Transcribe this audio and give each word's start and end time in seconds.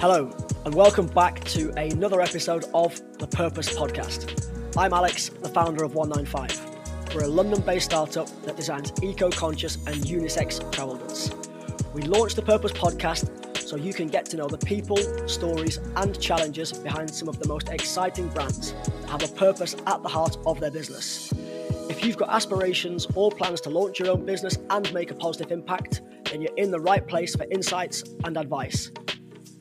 Hello, 0.00 0.30
and 0.64 0.74
welcome 0.74 1.06
back 1.08 1.44
to 1.44 1.78
another 1.78 2.22
episode 2.22 2.64
of 2.72 2.98
the 3.18 3.26
Purpose 3.26 3.68
Podcast. 3.76 4.74
I'm 4.74 4.94
Alex, 4.94 5.28
the 5.28 5.50
founder 5.50 5.84
of 5.84 5.94
195. 5.94 7.14
We're 7.14 7.24
a 7.24 7.28
London 7.28 7.60
based 7.60 7.90
startup 7.90 8.26
that 8.44 8.56
designs 8.56 8.94
eco 9.02 9.28
conscious 9.28 9.76
and 9.86 9.96
unisex 9.96 10.72
travel 10.72 10.96
goods. 10.96 11.30
We 11.92 12.00
launched 12.00 12.36
the 12.36 12.40
Purpose 12.42 12.72
Podcast 12.72 13.58
so 13.58 13.76
you 13.76 13.92
can 13.92 14.08
get 14.08 14.24
to 14.30 14.38
know 14.38 14.48
the 14.48 14.56
people, 14.56 14.96
stories, 15.28 15.76
and 15.96 16.18
challenges 16.18 16.72
behind 16.72 17.10
some 17.10 17.28
of 17.28 17.38
the 17.38 17.46
most 17.46 17.68
exciting 17.68 18.28
brands 18.28 18.72
that 18.72 19.10
have 19.10 19.22
a 19.22 19.28
purpose 19.28 19.76
at 19.86 20.02
the 20.02 20.08
heart 20.08 20.38
of 20.46 20.60
their 20.60 20.70
business. 20.70 21.30
If 21.90 22.02
you've 22.02 22.16
got 22.16 22.30
aspirations 22.30 23.06
or 23.14 23.30
plans 23.30 23.60
to 23.60 23.68
launch 23.68 23.98
your 23.98 24.12
own 24.12 24.24
business 24.24 24.56
and 24.70 24.90
make 24.94 25.10
a 25.10 25.14
positive 25.14 25.52
impact, 25.52 26.00
then 26.24 26.40
you're 26.40 26.56
in 26.56 26.70
the 26.70 26.80
right 26.80 27.06
place 27.06 27.36
for 27.36 27.44
insights 27.50 28.02
and 28.24 28.38
advice. 28.38 28.90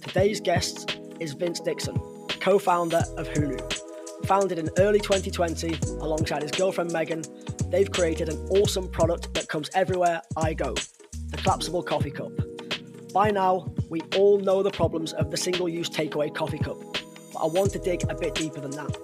Today's 0.10 0.42
guest 0.42 0.98
is 1.20 1.34
Vince 1.34 1.60
Dickson, 1.60 1.96
co 2.40 2.58
founder 2.58 3.04
of 3.16 3.30
Hunu. 3.30 3.62
Founded 4.26 4.58
in 4.58 4.68
early 4.80 5.00
2020 5.00 5.78
alongside 6.00 6.42
his 6.42 6.50
girlfriend 6.50 6.92
Megan, 6.92 7.22
they've 7.70 7.92
created 7.92 8.28
an 8.28 8.38
awesome 8.50 8.90
product 8.90 9.32
that 9.36 9.48
comes 9.48 9.70
everywhere 9.76 10.24
I 10.36 10.56
go 10.56 10.74
the 10.74 11.38
collapsible 11.38 11.84
coffee 11.84 12.10
cup. 12.10 12.32
By 13.14 13.30
now, 13.30 13.72
we 13.92 14.02
all 14.18 14.40
know 14.40 14.64
the 14.64 14.72
problems 14.72 15.14
of 15.14 15.30
the 15.30 15.38
single 15.38 15.70
use 15.70 15.92
takeaway 15.92 16.34
coffee 16.34 16.58
cup, 16.58 16.82
but 17.32 17.40
I 17.40 17.46
want 17.46 17.72
to 17.74 17.80
dig 17.80 18.02
a 18.10 18.16
bit 18.16 18.34
deeper 18.34 18.62
than 18.62 18.72
that. 18.72 18.98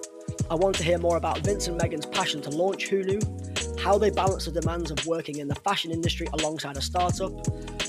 I 0.50 0.56
want 0.56 0.74
to 0.74 0.82
hear 0.82 0.98
more 0.98 1.18
about 1.18 1.38
Vince 1.38 1.68
and 1.68 1.80
Megan's 1.80 2.06
passion 2.06 2.42
to 2.42 2.50
launch 2.50 2.90
Hunu, 2.90 3.78
how 3.78 3.96
they 3.96 4.10
balance 4.10 4.46
the 4.46 4.60
demands 4.60 4.90
of 4.90 5.06
working 5.06 5.38
in 5.38 5.46
the 5.46 5.54
fashion 5.54 5.92
industry 5.92 6.26
alongside 6.32 6.76
a 6.76 6.82
startup, 6.82 7.30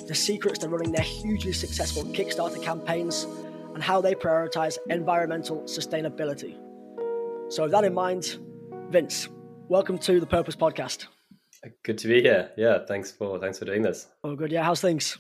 the 0.08 0.16
secrets 0.16 0.60
to 0.60 0.70
running 0.70 0.92
their 0.92 1.04
hugely 1.04 1.52
successful 1.52 2.04
Kickstarter 2.06 2.64
campaigns, 2.64 3.28
and 3.74 3.84
how 3.84 4.00
they 4.00 4.16
prioritize 4.16 4.78
environmental 4.90 5.62
sustainability. 5.64 6.56
So, 7.50 7.64
with 7.64 7.72
that 7.74 7.84
in 7.84 7.94
mind, 7.94 8.38
Vince, 8.90 9.28
welcome 9.68 9.98
to 10.00 10.20
the 10.20 10.26
Purpose 10.26 10.56
Podcast. 10.56 11.08
Good 11.84 11.98
to 11.98 12.08
be 12.08 12.22
here. 12.22 12.52
Yeah, 12.56 12.86
thanks 12.88 13.12
for 13.12 13.38
thanks 13.40 13.60
for 13.60 13.66
doing 13.66 13.82
this. 13.82 14.08
Oh, 14.24 14.36
good. 14.36 14.52
Yeah, 14.52 14.64
how's 14.64 14.80
things? 14.80 15.18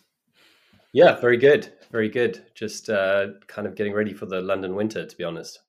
Yeah, 0.93 1.19
very 1.19 1.37
good, 1.37 1.73
very 1.91 2.07
good. 2.07 2.45
Just 2.55 2.89
uh, 2.89 3.27
kind 3.47 3.67
of 3.67 3.75
getting 3.75 3.93
ready 3.93 4.13
for 4.13 4.25
the 4.25 4.39
London 4.41 4.73
winter. 4.73 5.05
To 5.05 5.17
be 5.17 5.25
honest, 5.25 5.59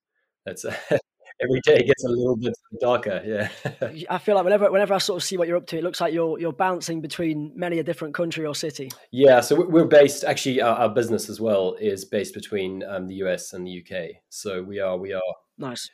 it's 0.47 0.64
every 1.41 1.61
day 1.61 1.83
gets 1.83 2.05
a 2.05 2.08
little 2.08 2.36
bit 2.36 2.55
darker. 2.81 3.22
Yeah. 3.25 3.48
I 4.11 4.19
feel 4.19 4.34
like 4.34 4.44
whenever 4.44 4.70
whenever 4.70 4.94
I 4.94 4.98
sort 4.98 5.22
of 5.22 5.25
see 5.25 5.36
what 5.36 5.48
you're 5.48 5.56
up 5.56 5.67
to, 5.69 5.78
it 5.78 5.84
looks 5.84 6.00
like 6.00 6.12
you're 6.12 6.39
you're 6.39 6.53
bouncing 6.53 7.00
between 7.00 7.53
many 7.55 7.78
a 7.78 7.84
different 7.84 8.14
country 8.14 8.47
or 8.47 8.55
city. 8.55 8.91
Yeah. 9.11 9.41
So 9.41 9.66
we're 9.66 9.84
based 9.84 10.25
actually 10.25 10.61
our, 10.61 10.77
our 10.77 10.89
business 10.89 11.28
as 11.28 11.41
well 11.41 11.75
is 11.81 12.05
based 12.05 12.34
between 12.34 12.83
um, 12.84 13.06
the 13.06 13.16
US 13.16 13.53
and 13.53 13.66
the 13.66 13.83
UK. 13.83 14.16
So 14.28 14.62
we 14.62 14.81
are 14.81 14.97
we 14.97 15.12
are 15.12 15.22
nice. 15.56 15.91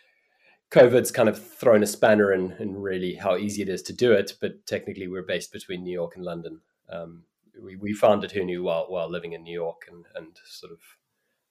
COVID's 0.70 1.12
kind 1.12 1.28
of 1.28 1.41
thrown 1.41 1.84
a 1.84 1.87
spanner 1.87 2.33
in, 2.33 2.53
in 2.59 2.77
really 2.77 3.15
how 3.15 3.37
easy 3.37 3.62
it 3.62 3.69
is 3.69 3.81
to 3.83 3.92
do 3.92 4.11
it, 4.11 4.33
but 4.41 4.67
technically 4.67 5.06
we're 5.06 5.22
based 5.22 5.53
between 5.53 5.84
New 5.84 5.92
York 5.92 6.17
and 6.17 6.25
London. 6.25 6.61
Um, 6.91 7.22
we, 7.62 7.77
we 7.77 7.92
founded 7.92 8.31
Hunu 8.33 8.62
while 8.62 8.87
while 8.89 9.09
living 9.09 9.34
in 9.34 9.42
New 9.42 9.55
York 9.55 9.89
and 9.91 10.05
and 10.17 10.37
sort 10.47 10.72
of 10.72 10.81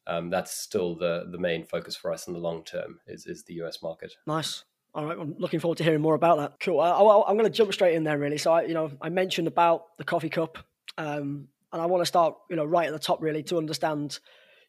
um, 0.08 0.30
that's 0.30 0.52
still 0.52 0.96
the 0.96 1.26
the 1.32 1.38
main 1.38 1.66
focus 1.66 1.96
for 1.96 2.12
us 2.12 2.28
in 2.28 2.34
the 2.34 2.40
long 2.40 2.64
term 2.64 3.00
is 3.08 3.26
is 3.26 3.44
the 3.44 3.56
US 3.56 3.82
market. 3.82 4.14
Nice. 4.28 4.64
All 4.96 5.06
right, 5.06 5.18
I'm 5.18 5.36
looking 5.40 5.60
forward 5.60 5.80
to 5.80 5.84
hearing 5.84 6.02
more 6.02 6.14
about 6.14 6.38
that. 6.38 6.60
Cool. 6.60 6.80
I, 6.80 6.92
am 7.28 7.36
going 7.36 7.46
to 7.46 7.50
jump 7.50 7.74
straight 7.74 7.96
in 7.96 8.04
there, 8.04 8.20
really. 8.20 8.38
So, 8.38 8.54
I, 8.54 8.62
you 8.64 8.76
know, 8.76 8.92
I 9.02 9.10
mentioned 9.10 9.48
about 9.48 9.98
the 9.98 10.04
coffee 10.04 10.30
cup, 10.30 10.60
um, 11.00 11.48
and 11.72 11.82
I 11.82 11.88
want 11.88 12.02
to 12.02 12.06
start, 12.06 12.36
you 12.48 12.56
know, 12.56 12.66
right 12.66 12.86
at 12.86 12.94
the 12.94 13.00
top, 13.00 13.20
really, 13.20 13.42
to 13.44 13.58
understand, 13.58 14.20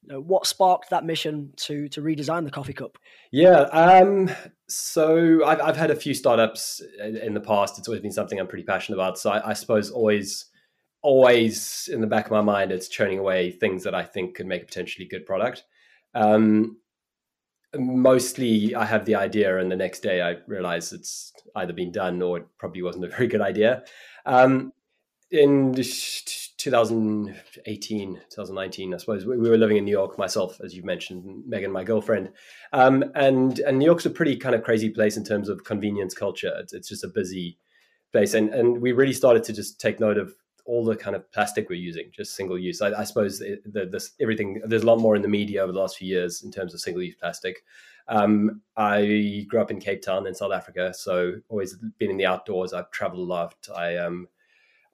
you 0.03 0.15
know, 0.15 0.21
what 0.23 0.47
sparked 0.47 0.89
that 0.89 1.05
mission 1.05 1.53
to 1.57 1.89
to 1.91 2.01
redesign 2.01 2.45
the 2.45 2.51
coffee 2.51 2.73
cup. 2.73 2.97
Yeah. 3.33 3.65
Um, 3.65 4.31
so 4.67 5.45
I've 5.45 5.61
I've 5.61 5.77
had 5.77 5.91
a 5.91 5.97
few 5.97 6.15
startups 6.15 6.81
in 7.03 7.35
the 7.35 7.41
past. 7.41 7.79
It's 7.79 7.87
always 7.87 8.01
been 8.01 8.11
something 8.11 8.41
I'm 8.41 8.47
pretty 8.47 8.65
passionate 8.65 8.97
about. 8.97 9.19
So 9.19 9.31
I, 9.31 9.51
I 9.51 9.53
suppose 9.53 9.91
always 9.91 10.47
always 11.05 11.89
in 11.93 12.01
the 12.01 12.07
back 12.07 12.25
of 12.25 12.33
my 12.33 12.41
mind, 12.41 12.73
it's 12.73 12.89
churning 12.89 13.19
away 13.19 13.51
things 13.51 13.85
that 13.85 13.95
I 13.95 14.03
think 14.03 14.35
could 14.35 14.47
make 14.47 14.63
a 14.63 14.67
potentially 14.67 15.07
good 15.07 15.27
product. 15.27 15.65
Um, 16.15 16.79
mostly, 17.77 18.75
I 18.75 18.87
have 18.87 19.05
the 19.05 19.15
idea, 19.15 19.59
and 19.59 19.71
the 19.71 19.77
next 19.77 20.01
day 20.01 20.23
I 20.23 20.37
realize 20.47 20.95
it's 20.95 21.35
either 21.57 21.75
been 21.75 21.93
done 21.93 22.23
or 22.23 22.39
it 22.39 22.47
probably 22.59 22.81
wasn't 22.83 23.05
a 23.05 23.09
very 23.09 23.27
good 23.29 23.43
idea. 23.43 23.85
Um, 24.25 24.73
in 25.31 25.75
2018, 25.75 28.15
2019, 28.15 28.95
I 28.95 28.97
suppose 28.97 29.27
we, 29.27 29.37
were 29.37 29.59
living 29.59 29.77
in 29.77 29.85
New 29.85 29.91
York. 29.91 30.17
Myself, 30.17 30.59
as 30.65 30.75
you 30.75 30.85
mentioned, 30.85 31.43
Megan, 31.47 31.71
my 31.71 31.85
girlfriend, 31.85 32.31
um, 32.73 33.05
and 33.15 33.59
and 33.59 33.79
New 33.79 33.85
York's 33.85 34.07
a 34.07 34.11
pretty 34.11 34.37
kind 34.37 34.55
of 34.55 34.63
crazy 34.63 34.89
place 34.89 35.19
in 35.19 35.25
terms 35.25 35.51
of 35.51 35.65
convenience 35.65 36.15
culture. 36.15 36.55
It's, 36.61 36.73
it's 36.73 36.89
just 36.89 37.05
a 37.05 37.09
busy 37.09 37.59
place, 38.11 38.33
and 38.33 38.55
and 38.55 38.81
we 38.81 38.93
really 38.93 39.13
started 39.13 39.45
to 39.45 39.53
just 39.53 39.79
take 39.79 40.01
note 40.01 40.17
of 40.17 40.35
all 40.65 40.85
the 40.85 40.97
kind 40.97 41.15
of 41.15 41.31
plastic 41.33 41.69
we're 41.69 41.75
using, 41.75 42.11
just 42.13 42.35
single 42.35 42.59
use. 42.59 42.81
I, 42.81 43.01
I 43.01 43.05
suppose 43.05 43.39
the, 43.39 43.61
the, 43.67 43.87
this, 43.87 44.13
everything 44.21 44.63
there's 44.65 44.83
a 44.83 44.87
lot 44.87 44.99
more 44.99 45.15
in 45.17 45.23
the 45.23 45.29
media 45.29 45.63
over 45.63 45.73
the 45.73 45.79
last 45.79 45.99
few 45.99 46.09
years 46.09 46.43
in 46.43 46.51
terms 46.51 46.73
of 46.75 46.81
single 46.81 47.03
use 47.03 47.15
plastic. 47.17 47.65
Um, 48.09 48.61
I 48.77 49.47
grew 49.49 49.61
up 49.61 49.71
in 49.71 49.81
Cape 49.81 50.03
Town 50.03 50.27
in 50.27 50.35
South 50.35 50.53
Africa, 50.53 50.93
so 50.95 51.35
always 51.49 51.77
been 51.99 52.11
in 52.11 52.17
the 52.17 52.27
outdoors. 52.27 52.73
I've 52.73 52.91
traveled 52.91 53.21
a 53.21 53.33
lot. 53.33 53.55
I 53.75 53.97
um, 53.97 54.29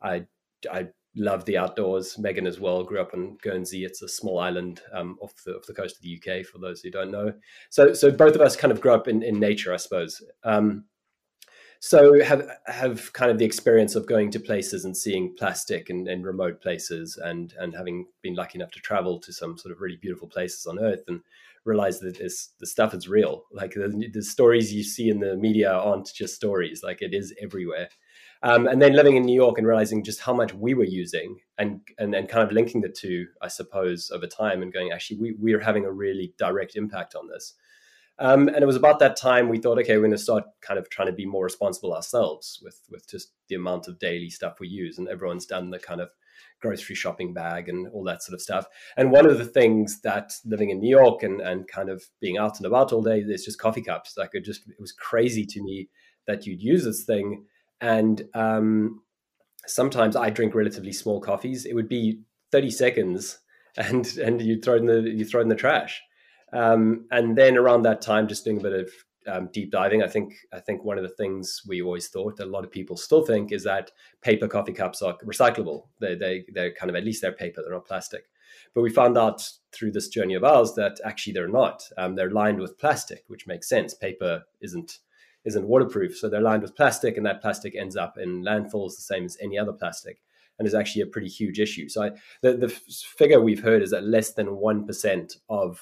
I 0.02 0.26
I 0.70 0.88
love 1.16 1.44
the 1.44 1.58
outdoors. 1.58 2.18
Megan 2.18 2.46
as 2.46 2.60
well 2.60 2.84
grew 2.84 3.00
up 3.00 3.14
in 3.14 3.36
Guernsey. 3.42 3.84
It's 3.84 4.02
a 4.02 4.08
small 4.08 4.38
island 4.38 4.82
um, 4.92 5.18
off 5.20 5.34
the 5.44 5.56
off 5.56 5.66
the 5.66 5.74
coast 5.74 5.96
of 5.96 6.02
the 6.02 6.16
UK. 6.16 6.46
For 6.46 6.58
those 6.58 6.80
who 6.80 6.90
don't 6.90 7.10
know, 7.10 7.32
so 7.68 7.92
so 7.92 8.10
both 8.10 8.34
of 8.34 8.40
us 8.40 8.56
kind 8.56 8.72
of 8.72 8.80
grew 8.80 8.92
up 8.92 9.08
in, 9.08 9.22
in 9.22 9.40
nature, 9.40 9.72
I 9.72 9.78
suppose. 9.78 10.22
Um, 10.44 10.84
so 11.80 12.22
have 12.22 12.46
have 12.66 13.12
kind 13.14 13.30
of 13.30 13.38
the 13.38 13.44
experience 13.44 13.94
of 13.94 14.06
going 14.06 14.30
to 14.30 14.38
places 14.38 14.84
and 14.84 14.94
seeing 14.94 15.34
plastic 15.36 15.88
in, 15.88 16.06
in 16.06 16.22
remote 16.22 16.60
places 16.60 17.18
and 17.22 17.54
and 17.58 17.74
having 17.74 18.06
been 18.22 18.34
lucky 18.34 18.58
enough 18.58 18.70
to 18.72 18.80
travel 18.80 19.18
to 19.18 19.32
some 19.32 19.56
sort 19.56 19.72
of 19.72 19.80
really 19.80 19.96
beautiful 19.96 20.28
places 20.28 20.66
on 20.66 20.78
earth 20.78 21.02
and 21.08 21.20
realize 21.64 21.98
that 22.00 22.18
this 22.18 22.50
the 22.60 22.66
stuff 22.66 22.92
is 22.92 23.08
real. 23.08 23.44
Like 23.50 23.72
the, 23.72 24.10
the 24.12 24.22
stories 24.22 24.74
you 24.74 24.82
see 24.82 25.08
in 25.08 25.20
the 25.20 25.36
media 25.36 25.72
aren't 25.72 26.12
just 26.12 26.34
stories. 26.34 26.82
Like 26.82 27.00
it 27.00 27.14
is 27.14 27.34
everywhere. 27.40 27.88
Um, 28.42 28.66
and 28.66 28.80
then 28.80 28.94
living 28.94 29.16
in 29.16 29.24
New 29.24 29.34
York 29.34 29.58
and 29.58 29.66
realizing 29.66 30.02
just 30.02 30.20
how 30.20 30.32
much 30.32 30.54
we 30.54 30.72
were 30.72 30.84
using 30.84 31.40
and, 31.58 31.80
and 31.98 32.14
and 32.14 32.28
kind 32.28 32.42
of 32.42 32.52
linking 32.52 32.82
the 32.82 32.88
two, 32.88 33.26
I 33.40 33.48
suppose, 33.48 34.10
over 34.10 34.26
time 34.26 34.62
and 34.62 34.72
going, 34.72 34.92
actually, 34.92 35.18
we, 35.18 35.36
we're 35.38 35.60
having 35.60 35.84
a 35.86 35.92
really 35.92 36.34
direct 36.38 36.76
impact 36.76 37.14
on 37.14 37.28
this. 37.28 37.54
Um, 38.20 38.48
and 38.48 38.58
it 38.58 38.66
was 38.66 38.76
about 38.76 38.98
that 38.98 39.16
time 39.16 39.48
we 39.48 39.58
thought, 39.58 39.78
okay, 39.78 39.96
we're 39.96 40.02
going 40.02 40.10
to 40.12 40.18
start 40.18 40.44
kind 40.60 40.78
of 40.78 40.90
trying 40.90 41.08
to 41.08 41.14
be 41.14 41.24
more 41.24 41.44
responsible 41.44 41.94
ourselves 41.94 42.60
with 42.62 42.78
with 42.90 43.08
just 43.08 43.32
the 43.48 43.54
amount 43.54 43.88
of 43.88 43.98
daily 43.98 44.28
stuff 44.28 44.60
we 44.60 44.68
use. 44.68 44.98
And 44.98 45.08
everyone's 45.08 45.46
done 45.46 45.70
the 45.70 45.78
kind 45.78 46.00
of 46.00 46.10
grocery 46.60 46.94
shopping 46.94 47.32
bag 47.32 47.68
and 47.68 47.88
all 47.88 48.04
that 48.04 48.22
sort 48.22 48.34
of 48.34 48.42
stuff. 48.42 48.66
And 48.96 49.10
one 49.10 49.26
of 49.26 49.38
the 49.38 49.46
things 49.46 50.00
that 50.02 50.32
living 50.44 50.70
in 50.70 50.80
New 50.80 50.90
York 50.90 51.22
and 51.22 51.40
and 51.40 51.66
kind 51.66 51.88
of 51.88 52.04
being 52.20 52.36
out 52.36 52.58
and 52.58 52.66
about 52.66 52.92
all 52.92 53.02
day 53.02 53.20
is 53.20 53.44
just 53.44 53.58
coffee 53.58 53.82
cups. 53.82 54.16
Like 54.16 54.30
it 54.34 54.44
just 54.44 54.68
it 54.68 54.80
was 54.80 54.92
crazy 54.92 55.46
to 55.46 55.62
me 55.62 55.88
that 56.26 56.46
you'd 56.46 56.62
use 56.62 56.84
this 56.84 57.04
thing. 57.04 57.46
And 57.80 58.22
um, 58.34 59.02
sometimes 59.66 60.14
I 60.14 60.30
drink 60.30 60.54
relatively 60.54 60.92
small 60.92 61.20
coffees. 61.20 61.64
It 61.64 61.74
would 61.74 61.88
be 61.88 62.20
thirty 62.52 62.70
seconds, 62.70 63.38
and 63.76 64.06
and 64.18 64.42
you 64.42 64.60
throw 64.60 64.76
in 64.76 64.86
the 64.86 65.00
you 65.00 65.24
throw 65.24 65.40
in 65.40 65.48
the 65.48 65.54
trash. 65.54 66.02
Um, 66.52 67.06
and 67.10 67.36
then 67.36 67.56
around 67.56 67.82
that 67.82 68.00
time, 68.00 68.28
just 68.28 68.44
doing 68.44 68.58
a 68.58 68.62
bit 68.62 68.72
of 68.72 68.90
um, 69.26 69.48
deep 69.52 69.70
diving, 69.70 70.02
I 70.02 70.08
think 70.08 70.34
I 70.52 70.60
think 70.60 70.84
one 70.84 70.98
of 70.98 71.02
the 71.02 71.10
things 71.10 71.62
we 71.66 71.82
always 71.82 72.08
thought 72.08 72.36
that 72.36 72.46
a 72.46 72.50
lot 72.50 72.64
of 72.64 72.70
people 72.70 72.96
still 72.96 73.24
think 73.24 73.52
is 73.52 73.64
that 73.64 73.90
paper 74.22 74.48
coffee 74.48 74.72
cups 74.72 75.02
are 75.02 75.16
recyclable. 75.18 75.88
They 76.00 76.14
they 76.14 76.44
they're 76.52 76.72
kind 76.72 76.90
of 76.90 76.96
at 76.96 77.04
least 77.04 77.22
they're 77.22 77.32
paper, 77.32 77.62
they're 77.62 77.74
not 77.74 77.86
plastic. 77.86 78.24
But 78.74 78.82
we 78.82 78.90
found 78.90 79.16
out 79.16 79.48
through 79.72 79.92
this 79.92 80.08
journey 80.08 80.34
of 80.34 80.44
ours 80.44 80.74
that 80.74 81.00
actually 81.04 81.32
they're 81.32 81.48
not. 81.48 81.82
Um, 81.96 82.14
they're 82.14 82.30
lined 82.30 82.60
with 82.60 82.78
plastic, 82.78 83.24
which 83.28 83.46
makes 83.46 83.68
sense. 83.68 83.94
Paper 83.94 84.42
isn't 84.60 84.98
isn't 85.44 85.68
waterproof, 85.68 86.18
so 86.18 86.28
they're 86.28 86.40
lined 86.40 86.62
with 86.62 86.76
plastic, 86.76 87.16
and 87.16 87.26
that 87.26 87.40
plastic 87.40 87.74
ends 87.76 87.96
up 87.96 88.18
in 88.18 88.42
landfills 88.42 88.96
the 88.96 89.02
same 89.02 89.24
as 89.24 89.36
any 89.40 89.58
other 89.58 89.72
plastic 89.72 90.20
and 90.58 90.68
is 90.68 90.74
actually 90.74 91.00
a 91.00 91.06
pretty 91.06 91.28
huge 91.28 91.58
issue. 91.58 91.88
So 91.88 92.02
I, 92.04 92.10
the 92.42 92.56
the 92.56 92.68
figure 92.68 93.40
we've 93.40 93.62
heard 93.62 93.82
is 93.82 93.90
that 93.90 94.04
less 94.04 94.32
than 94.32 94.56
one 94.56 94.86
percent 94.86 95.36
of 95.48 95.80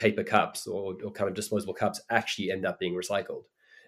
paper 0.00 0.24
cups 0.24 0.66
or, 0.66 0.94
or 1.04 1.12
kind 1.12 1.28
of 1.28 1.36
disposable 1.36 1.74
cups 1.74 2.00
actually 2.10 2.50
end 2.50 2.66
up 2.66 2.80
being 2.80 2.94
recycled. 2.94 3.44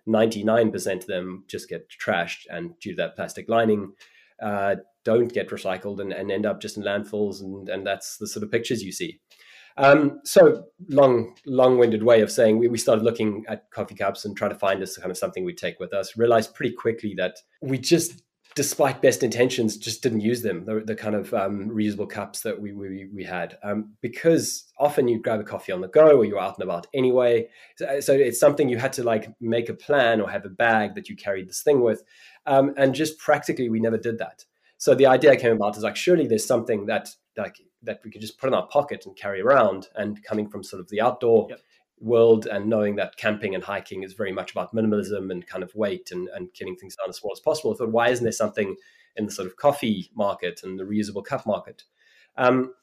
99% 0.07 0.97
of 0.97 1.07
them 1.07 1.45
just 1.49 1.69
get 1.69 1.89
trashed 1.91 2.45
and 2.51 2.79
due 2.81 2.93
to 2.93 2.97
that 2.97 3.17
plastic 3.17 3.49
lining 3.49 3.93
uh, 4.43 4.77
don't 5.05 5.33
get 5.33 5.51
recycled 5.51 6.01
and, 6.01 6.13
and, 6.13 6.31
end 6.31 6.45
up 6.45 6.61
just 6.61 6.77
in 6.77 6.83
landfills 6.83 7.41
and, 7.41 7.69
and 7.69 7.87
that's 7.87 8.17
the 8.19 8.27
sort 8.27 8.43
of 8.43 8.51
pictures 8.51 8.83
you 8.83 8.91
see 8.91 9.21
um, 9.77 10.21
so 10.25 10.65
long 10.89 11.35
long-winded 11.47 12.03
way 12.03 12.21
of 12.21 12.31
saying 12.31 12.59
we, 12.59 12.69
we 12.69 12.77
started 12.77 13.05
looking 13.05 13.45
at 13.49 13.71
coffee 13.71 13.95
cups 13.95 14.25
and 14.25 14.37
try 14.37 14.49
to 14.49 14.55
find 14.55 14.83
this 14.83 14.99
kind 14.99 15.11
of 15.11 15.17
something 15.17 15.45
we 15.45 15.55
take 15.55 15.79
with 15.79 15.95
us 15.95 16.17
realized 16.17 16.55
pretty 16.55 16.75
quickly 16.75 17.15
that 17.17 17.37
we 17.63 17.79
just 17.79 18.23
despite 18.55 19.03
best 19.03 19.23
intentions, 19.23 19.77
just 19.77 20.03
didn't 20.03 20.21
use 20.21 20.43
them. 20.43 20.65
The, 20.65 20.83
the 20.85 20.95
kind 20.95 21.15
of 21.15 21.33
um, 21.35 21.71
reusable 21.71 22.09
cups 22.09 22.41
that 22.41 22.61
we 22.61 22.73
we, 22.73 23.09
we 23.15 23.25
had, 23.25 23.59
um, 23.63 23.93
because 24.01 24.73
often 24.79 25.09
you'd 25.09 25.23
grab 25.23 25.41
a 25.41 25.45
coffee 25.45 25.73
on 25.73 25.81
the 25.81 25.89
go 25.89 26.19
or 26.19 26.25
you're 26.25 26.41
out 26.41 26.59
and 26.59 26.65
about 26.65 26.87
anyway. 26.95 27.49
So, 27.77 28.01
so, 28.01 28.13
it's 28.13 28.41
something 28.41 28.69
you 28.69 28.79
had 28.79 28.93
to 28.95 29.05
like 29.05 29.29
make 29.41 29.69
a 29.69 29.75
plan 29.75 30.21
or 30.21 30.31
have 30.31 30.45
a 30.45 30.51
bag 30.51 30.95
that 30.95 31.09
you 31.09 31.17
carried 31.17 31.49
this 31.49 31.63
thing 31.63 31.83
with, 31.83 32.03
um, 32.47 32.75
and 32.77 32.95
just 32.95 33.19
practically 33.19 33.69
we 33.69 33.81
never 33.81 33.99
did 33.99 34.19
that. 34.19 34.45
So 34.79 34.95
the 34.95 35.07
idea 35.07 35.37
came 35.37 35.53
about 35.53 35.77
is 35.77 35.83
like 35.83 35.97
surely 35.97 36.27
there's 36.27 36.47
something 36.47 36.87
that 36.87 37.11
like 37.37 37.61
that 37.85 38.01
we 38.05 38.11
could 38.11 38.21
just 38.21 38.39
put 38.39 38.49
in 38.49 38.55
our 38.55 38.67
pocket 38.67 39.07
and 39.07 39.17
carry 39.17 39.41
around, 39.41 39.89
and 39.97 40.23
coming 40.25 40.49
from 40.49 40.63
sort 40.63 40.81
of 40.81 40.89
the 40.89 41.01
outdoor. 41.01 41.47
Yep 41.51 41.61
world 42.03 42.47
and 42.47 42.67
knowing 42.67 42.97
that 42.97 43.17
camping 43.17 43.55
and 43.55 43.65
hiking 43.65 44.03
is 44.03 44.13
very 44.13 44.33
much 44.33 44.51
about 44.51 44.75
minimalism 44.75 45.31
and 45.31 45.47
kind 45.47 45.63
of 45.63 45.75
weight 45.75 46.11
and, 46.11 46.29
and 46.35 46.53
getting 46.53 46.77
things 46.77 46.97
down 46.97 47.09
as 47.09 47.17
small 47.17 47.33
as 47.33 47.41
possible. 47.41 47.73
I 47.73 47.77
thought, 47.77 47.93
why 47.93 48.09
isn't 48.09 48.25
there 48.25 48.33
something 48.33 48.77
in 49.17 49.27
the 49.27 49.33
sort 49.33 49.47
of 49.47 49.57
coffee 49.57 50.11
market 50.15 50.61
and 50.65 50.79
the 50.79 50.85
reusable 50.85 51.25
cup 51.25 51.47
market? 51.47 51.85
Um, 52.37 52.75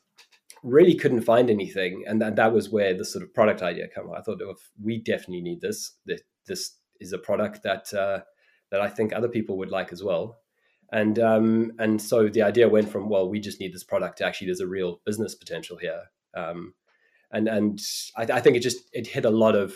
really 0.63 0.95
couldn't 0.95 1.21
find 1.21 1.49
anything. 1.49 2.03
And 2.07 2.21
that, 2.21 2.35
that 2.37 2.53
was 2.53 2.69
where 2.69 2.93
the 2.93 3.05
sort 3.05 3.23
of 3.23 3.33
product 3.33 3.61
idea 3.61 3.87
came. 3.87 4.11
I 4.11 4.21
thought, 4.21 4.41
oh, 4.41 4.55
we 4.81 4.99
definitely 4.99 5.41
need 5.41 5.61
this. 5.61 5.93
This 6.05 6.77
is 6.99 7.13
a 7.13 7.17
product 7.17 7.63
that 7.63 7.93
uh, 7.93 8.21
that 8.71 8.81
I 8.81 8.89
think 8.89 9.13
other 9.13 9.29
people 9.29 9.57
would 9.57 9.71
like 9.71 9.91
as 9.91 10.03
well. 10.03 10.39
And 10.91 11.19
um, 11.19 11.71
and 11.79 12.01
so 12.01 12.29
the 12.29 12.41
idea 12.41 12.67
went 12.67 12.89
from 12.89 13.09
well, 13.09 13.29
we 13.29 13.39
just 13.39 13.59
need 13.59 13.73
this 13.73 13.83
product 13.83 14.21
actually 14.21 14.47
there's 14.47 14.59
a 14.59 14.67
real 14.67 15.01
business 15.05 15.35
potential 15.35 15.77
here. 15.77 16.03
Um, 16.35 16.73
and 17.31 17.47
and 17.47 17.79
I, 18.17 18.23
I, 18.23 18.39
think 18.39 18.55
it 18.55 18.61
just 18.61 18.89
it 18.91 19.07
hit 19.07 19.25
a 19.25 19.29
lot 19.29 19.55
of 19.55 19.75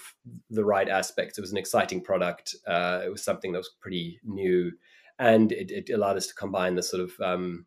the 0.50 0.66
right 0.66 0.90
aspects. 0.90 1.38
It 1.38 1.42
was 1.42 1.52
an 1.52 1.58
exciting 1.58 2.02
product. 2.02 2.56
Uh, 2.68 3.02
it 3.06 3.10
was 3.10 3.24
something 3.24 3.52
that 3.52 3.60
was 3.60 3.76
pretty 3.80 4.20
new, 4.24 4.72
and 5.20 5.52
it, 5.52 5.72
it 5.72 5.94
allowed 5.94 6.18
us 6.18 6.28
to 6.28 6.34
combine 6.34 6.76
the 6.76 6.84
sort 6.84 7.04
of 7.04 7.12
um, 7.22 7.66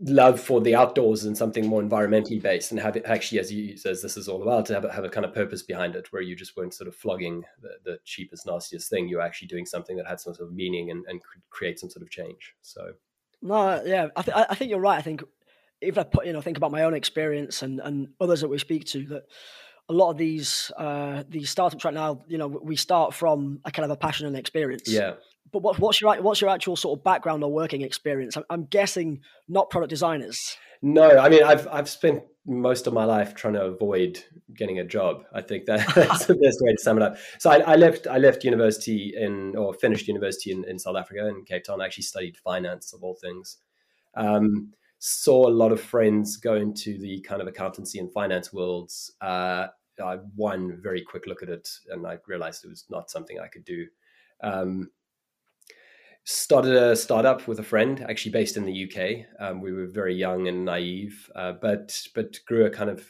love 0.00 0.40
for 0.40 0.60
the 0.60 0.76
outdoors 0.76 1.24
and 1.24 1.36
something 1.36 1.66
more 1.66 1.82
environmentally 1.82 2.40
based, 2.40 2.70
and 2.70 2.80
have 2.80 2.96
it 2.96 3.04
actually, 3.06 3.40
as 3.40 3.52
you 3.52 3.74
as 3.84 4.00
this 4.02 4.16
is 4.16 4.28
all 4.28 4.42
about, 4.42 4.66
to 4.66 4.74
have 4.74 4.84
a, 4.84 4.92
have 4.92 5.04
a 5.04 5.10
kind 5.10 5.26
of 5.26 5.34
purpose 5.34 5.62
behind 5.62 5.96
it, 5.96 6.12
where 6.12 6.22
you 6.22 6.36
just 6.36 6.56
weren't 6.56 6.74
sort 6.74 6.88
of 6.88 6.94
flogging 6.94 7.42
the, 7.60 7.70
the 7.84 7.98
cheapest, 8.04 8.46
nastiest 8.46 8.88
thing. 8.88 9.08
You 9.08 9.16
were 9.16 9.22
actually 9.22 9.48
doing 9.48 9.66
something 9.66 9.96
that 9.96 10.06
had 10.06 10.20
some 10.20 10.34
sort 10.34 10.48
of 10.48 10.54
meaning 10.54 10.90
and, 10.90 11.04
and 11.08 11.20
could 11.22 11.42
create 11.50 11.80
some 11.80 11.90
sort 11.90 12.02
of 12.02 12.10
change. 12.10 12.54
So. 12.62 12.92
No, 13.40 13.80
yeah, 13.84 14.08
I, 14.16 14.22
th- 14.22 14.36
I 14.36 14.54
think 14.56 14.68
you're 14.68 14.80
right. 14.80 14.98
I 14.98 15.02
think 15.02 15.22
if 15.80 15.98
I 15.98 16.02
put, 16.02 16.26
you 16.26 16.32
know, 16.32 16.40
think 16.40 16.56
about 16.56 16.70
my 16.70 16.82
own 16.82 16.94
experience 16.94 17.62
and, 17.62 17.80
and 17.80 18.08
others 18.20 18.40
that 18.40 18.48
we 18.48 18.58
speak 18.58 18.84
to, 18.86 19.04
that 19.06 19.22
a 19.88 19.92
lot 19.92 20.10
of 20.10 20.18
these 20.18 20.70
uh, 20.76 21.24
these 21.28 21.50
startups 21.50 21.84
right 21.84 21.94
now, 21.94 22.22
you 22.28 22.38
know, 22.38 22.46
we 22.46 22.76
start 22.76 23.14
from 23.14 23.60
a 23.64 23.70
kind 23.70 23.84
of 23.84 23.90
a 23.90 23.96
passion 23.96 24.26
and 24.26 24.36
experience. 24.36 24.84
Yeah. 24.86 25.14
But 25.50 25.62
what, 25.62 25.78
what's 25.78 26.00
your 26.00 26.20
what's 26.20 26.40
your 26.40 26.50
actual 26.50 26.76
sort 26.76 26.98
of 26.98 27.04
background 27.04 27.42
or 27.42 27.50
working 27.50 27.82
experience? 27.82 28.36
I'm, 28.36 28.44
I'm 28.50 28.64
guessing 28.64 29.20
not 29.48 29.70
product 29.70 29.90
designers. 29.90 30.56
No, 30.82 31.18
I 31.18 31.28
mean 31.28 31.42
I've 31.42 31.66
I've 31.68 31.88
spent 31.88 32.22
most 32.48 32.86
of 32.86 32.94
my 32.94 33.04
life 33.04 33.34
trying 33.34 33.54
to 33.54 33.62
avoid 33.62 34.24
getting 34.54 34.78
a 34.78 34.84
job. 34.84 35.24
I 35.34 35.42
think 35.42 35.66
that, 35.66 35.86
that's 35.94 36.24
the 36.26 36.34
best 36.34 36.58
way 36.62 36.72
to 36.72 36.78
sum 36.78 36.96
it 36.96 37.02
up. 37.02 37.18
So 37.38 37.50
I, 37.50 37.58
I, 37.58 37.76
left 37.76 38.06
I 38.06 38.16
left 38.16 38.42
university 38.42 39.12
in 39.14 39.54
or 39.54 39.74
finished 39.74 40.08
university 40.08 40.52
in, 40.52 40.64
in 40.64 40.78
South 40.78 40.96
Africa 40.96 41.28
in 41.28 41.44
Cape 41.44 41.64
Town. 41.64 41.82
I 41.82 41.84
actually 41.84 42.04
studied 42.04 42.38
finance 42.38 42.94
of 42.94 43.02
all 43.02 43.14
things. 43.20 43.58
Um, 44.16 44.72
saw 44.98 45.48
a 45.48 45.50
lot 45.50 45.72
of 45.72 45.80
friends 45.80 46.36
go 46.36 46.54
into 46.54 46.98
the 46.98 47.20
kind 47.20 47.40
of 47.40 47.48
accountancy 47.48 47.98
and 47.98 48.12
finance 48.12 48.52
worlds. 48.52 49.12
Uh, 49.20 49.68
I 50.02 50.16
one 50.36 50.78
very 50.80 51.02
quick 51.02 51.26
look 51.26 51.42
at 51.42 51.48
it, 51.48 51.68
and 51.90 52.06
I 52.06 52.18
realized 52.26 52.64
it 52.64 52.68
was 52.68 52.84
not 52.90 53.10
something 53.10 53.38
I 53.38 53.48
could 53.48 53.64
do. 53.64 53.86
Um, 54.42 54.90
started 56.24 56.74
a 56.74 56.94
startup 56.94 57.48
with 57.48 57.58
a 57.58 57.64
friend, 57.64 58.04
actually 58.08 58.32
based 58.32 58.56
in 58.56 58.64
the 58.64 58.84
UK. 58.84 59.26
Um, 59.40 59.60
we 59.60 59.72
were 59.72 59.86
very 59.86 60.14
young 60.14 60.46
and 60.46 60.64
naive, 60.64 61.30
uh, 61.34 61.52
but 61.60 62.00
but 62.14 62.38
grew 62.46 62.66
a 62.66 62.70
kind 62.70 62.90
of 62.90 63.06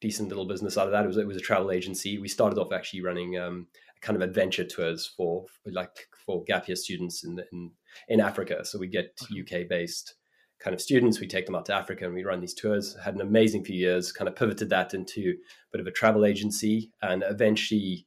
decent 0.00 0.28
little 0.28 0.46
business 0.46 0.76
out 0.76 0.86
of 0.86 0.92
that. 0.92 1.04
It 1.04 1.08
was 1.08 1.16
it 1.16 1.26
was 1.26 1.36
a 1.36 1.40
travel 1.40 1.70
agency. 1.70 2.18
We 2.18 2.28
started 2.28 2.58
off 2.58 2.72
actually 2.72 3.02
running 3.02 3.38
um, 3.38 3.66
kind 4.00 4.16
of 4.20 4.28
adventure 4.28 4.64
tours 4.64 5.06
for 5.06 5.46
like 5.64 6.08
for 6.24 6.44
gap 6.44 6.68
year 6.68 6.76
students 6.76 7.24
in 7.24 7.40
in 7.52 7.70
in 8.08 8.20
Africa. 8.20 8.64
So 8.64 8.78
we 8.78 8.88
get 8.88 9.18
UK 9.30 9.68
based 9.68 10.14
kind 10.58 10.74
of 10.74 10.80
students. 10.80 11.20
We 11.20 11.26
take 11.26 11.46
them 11.46 11.54
out 11.54 11.66
to 11.66 11.74
Africa 11.74 12.04
and 12.04 12.14
we 12.14 12.24
run 12.24 12.40
these 12.40 12.54
tours. 12.54 12.96
Had 13.02 13.14
an 13.14 13.20
amazing 13.20 13.64
few 13.64 13.76
years, 13.76 14.12
kind 14.12 14.28
of 14.28 14.36
pivoted 14.36 14.70
that 14.70 14.94
into 14.94 15.30
a 15.30 15.70
bit 15.72 15.80
of 15.80 15.86
a 15.86 15.92
travel 15.92 16.24
agency. 16.24 16.90
And 17.02 17.24
eventually 17.28 18.06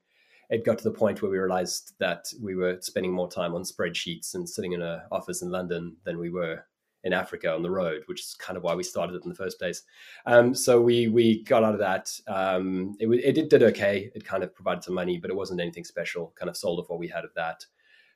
it 0.49 0.65
got 0.65 0.77
to 0.79 0.83
the 0.83 0.91
point 0.91 1.21
where 1.21 1.31
we 1.31 1.37
realized 1.37 1.93
that 1.99 2.25
we 2.41 2.55
were 2.55 2.77
spending 2.81 3.13
more 3.13 3.29
time 3.29 3.53
on 3.53 3.63
spreadsheets 3.63 4.33
and 4.33 4.49
sitting 4.49 4.73
in 4.73 4.81
an 4.81 5.01
office 5.11 5.41
in 5.41 5.51
London 5.51 5.95
than 6.05 6.17
we 6.17 6.29
were 6.29 6.63
in 7.03 7.13
Africa 7.13 7.53
on 7.53 7.61
the 7.61 7.71
road, 7.71 8.01
which 8.07 8.21
is 8.21 8.35
kind 8.37 8.57
of 8.57 8.63
why 8.63 8.75
we 8.75 8.83
started 8.83 9.15
it 9.15 9.23
in 9.23 9.29
the 9.29 9.35
first 9.35 9.57
place. 9.57 9.83
Um, 10.25 10.53
so 10.53 10.81
we 10.81 11.07
we 11.07 11.43
got 11.43 11.63
out 11.63 11.73
of 11.73 11.79
that. 11.79 12.11
Um, 12.27 12.95
it, 12.99 13.07
it, 13.07 13.37
it, 13.37 13.49
did 13.49 13.63
okay. 13.63 14.11
It 14.13 14.25
kind 14.25 14.43
of 14.43 14.53
provided 14.53 14.83
some 14.83 14.95
money, 14.95 15.17
but 15.17 15.29
it 15.29 15.35
wasn't 15.35 15.61
anything 15.61 15.85
special. 15.85 16.33
Kind 16.37 16.49
of 16.49 16.57
sold 16.57 16.79
off 16.79 16.89
what 16.89 16.99
we 16.99 17.07
had 17.07 17.23
of 17.23 17.33
that. 17.35 17.65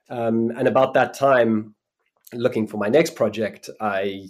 Um, 0.10 0.52
and 0.58 0.68
about 0.68 0.94
that 0.96 1.14
time, 1.14 1.76
looking 2.34 2.68
for 2.68 2.78
my 2.78 2.90
next 2.90 3.16
project, 3.16 3.70
I 3.80 4.30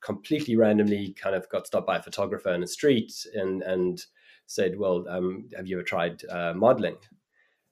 completely 0.00 0.56
randomly 0.56 1.14
kind 1.20 1.36
of 1.36 1.48
got 1.48 1.66
stopped 1.66 1.86
by 1.86 1.96
a 1.96 2.02
photographer 2.02 2.52
in 2.54 2.60
the 2.60 2.66
street 2.66 3.12
and 3.34 3.62
and 3.62 4.04
said, 4.46 4.78
"Well, 4.78 5.06
um, 5.08 5.48
have 5.56 5.66
you 5.66 5.76
ever 5.76 5.84
tried 5.84 6.22
uh, 6.30 6.54
modeling?" 6.54 6.96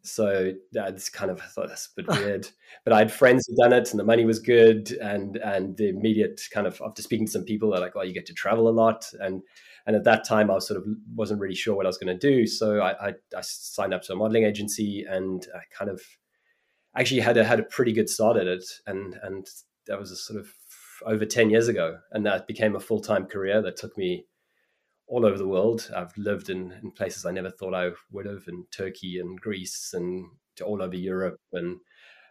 So 0.03 0.53
that's 0.73 1.09
kind 1.09 1.31
of 1.31 1.41
I 1.41 1.47
thought 1.47 1.69
that's 1.69 1.89
a 1.97 2.03
bit 2.03 2.09
weird, 2.25 2.49
but 2.85 2.93
I 2.93 2.99
had 2.99 3.13
friends 3.13 3.47
who 3.47 3.57
done 3.57 3.73
it, 3.73 3.91
and 3.91 3.99
the 3.99 4.05
money 4.05 4.25
was 4.25 4.39
good, 4.39 4.93
and 4.93 5.37
and 5.39 5.77
the 5.77 5.89
immediate 5.89 6.41
kind 6.53 6.67
of 6.67 6.81
after 6.85 7.03
speaking 7.03 7.27
to 7.27 7.33
some 7.33 7.45
people, 7.45 7.71
they're 7.71 7.81
like, 7.81 7.95
"Well, 7.95 8.05
you 8.05 8.15
get 8.15 8.27
to 8.27 8.35
travel 8.35 8.69
a 8.69 8.71
lot," 8.71 9.11
and 9.21 9.43
and 9.87 9.97
at 9.97 10.05
that 10.05 10.25
time, 10.25 10.51
I 10.51 10.55
was 10.55 10.67
sort 10.67 10.79
of 10.79 10.87
wasn't 11.15 11.41
really 11.41 11.55
sure 11.55 11.75
what 11.75 11.87
I 11.87 11.89
was 11.89 11.99
going 11.99 12.19
to 12.19 12.29
do, 12.29 12.47
so 12.47 12.81
I, 12.81 13.09
I, 13.09 13.15
I 13.37 13.41
signed 13.41 13.95
up 13.95 14.03
to 14.03 14.13
a 14.13 14.17
modeling 14.17 14.45
agency, 14.45 15.05
and 15.09 15.47
I 15.55 15.61
kind 15.77 15.91
of 15.91 16.01
actually 16.97 17.21
had 17.21 17.37
a 17.37 17.45
had 17.45 17.61
a 17.61 17.65
pretty 17.65 17.93
good 17.93 18.09
start 18.09 18.37
at 18.37 18.47
it, 18.47 18.65
and 18.87 19.19
and 19.23 19.47
that 19.87 19.99
was 19.99 20.11
a 20.11 20.17
sort 20.17 20.41
of 20.41 20.49
over 21.05 21.25
ten 21.25 21.51
years 21.51 21.69
ago, 21.69 21.99
and 22.13 22.25
that 22.27 22.47
became 22.47 22.77
a 22.77 22.81
full 22.81 23.01
time 23.01 23.27
career 23.27 23.63
that 23.63 23.77
took 23.77 23.97
me 23.97 24.27
all 25.09 25.25
over 25.25 25.39
the 25.39 25.47
world. 25.47 25.91
I've 25.95 26.17
lived 26.17 26.51
in, 26.51 26.73
in 26.83 26.91
places 26.91 27.25
I 27.25 27.31
never 27.31 27.51
thought 27.51 27.75
I 27.75 27.91
would 28.11 28.27
have, 28.27 28.45
in 28.49 28.67
Turkey 28.73 29.21
and 29.21 29.41
Greece 29.41 29.93
and 29.95 30.27
all 30.65 30.83
over 30.83 30.97
Europe 30.97 31.39
and 31.53 31.79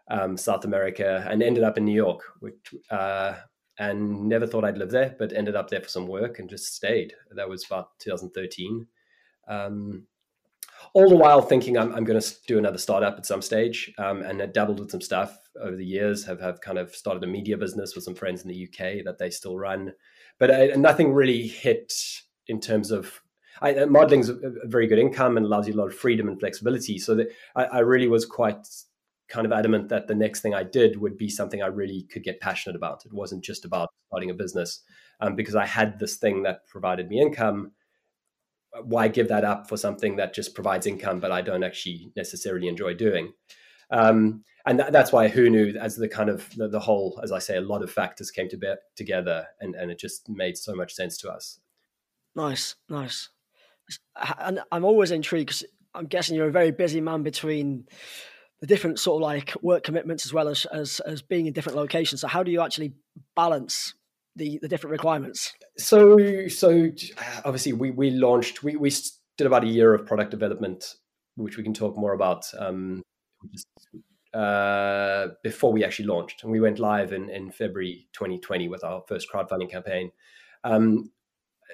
um, 0.10 0.38
South 0.38 0.66
America, 0.66 1.26
and 1.30 1.42
ended 1.42 1.64
up 1.64 1.78
in 1.78 1.86
New 1.86 1.96
York, 1.96 2.22
which 2.40 2.74
uh, 2.92 3.36
and 3.78 4.28
never 4.28 4.48
thought 4.48 4.64
I'd 4.64 4.78
live 4.78 4.92
there, 4.92 5.16
but 5.20 5.34
ended 5.34 5.56
up 5.56 5.70
there 5.70 5.82
for 5.82 5.90
some 5.90 6.08
work 6.08 6.40
and 6.40 6.50
just 6.50 6.74
stayed. 6.74 7.14
That 7.32 7.50
was 7.50 7.66
about 7.66 7.90
2013. 8.00 8.88
Um, 9.48 10.08
all 10.94 11.10
the 11.10 11.16
while 11.16 11.42
thinking 11.42 11.78
I'm, 11.78 11.94
I'm 11.94 12.04
going 12.04 12.20
to 12.20 12.36
do 12.48 12.58
another 12.58 12.78
startup 12.78 13.18
at 13.18 13.26
some 13.26 13.42
stage 13.42 13.94
um, 13.98 14.22
and 14.22 14.42
I 14.42 14.46
dabbled 14.46 14.80
with 14.80 14.92
some 14.92 15.02
stuff 15.02 15.38
over 15.62 15.76
the 15.76 15.86
years 15.86 16.26
have, 16.26 16.42
have 16.42 16.62
kind 16.62 16.78
of 16.78 16.96
started 16.96 17.24
a 17.24 17.28
media 17.28 17.58
business 17.58 17.96
with 17.96 18.04
some 18.04 18.16
friends 18.16 18.44
in 18.44 18.50
the 18.50 18.68
UK 18.68 19.04
that 19.06 19.18
they 19.20 19.30
still 19.30 19.58
run 19.58 19.94
but 20.40 20.52
I, 20.52 20.72
uh, 20.72 20.78
nothing 20.78 21.14
really 21.14 21.48
hit 21.48 21.94
in 22.48 22.60
terms 22.60 22.92
of 22.92 23.22
I, 23.62 23.74
uh, 23.74 23.86
modeling's 23.86 24.30
a, 24.30 24.36
a 24.36 24.68
very 24.68 24.88
good 24.88 25.00
income 25.00 25.38
and 25.38 25.46
allows 25.46 25.68
you 25.68 25.74
a 25.74 25.78
lot 25.78 25.88
of 25.88 25.96
freedom 25.96 26.28
and 26.28 26.40
flexibility 26.40 26.98
so 26.98 27.16
that 27.16 27.28
I, 27.56 27.66
I 27.66 27.80
really 27.80 28.08
was 28.08 28.26
quite 28.26 28.68
kind 29.28 29.46
of 29.46 29.52
adamant 29.52 29.90
that 29.90 30.08
the 30.08 30.16
next 30.16 30.42
thing 30.42 30.54
I 30.54 30.64
did 30.64 31.00
would 31.00 31.18
be 31.18 31.30
something 31.30 31.62
I 31.64 31.68
really 31.68 32.04
could 32.12 32.24
get 32.24 32.42
passionate 32.42 32.76
about. 32.76 33.06
It 33.06 33.14
wasn't 33.14 33.44
just 33.44 33.66
about 33.66 33.90
starting 34.08 34.30
a 34.30 34.36
business 34.36 34.82
um, 35.20 35.36
because 35.36 35.56
I 35.56 35.66
had 35.66 36.00
this 36.00 36.18
thing 36.18 36.44
that 36.44 36.68
provided 36.68 37.10
me 37.10 37.22
income 37.22 37.72
why 38.84 39.08
give 39.08 39.28
that 39.30 39.44
up 39.44 39.68
for 39.68 39.78
something 39.78 40.16
that 40.18 40.34
just 40.34 40.54
provides 40.54 40.88
income, 40.88 41.20
but 41.20 41.32
I 41.32 41.42
don't 41.42 41.64
actually 41.64 42.12
necessarily 42.16 42.68
enjoy 42.68 42.94
doing? 42.94 43.34
Um, 43.92 44.44
and 44.66 44.80
th- 44.80 44.92
that's 44.92 45.12
why 45.12 45.30
Hunu 45.30 45.76
as 45.76 45.96
the 45.96 46.08
kind 46.08 46.30
of 46.30 46.50
the, 46.56 46.68
the, 46.68 46.80
whole, 46.80 47.20
as 47.24 47.32
I 47.32 47.40
say, 47.40 47.58
a 47.58 47.62
lot 47.62 47.84
of 47.84 47.92
factors 47.92 48.32
came 48.32 48.50
to 48.50 48.58
be- 48.58 48.74
together, 48.96 49.48
and, 49.60 49.76
and 49.76 49.92
it 49.92 50.00
just 50.00 50.28
made 50.28 50.58
so 50.58 50.74
much 50.74 50.94
sense 50.94 51.18
to 51.20 51.30
us. 51.30 51.60
Nice, 52.36 52.76
nice. 52.90 53.30
And 54.40 54.62
I'm 54.72 54.84
always 54.84 55.12
intrigued 55.12 55.48
because 55.48 55.64
I'm 55.94 56.08
guessing 56.08 56.36
you're 56.36 56.50
a 56.50 56.52
very 56.52 56.72
busy 56.72 57.00
man 57.00 57.24
between 57.24 57.86
the 58.60 58.68
different 58.68 59.00
sort 59.00 59.22
of 59.22 59.22
like 59.22 59.54
work 59.62 59.84
commitments 59.84 60.26
as 60.26 60.34
well 60.34 60.48
as, 60.48 60.66
as 60.66 61.00
as 61.02 61.22
being 61.22 61.46
in 61.46 61.54
different 61.54 61.78
locations. 61.78 62.22
So 62.22 62.28
how 62.28 62.44
do 62.44 62.52
you 62.52 62.62
actually 62.62 62.94
balance 63.36 63.94
the 64.36 64.60
the 64.62 64.68
different 64.68 64.92
requirements? 64.92 65.54
So 65.78 66.48
so 66.48 66.90
obviously 67.44 67.74
we 67.74 67.92
we 67.92 68.12
launched 68.12 68.64
we 68.64 68.76
we 68.76 68.92
did 69.38 69.48
about 69.48 69.64
a 69.64 69.68
year 69.68 69.94
of 69.94 70.06
product 70.06 70.32
development, 70.32 70.96
which 71.36 71.58
we 71.58 71.64
can 71.64 71.74
talk 71.74 71.98
more 71.98 72.14
about. 72.14 72.46
Um, 72.58 73.02
uh, 74.34 75.28
before 75.44 75.72
we 75.72 75.86
actually 75.86 76.08
launched, 76.08 76.44
and 76.44 76.52
we 76.52 76.60
went 76.60 76.80
live 76.80 77.14
in 77.14 77.30
in 77.30 77.52
February 77.52 78.08
2020 78.14 78.68
with 78.68 78.84
our 78.84 79.02
first 79.08 79.28
crowdfunding 79.32 79.72
campaign. 79.72 80.12
Um, 80.64 81.12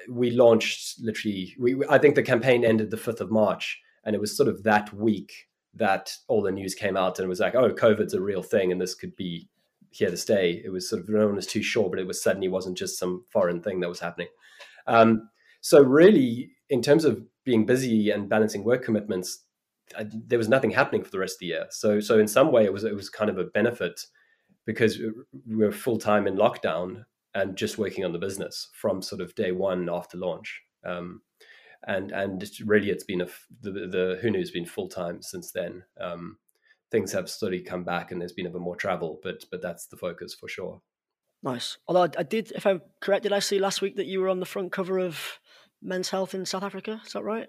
we 0.09 0.31
launched 0.31 0.99
literally. 1.01 1.55
We, 1.59 1.83
I 1.89 1.97
think 1.97 2.15
the 2.15 2.23
campaign 2.23 2.63
ended 2.63 2.91
the 2.91 2.97
5th 2.97 3.19
of 3.19 3.31
March, 3.31 3.81
and 4.05 4.15
it 4.15 4.19
was 4.19 4.35
sort 4.35 4.47
of 4.47 4.63
that 4.63 4.93
week 4.93 5.47
that 5.73 6.15
all 6.27 6.41
the 6.41 6.51
news 6.51 6.75
came 6.75 6.97
out 6.97 7.17
and 7.17 7.25
it 7.25 7.29
was 7.29 7.39
like, 7.39 7.55
oh, 7.55 7.71
COVID's 7.71 8.13
a 8.13 8.21
real 8.21 8.43
thing, 8.43 8.71
and 8.71 8.79
this 8.79 8.93
could 8.93 9.15
be 9.15 9.49
here 9.91 10.09
to 10.09 10.17
stay. 10.17 10.61
It 10.63 10.69
was 10.69 10.89
sort 10.89 11.01
of 11.01 11.09
known 11.09 11.37
as 11.37 11.45
Too 11.45 11.61
Short, 11.61 11.91
but 11.91 11.99
it 11.99 12.07
was 12.07 12.21
suddenly 12.21 12.47
wasn't 12.47 12.77
just 12.77 12.97
some 12.97 13.25
foreign 13.29 13.61
thing 13.61 13.79
that 13.81 13.89
was 13.89 13.99
happening. 13.99 14.27
Um, 14.87 15.29
so 15.61 15.81
really, 15.81 16.51
in 16.69 16.81
terms 16.81 17.05
of 17.05 17.21
being 17.45 17.65
busy 17.65 18.09
and 18.09 18.29
balancing 18.29 18.63
work 18.63 18.83
commitments, 18.83 19.43
I, 19.97 20.05
there 20.09 20.37
was 20.37 20.49
nothing 20.49 20.71
happening 20.71 21.03
for 21.03 21.11
the 21.11 21.19
rest 21.19 21.35
of 21.35 21.39
the 21.39 21.47
year. 21.47 21.65
So 21.69 21.99
so 21.99 22.19
in 22.19 22.27
some 22.27 22.51
way, 22.51 22.65
it 22.65 22.73
was 22.73 22.83
it 22.83 22.95
was 22.95 23.09
kind 23.09 23.29
of 23.29 23.37
a 23.37 23.45
benefit 23.45 24.01
because 24.65 24.99
we 25.47 25.55
were 25.55 25.71
full 25.71 25.97
time 25.97 26.27
in 26.27 26.35
lockdown 26.35 27.03
and 27.33 27.55
just 27.55 27.77
working 27.77 28.05
on 28.05 28.11
the 28.11 28.19
business 28.19 28.69
from 28.73 29.01
sort 29.01 29.21
of 29.21 29.35
day 29.35 29.51
one 29.51 29.89
after 29.89 30.17
launch. 30.17 30.61
Um, 30.85 31.21
and 31.87 32.11
and 32.11 32.49
really, 32.65 32.89
it's 32.89 33.03
been 33.03 33.21
a 33.21 33.27
the 33.61 33.71
the 33.71 34.19
Hunu 34.23 34.51
been 34.53 34.65
full 34.65 34.87
time 34.87 35.21
since 35.21 35.51
then. 35.51 35.83
Um, 35.99 36.37
things 36.91 37.11
have 37.13 37.29
slowly 37.29 37.61
come 37.61 37.83
back, 37.83 38.11
and 38.11 38.19
there's 38.19 38.33
been 38.33 38.47
a 38.47 38.51
bit 38.51 38.61
more 38.61 38.75
travel, 38.75 39.19
but 39.23 39.45
but 39.49 39.61
that's 39.61 39.87
the 39.87 39.97
focus 39.97 40.33
for 40.33 40.47
sure. 40.47 40.81
Nice. 41.43 41.77
Although 41.87 42.11
I 42.17 42.23
did, 42.23 42.51
if 42.51 42.67
I'm 42.67 42.81
correct, 42.99 43.23
did 43.23 43.33
I 43.33 43.39
see 43.39 43.57
last 43.57 43.81
week 43.81 43.95
that 43.95 44.05
you 44.05 44.21
were 44.21 44.29
on 44.29 44.39
the 44.39 44.45
front 44.45 44.71
cover 44.71 44.99
of 44.99 45.39
Men's 45.81 46.09
Health 46.09 46.35
in 46.35 46.45
South 46.45 46.63
Africa? 46.63 47.01
Is 47.05 47.13
that 47.13 47.23
right? 47.23 47.47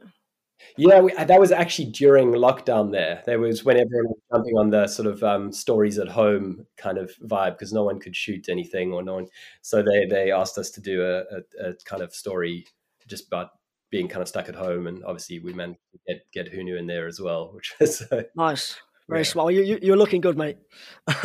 Yeah, 0.76 1.00
we, 1.00 1.12
that 1.12 1.40
was 1.40 1.52
actually 1.52 1.90
during 1.90 2.32
lockdown. 2.32 2.92
There, 2.92 3.22
there 3.26 3.40
was 3.40 3.64
when 3.64 3.76
everyone 3.76 4.08
was 4.08 4.20
jumping 4.32 4.56
on 4.56 4.70
the 4.70 4.86
sort 4.86 5.08
of 5.08 5.22
um, 5.22 5.52
stories 5.52 5.98
at 5.98 6.08
home 6.08 6.66
kind 6.76 6.98
of 6.98 7.12
vibe 7.24 7.54
because 7.54 7.72
no 7.72 7.84
one 7.84 8.00
could 8.00 8.16
shoot 8.16 8.48
anything 8.48 8.92
or 8.92 9.02
no 9.02 9.14
one. 9.14 9.26
So 9.60 9.82
they 9.82 10.06
they 10.06 10.30
asked 10.30 10.58
us 10.58 10.70
to 10.70 10.80
do 10.80 11.02
a, 11.02 11.18
a, 11.20 11.70
a, 11.70 11.74
kind 11.84 12.02
of 12.02 12.14
story 12.14 12.66
just 13.06 13.26
about 13.26 13.50
being 13.90 14.08
kind 14.08 14.22
of 14.22 14.28
stuck 14.28 14.48
at 14.48 14.54
home, 14.54 14.86
and 14.86 15.04
obviously 15.04 15.40
we 15.40 15.52
managed 15.52 15.80
to 15.92 15.98
get 16.06 16.46
get 16.46 16.52
Hunu 16.52 16.78
in 16.78 16.86
there 16.86 17.06
as 17.06 17.20
well, 17.20 17.50
which 17.52 17.74
was 17.80 18.02
uh, 18.10 18.22
nice, 18.36 18.76
very 19.08 19.20
yeah. 19.20 19.24
small. 19.24 19.50
You, 19.50 19.78
you 19.80 19.92
are 19.92 19.96
looking 19.96 20.20
good, 20.20 20.36
mate. 20.36 20.58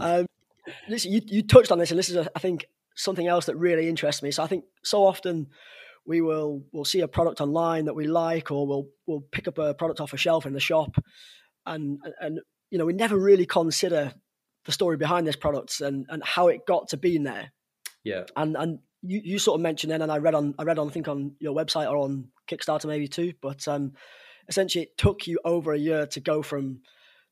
um, 0.00 0.26
listen, 0.88 1.12
you 1.12 1.20
you 1.26 1.42
touched 1.42 1.72
on 1.72 1.78
this, 1.78 1.90
and 1.90 1.98
this 1.98 2.08
is 2.08 2.16
a, 2.16 2.30
I 2.34 2.38
think 2.38 2.66
something 2.94 3.26
else 3.26 3.46
that 3.46 3.56
really 3.56 3.88
interests 3.88 4.22
me. 4.22 4.30
So 4.30 4.42
I 4.42 4.46
think 4.46 4.64
so 4.82 5.04
often 5.04 5.48
we 6.06 6.20
will 6.20 6.64
we'll 6.72 6.84
see 6.84 7.00
a 7.00 7.08
product 7.08 7.40
online 7.40 7.86
that 7.86 7.94
we 7.94 8.06
like, 8.06 8.50
or 8.50 8.66
we'll 8.66 8.88
we'll 9.06 9.24
pick 9.32 9.48
up 9.48 9.58
a 9.58 9.74
product 9.74 10.00
off 10.00 10.12
a 10.12 10.16
shelf 10.16 10.46
in 10.46 10.52
the 10.52 10.60
shop, 10.60 10.96
and 11.66 11.98
and 12.20 12.40
you 12.70 12.78
know 12.78 12.86
we 12.86 12.92
never 12.92 13.16
really 13.16 13.46
consider 13.46 14.12
the 14.64 14.72
story 14.72 14.96
behind 14.96 15.26
this 15.26 15.36
product 15.36 15.80
and 15.80 16.06
and 16.08 16.22
how 16.24 16.48
it 16.48 16.66
got 16.66 16.88
to 16.88 16.96
being 16.96 17.24
there. 17.24 17.52
Yeah, 18.02 18.24
and 18.36 18.56
and 18.56 18.78
you, 19.02 19.20
you 19.24 19.38
sort 19.38 19.58
of 19.58 19.62
mentioned 19.62 19.90
then, 19.90 20.02
and 20.02 20.12
I 20.12 20.18
read 20.18 20.34
on 20.34 20.54
I 20.58 20.64
read 20.64 20.78
on 20.78 20.88
I 20.88 20.92
think 20.92 21.08
on 21.08 21.36
your 21.38 21.54
website 21.54 21.90
or 21.90 21.98
on 21.98 22.28
Kickstarter 22.48 22.86
maybe 22.86 23.08
too, 23.08 23.32
but 23.40 23.66
um, 23.68 23.92
essentially 24.48 24.84
it 24.84 24.98
took 24.98 25.26
you 25.26 25.38
over 25.44 25.72
a 25.72 25.78
year 25.78 26.06
to 26.06 26.20
go 26.20 26.42
from 26.42 26.80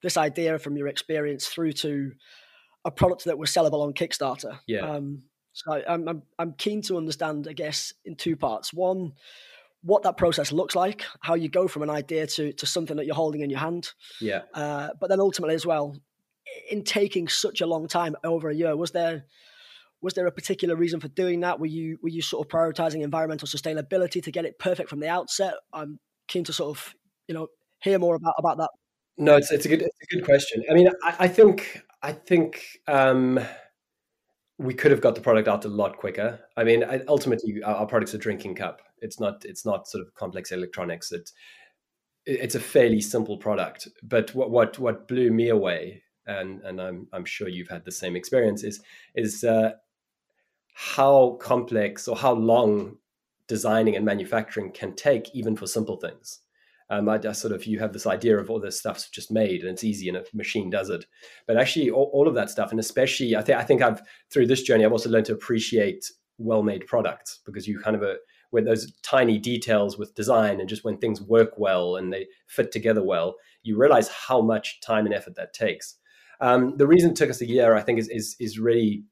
this 0.03 0.17
idea 0.17 0.59
from 0.59 0.77
your 0.77 0.89
experience 0.89 1.47
through 1.47 1.73
to 1.73 2.13
a 2.85 2.91
product 2.91 3.25
that 3.25 3.39
was 3.39 3.51
sellable 3.51 3.83
on 3.85 3.93
Kickstarter. 3.93 4.59
Yeah. 4.67 4.81
Um, 4.81 5.23
so 5.53 5.73
I, 5.73 5.95
am 5.95 6.09
I'm, 6.09 6.23
I'm 6.39 6.53
keen 6.55 6.83
to 6.83 6.97
understand, 6.97 7.47
I 7.49 7.53
guess, 7.53 7.93
in 8.05 8.17
two 8.17 8.37
parts. 8.37 8.73
One, 8.73 9.13
what 9.83 10.03
that 10.05 10.17
process 10.17 10.53
looks 10.53 10.75
like, 10.75 11.05
how 11.21 11.35
you 11.35 11.49
go 11.49 11.69
from 11.69 11.83
an 11.83 11.91
idea 11.91 12.27
to 12.27 12.53
to 12.53 12.67
something 12.67 12.97
that 12.97 13.07
you're 13.07 13.15
holding 13.15 13.43
in 13.43 13.51
your 13.51 13.61
hand. 13.61 13.91
Yeah. 14.21 14.43
Uh, 14.55 14.91
but 15.01 15.09
then 15.09 15.21
ultimately 15.21 15.55
as 15.55 15.67
well, 15.67 15.97
in 16.71 16.85
taking 16.85 17.29
such 17.29 17.61
a 17.61 17.67
long 17.67 17.89
time, 17.89 18.17
over 18.25 18.49
a 18.49 18.55
year, 18.55 18.77
was 18.77 18.93
there 18.93 19.25
was 20.01 20.15
there 20.15 20.27
a 20.27 20.33
particular 20.33 20.77
reason 20.77 21.01
for 21.01 21.09
doing 21.09 21.41
that? 21.41 21.61
Were 21.61 21.67
you 21.67 21.99
were 22.03 22.09
you 22.09 22.23
sort 22.23 22.47
of 22.47 22.51
prioritizing 22.51 23.03
environmental 23.03 23.49
sustainability 23.49 24.23
to 24.23 24.33
get 24.33 24.45
it 24.45 24.59
perfect 24.59 24.89
from 24.89 25.01
the 25.01 25.09
outset? 25.09 25.55
I'm 25.73 25.99
keen 26.29 26.45
to 26.45 26.53
sort 26.53 26.77
of 26.77 26.95
you 27.33 27.39
know 27.39 27.49
hear 27.81 27.99
more 27.99 28.15
about 28.15 28.35
about 28.39 28.59
that. 28.59 28.71
No, 29.17 29.37
it's 29.37 29.51
it's 29.51 29.67
a 29.67 29.69
good 29.69 29.83
it's 29.83 29.99
a 30.03 30.15
good 30.15 30.25
question. 30.25 30.63
I 30.71 30.75
mean, 30.75 30.89
I, 31.03 31.17
I 31.21 31.29
think 31.29 31.83
I 32.03 32.13
think. 32.13 32.65
Um, 32.87 33.41
we 34.59 34.75
could 34.75 34.93
have 34.93 35.01
got 35.01 35.17
the 35.17 35.21
product 35.21 35.49
out 35.49 35.65
a 35.65 35.69
lot 35.69 35.97
quicker. 35.97 36.39
I 36.57 36.63
mean, 36.63 36.85
ultimately, 37.09 37.63
our, 37.65 37.87
product's 37.87 38.15
a 38.15 38.19
drinking 38.19 38.55
cup. 38.55 38.81
It's 38.99 39.19
not. 39.19 39.45
It's 39.45 39.65
not 39.65 39.89
sort 39.89 40.07
of 40.07 40.15
complex 40.15 40.53
electronics. 40.53 41.11
It's 41.11 41.33
it's 42.27 42.55
a 42.55 42.61
fairly 42.61 43.01
simple 43.01 43.39
product. 43.39 43.89
But 44.05 44.33
what 44.35 44.51
what 44.51 44.79
what 44.79 45.09
blew 45.09 45.33
me 45.33 45.49
away, 45.49 46.03
and 46.27 46.61
and 46.63 46.81
I'm 46.81 47.09
I'm 47.13 47.25
sure 47.25 47.49
you've 47.49 47.71
had 47.71 47.85
the 47.85 47.91
same 47.91 48.15
experience, 48.15 48.63
is 48.63 48.81
is 49.17 49.43
uh, 49.43 49.73
how 50.75 51.39
complex 51.41 52.07
or 52.07 52.15
how 52.17 52.35
long 52.35 52.99
designing 53.49 53.97
and 53.97 54.05
manufacturing 54.05 54.71
can 54.71 54.95
take, 54.95 55.35
even 55.35 55.57
for 55.57 55.67
simple 55.67 55.97
things. 55.97 56.41
Um, 56.93 57.09
I, 57.09 57.19
I, 57.27 57.33
sort 57.33 57.55
of 57.55 57.65
you 57.65 57.79
have 57.79 57.95
this 57.95 58.07
idea 58.07 58.39
of 58.39 58.51
all 58.51 58.61
this 58.61 58.79
stuff's 58.79 59.09
just 59.09 59.31
made 59.31 59.63
and 59.63 59.71
it's 59.71 59.83
easy 59.83 60.09
and 60.09 60.19
a 60.19 60.25
machine 60.35 60.69
does 60.69 60.91
it, 60.91 61.07
but 61.47 61.57
actually 61.57 61.91
all, 61.91 62.11
all 62.13 62.29
of 62.29 62.35
that 62.35 62.51
stuff 62.51 62.71
and 62.71 62.79
especially 62.79 63.35
I 63.35 63.43
think 63.43 63.59
I 63.59 63.63
think 63.65 63.81
I've 63.81 64.03
through 64.31 64.47
this 64.47 64.63
journey 64.63 64.85
I've 64.85 64.93
also 64.93 65.09
learned 65.09 65.27
to 65.27 65.33
appreciate 65.33 66.05
well-made 66.39 66.87
products 66.87 67.41
because 67.47 67.67
you 67.67 67.81
kind 67.81 67.97
of 67.97 68.03
a 68.03 68.17
with 68.53 68.67
those 68.67 68.93
tiny 69.03 69.39
details 69.39 69.99
with 69.99 70.15
design 70.15 70.61
and 70.61 70.69
just 70.69 70.85
when 70.85 70.99
things 70.99 71.21
work 71.23 71.55
well 71.57 71.97
and 71.97 72.13
they 72.13 72.27
fit 72.47 72.71
together 72.71 73.03
well, 73.03 73.37
you 73.63 73.77
realize 73.79 74.09
how 74.09 74.43
much 74.43 74.81
time 74.83 75.07
and 75.07 75.15
effort 75.15 75.35
that 75.37 75.55
takes. 75.55 75.97
Um, 76.41 76.77
the 76.77 76.87
reason 76.87 77.11
it 77.11 77.17
took 77.17 77.31
us 77.31 77.41
a 77.41 77.49
year, 77.49 77.75
I 77.75 77.81
think, 77.81 77.99
is 77.99 78.09
is, 78.09 78.37
is 78.39 78.59
really 78.59 79.05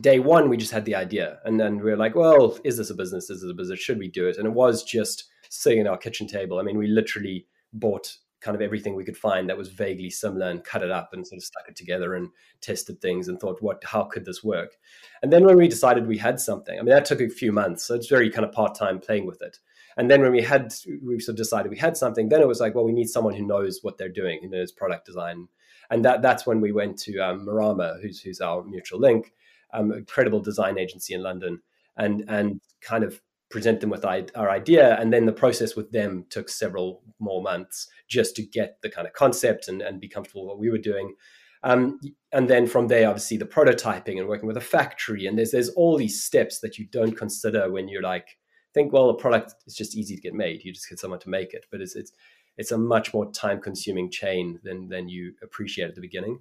day 0.00 0.20
one. 0.20 0.48
We 0.48 0.56
just 0.56 0.72
had 0.72 0.84
the 0.84 0.94
idea, 0.94 1.38
and 1.44 1.58
then 1.58 1.82
we 1.82 1.90
are 1.90 1.96
like, 1.96 2.14
"Well, 2.14 2.58
is 2.62 2.76
this 2.76 2.90
a 2.90 2.94
business? 2.94 3.30
Is 3.30 3.42
this 3.42 3.50
a 3.50 3.54
business? 3.54 3.80
Should 3.80 3.98
we 3.98 4.08
do 4.08 4.28
it?" 4.28 4.36
And 4.36 4.46
it 4.46 4.52
was 4.52 4.84
just 4.84 5.24
sitting 5.52 5.80
at 5.80 5.86
our 5.86 5.98
kitchen 5.98 6.26
table. 6.26 6.58
I 6.58 6.62
mean, 6.62 6.78
we 6.78 6.86
literally 6.86 7.46
bought 7.74 8.16
kind 8.40 8.54
of 8.54 8.62
everything 8.62 8.94
we 8.94 9.04
could 9.04 9.16
find 9.16 9.48
that 9.48 9.56
was 9.56 9.68
vaguely 9.68 10.08
similar 10.08 10.48
and 10.48 10.64
cut 10.64 10.82
it 10.82 10.90
up 10.90 11.10
and 11.12 11.26
sort 11.26 11.36
of 11.36 11.44
stuck 11.44 11.68
it 11.68 11.76
together 11.76 12.14
and 12.14 12.30
tested 12.62 13.00
things 13.00 13.28
and 13.28 13.38
thought, 13.38 13.62
what, 13.62 13.84
how 13.84 14.02
could 14.02 14.24
this 14.24 14.42
work? 14.42 14.76
And 15.22 15.30
then 15.32 15.44
when 15.44 15.56
we 15.56 15.68
decided 15.68 16.06
we 16.06 16.16
had 16.16 16.40
something, 16.40 16.76
I 16.76 16.82
mean, 16.82 16.94
that 16.94 17.04
took 17.04 17.20
a 17.20 17.28
few 17.28 17.52
months. 17.52 17.84
So 17.84 17.94
it's 17.94 18.08
very 18.08 18.30
kind 18.30 18.46
of 18.46 18.52
part 18.52 18.74
time 18.74 18.98
playing 18.98 19.26
with 19.26 19.42
it. 19.42 19.58
And 19.98 20.10
then 20.10 20.22
when 20.22 20.32
we 20.32 20.40
had, 20.40 20.74
we 21.04 21.20
sort 21.20 21.34
of 21.34 21.36
decided 21.36 21.70
we 21.70 21.76
had 21.76 21.98
something, 21.98 22.30
then 22.30 22.40
it 22.40 22.48
was 22.48 22.58
like, 22.58 22.74
well, 22.74 22.84
we 22.84 22.92
need 22.92 23.10
someone 23.10 23.34
who 23.34 23.46
knows 23.46 23.80
what 23.82 23.98
they're 23.98 24.08
doing, 24.08 24.40
who 24.40 24.48
knows 24.48 24.72
product 24.72 25.04
design. 25.04 25.48
And 25.90 26.02
that, 26.06 26.22
that's 26.22 26.46
when 26.46 26.62
we 26.62 26.72
went 26.72 26.98
to 27.00 27.18
um, 27.18 27.46
Morrama, 27.46 28.00
who's, 28.00 28.20
who's 28.20 28.40
our 28.40 28.64
mutual 28.64 28.98
link, 28.98 29.34
um, 29.74 29.92
a 29.92 30.02
credible 30.02 30.40
design 30.40 30.78
agency 30.78 31.12
in 31.12 31.22
London, 31.22 31.60
and, 31.98 32.24
and 32.26 32.60
kind 32.80 33.04
of 33.04 33.20
present 33.52 33.80
them 33.80 33.90
with 33.90 34.04
our 34.04 34.50
idea 34.50 34.98
and 34.98 35.12
then 35.12 35.26
the 35.26 35.32
process 35.32 35.76
with 35.76 35.92
them 35.92 36.24
took 36.30 36.48
several 36.48 37.02
more 37.20 37.42
months 37.42 37.86
just 38.08 38.34
to 38.34 38.42
get 38.42 38.78
the 38.82 38.90
kind 38.90 39.06
of 39.06 39.12
concept 39.12 39.68
and, 39.68 39.82
and 39.82 40.00
be 40.00 40.08
comfortable 40.08 40.42
with 40.42 40.48
what 40.48 40.58
we 40.58 40.70
were 40.70 40.78
doing. 40.78 41.14
Um, 41.62 42.00
and 42.32 42.50
then 42.50 42.66
from 42.66 42.88
there 42.88 43.08
obviously 43.08 43.36
the 43.36 43.44
prototyping 43.44 44.18
and 44.18 44.26
working 44.26 44.48
with 44.48 44.56
a 44.56 44.60
factory 44.60 45.26
and 45.26 45.38
there's 45.38 45.52
there's 45.52 45.68
all 45.70 45.96
these 45.96 46.24
steps 46.24 46.58
that 46.58 46.76
you 46.76 46.86
don't 46.90 47.16
consider 47.16 47.70
when 47.70 47.86
you're 47.86 48.02
like 48.02 48.36
think 48.74 48.92
well 48.92 49.10
a 49.10 49.16
product 49.16 49.54
is 49.66 49.74
just 49.74 49.96
easy 49.96 50.16
to 50.16 50.22
get 50.22 50.34
made. 50.34 50.64
You 50.64 50.72
just 50.72 50.88
get 50.88 50.98
someone 50.98 51.20
to 51.20 51.30
make 51.30 51.54
it. 51.54 51.66
But 51.70 51.80
it's 51.80 51.94
it's 51.94 52.12
it's 52.56 52.72
a 52.72 52.78
much 52.78 53.14
more 53.14 53.30
time 53.32 53.60
consuming 53.60 54.10
chain 54.10 54.60
than 54.62 54.88
than 54.88 55.08
you 55.08 55.34
appreciate 55.42 55.88
at 55.88 55.94
the 55.94 56.00
beginning. 56.00 56.38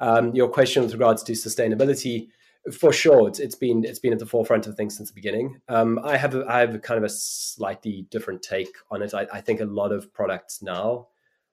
Um, 0.00 0.34
your 0.34 0.48
question 0.48 0.82
with 0.82 0.92
regards 0.92 1.22
to 1.24 1.32
sustainability 1.32 2.28
for 2.72 2.92
sure, 2.92 3.28
it's, 3.28 3.38
it's 3.38 3.54
been 3.54 3.84
it's 3.84 3.98
been 3.98 4.12
at 4.12 4.18
the 4.18 4.26
forefront 4.26 4.66
of 4.66 4.76
things 4.76 4.96
since 4.96 5.08
the 5.08 5.14
beginning. 5.14 5.60
Um, 5.68 5.98
I 6.04 6.16
have 6.16 6.34
a, 6.34 6.44
I 6.46 6.60
have 6.60 6.80
kind 6.82 6.98
of 6.98 7.04
a 7.04 7.08
slightly 7.08 8.06
different 8.10 8.42
take 8.42 8.74
on 8.90 9.02
it. 9.02 9.14
I, 9.14 9.26
I 9.32 9.40
think 9.40 9.60
a 9.60 9.64
lot 9.64 9.92
of 9.92 10.12
products 10.12 10.62
now, 10.62 11.08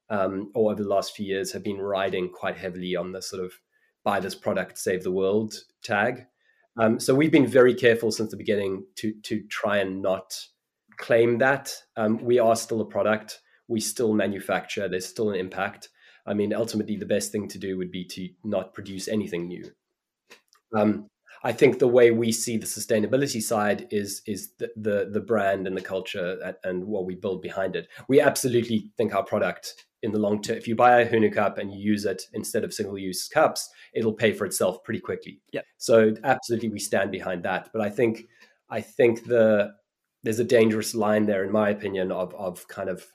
um, 0.10 0.52
or 0.54 0.72
over 0.72 0.84
the 0.84 0.90
last 0.90 1.16
few 1.16 1.26
years, 1.26 1.52
have 1.54 1.64
been 1.64 1.78
riding 1.78 2.30
quite 2.30 2.58
heavily 2.58 2.96
on 2.96 3.12
the 3.12 3.22
sort 3.22 3.44
of 3.44 3.54
"buy 4.04 4.20
this 4.20 4.36
product, 4.36 4.78
save 4.78 5.04
the 5.04 5.12
world" 5.12 5.54
tag. 5.84 6.26
Um, 6.78 7.00
so 7.00 7.16
we've 7.16 7.32
been 7.32 7.48
very 7.48 7.74
careful 7.74 8.12
since 8.12 8.32
the 8.32 8.38
beginning 8.38 8.86
to 8.96 9.14
to 9.24 9.44
try 9.48 9.78
and 9.78 10.02
not 10.02 10.38
claim 10.98 11.38
that. 11.38 11.74
Um, 11.96 12.24
we 12.24 12.40
are 12.40 12.56
still 12.56 12.82
a 12.82 12.86
product. 12.86 13.42
We 13.68 13.80
still 13.80 14.14
manufacture. 14.14 14.88
There's 14.88 15.06
still 15.06 15.30
an 15.30 15.40
impact. 15.40 15.90
I 16.26 16.34
mean, 16.34 16.54
ultimately, 16.54 16.98
the 16.98 17.06
best 17.06 17.32
thing 17.32 17.48
to 17.50 17.60
do 17.60 17.78
would 17.78 17.92
be 17.92 18.06
to 18.06 18.30
not 18.44 18.74
produce 18.74 19.08
anything 19.08 19.48
new. 19.48 19.72
Um, 20.74 21.10
I 21.44 21.52
think 21.52 21.78
the 21.78 21.88
way 21.88 22.12
we 22.12 22.32
see 22.32 22.58
the 22.58 22.66
sustainability 22.66 23.42
side 23.42 23.88
is 23.92 24.22
is 24.26 24.54
the 24.58 24.70
the, 24.76 25.10
the 25.12 25.20
brand 25.20 25.68
and 25.68 25.78
the 25.78 25.82
culture 25.82 26.40
and, 26.44 26.56
and, 26.64 26.86
what 26.86 27.06
we 27.06 27.16
build 27.16 27.42
behind 27.42 27.76
it. 27.76 27.88
We 28.08 28.20
absolutely 28.20 28.92
think 28.98 29.14
our 29.14 29.24
product 29.24 29.86
in 30.02 30.12
the 30.12 30.20
long 30.20 30.42
term. 30.42 30.58
If 30.58 30.68
you 30.68 30.76
buy 30.76 31.02
a 31.02 31.10
Hunu 31.10 31.32
cup 31.34 31.58
and 31.58 31.72
you 31.72 31.80
use 31.80 32.06
it 32.06 32.24
instead 32.34 32.64
of 32.64 32.74
single 32.74 32.98
use 32.98 33.28
cups, 33.28 33.70
it'll 33.94 34.14
pay 34.14 34.32
for 34.32 34.46
itself 34.46 34.84
pretty 34.84 35.00
quickly. 35.00 35.42
Yeah. 35.52 35.62
So 35.78 36.16
absolutely, 36.24 36.70
we 36.70 36.80
stand 36.80 37.12
behind 37.12 37.44
that. 37.44 37.70
But 37.72 37.82
I 37.82 37.90
think 37.90 38.24
I 38.70 38.82
think 38.82 39.26
the 39.26 39.74
there's 40.24 40.40
a 40.40 40.44
dangerous 40.44 40.96
line 40.96 41.28
there, 41.28 41.44
in 41.44 41.52
my 41.52 41.70
opinion, 41.70 42.12
of 42.12 42.34
of 42.34 42.68
kind 42.68 42.90
of 42.90 43.06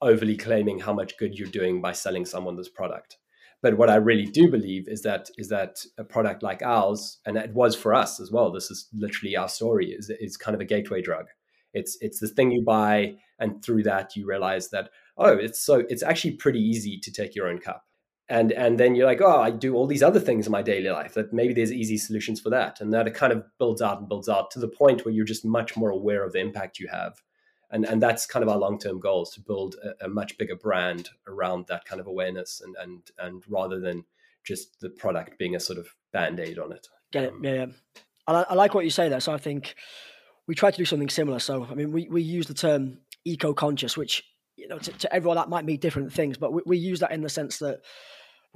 overly 0.00 0.36
claiming 0.36 0.78
how 0.78 0.92
much 0.92 1.18
good 1.18 1.38
you're 1.38 1.48
doing 1.48 1.80
by 1.80 1.92
selling 1.92 2.24
someone 2.24 2.56
this 2.56 2.68
product. 2.68 3.18
But 3.62 3.78
what 3.78 3.90
I 3.90 3.96
really 3.96 4.26
do 4.26 4.50
believe 4.50 4.86
is 4.88 5.02
that 5.02 5.30
is 5.38 5.48
that 5.48 5.78
a 5.98 6.04
product 6.04 6.42
like 6.42 6.62
ours, 6.62 7.18
and 7.26 7.36
it 7.36 7.52
was 7.54 7.74
for 7.74 7.94
us 7.94 8.20
as 8.20 8.30
well. 8.30 8.52
This 8.52 8.70
is 8.70 8.88
literally 8.92 9.36
our 9.36 9.48
story. 9.48 9.90
is 9.92 10.10
is 10.20 10.36
kind 10.36 10.54
of 10.54 10.60
a 10.60 10.64
gateway 10.64 11.02
drug. 11.02 11.26
It's 11.72 11.96
it's 12.00 12.20
the 12.20 12.28
thing 12.28 12.50
you 12.52 12.62
buy, 12.64 13.16
and 13.38 13.62
through 13.64 13.84
that 13.84 14.16
you 14.16 14.26
realize 14.26 14.70
that 14.70 14.90
oh, 15.18 15.32
it's 15.32 15.60
so 15.60 15.84
it's 15.88 16.02
actually 16.02 16.32
pretty 16.36 16.60
easy 16.60 16.98
to 17.02 17.12
take 17.12 17.34
your 17.34 17.48
own 17.48 17.58
cup. 17.58 17.84
and 18.28 18.52
and 18.52 18.78
then 18.78 18.94
you're 18.94 19.06
like 19.06 19.20
oh 19.22 19.40
i 19.40 19.50
do 19.50 19.74
all 19.74 19.86
these 19.86 20.02
other 20.02 20.18
things 20.20 20.46
in 20.46 20.52
my 20.52 20.62
daily 20.62 20.90
life 20.90 21.14
that 21.14 21.32
maybe 21.32 21.54
there's 21.54 21.72
easy 21.72 21.96
solutions 21.96 22.40
for 22.40 22.50
that 22.50 22.80
and 22.80 22.92
that 22.92 23.06
it 23.06 23.14
kind 23.14 23.32
of 23.32 23.44
builds 23.58 23.80
out 23.80 23.98
and 24.00 24.08
builds 24.08 24.28
out 24.28 24.50
to 24.50 24.58
the 24.58 24.68
point 24.68 25.04
where 25.04 25.14
you're 25.14 25.24
just 25.24 25.44
much 25.44 25.76
more 25.76 25.90
aware 25.90 26.24
of 26.24 26.32
the 26.32 26.40
impact 26.40 26.80
you 26.80 26.88
have 26.88 27.22
and 27.70 27.84
and 27.84 28.02
that's 28.02 28.26
kind 28.26 28.42
of 28.42 28.48
our 28.48 28.58
long-term 28.58 29.00
goal 29.00 29.22
is 29.22 29.30
to 29.30 29.40
build 29.40 29.76
a, 29.82 30.06
a 30.06 30.08
much 30.08 30.36
bigger 30.38 30.56
brand 30.56 31.10
around 31.26 31.66
that 31.66 31.84
kind 31.84 32.00
of 32.00 32.06
awareness 32.06 32.62
and 32.64 32.76
and 32.80 33.10
and 33.18 33.44
rather 33.48 33.80
than 33.80 34.04
just 34.44 34.80
the 34.80 34.90
product 34.90 35.38
being 35.38 35.56
a 35.56 35.60
sort 35.60 35.78
of 35.78 35.88
band-aid 36.12 36.58
on 36.58 36.72
it 36.72 36.86
get 37.12 37.24
it 37.24 37.32
um, 37.32 37.44
yeah, 37.44 37.54
yeah. 37.54 37.66
I, 38.26 38.46
I 38.50 38.54
like 38.54 38.74
what 38.74 38.84
you 38.84 38.90
say 38.90 39.08
there 39.08 39.20
so 39.20 39.32
i 39.32 39.38
think 39.38 39.74
we 40.46 40.54
try 40.54 40.70
to 40.70 40.76
do 40.76 40.84
something 40.84 41.08
similar 41.08 41.38
so 41.38 41.66
i 41.70 41.74
mean 41.74 41.92
we, 41.92 42.08
we 42.08 42.22
use 42.22 42.46
the 42.46 42.54
term 42.54 42.98
eco-conscious 43.24 43.96
which 43.96 44.22
you 44.56 44.68
know 44.68 44.78
to, 44.78 44.92
to 44.92 45.12
everyone 45.12 45.36
that 45.36 45.48
might 45.48 45.64
mean 45.64 45.80
different 45.80 46.12
things 46.12 46.38
but 46.38 46.52
we, 46.52 46.62
we 46.66 46.78
use 46.78 47.00
that 47.00 47.12
in 47.12 47.22
the 47.22 47.28
sense 47.28 47.58
that 47.58 47.80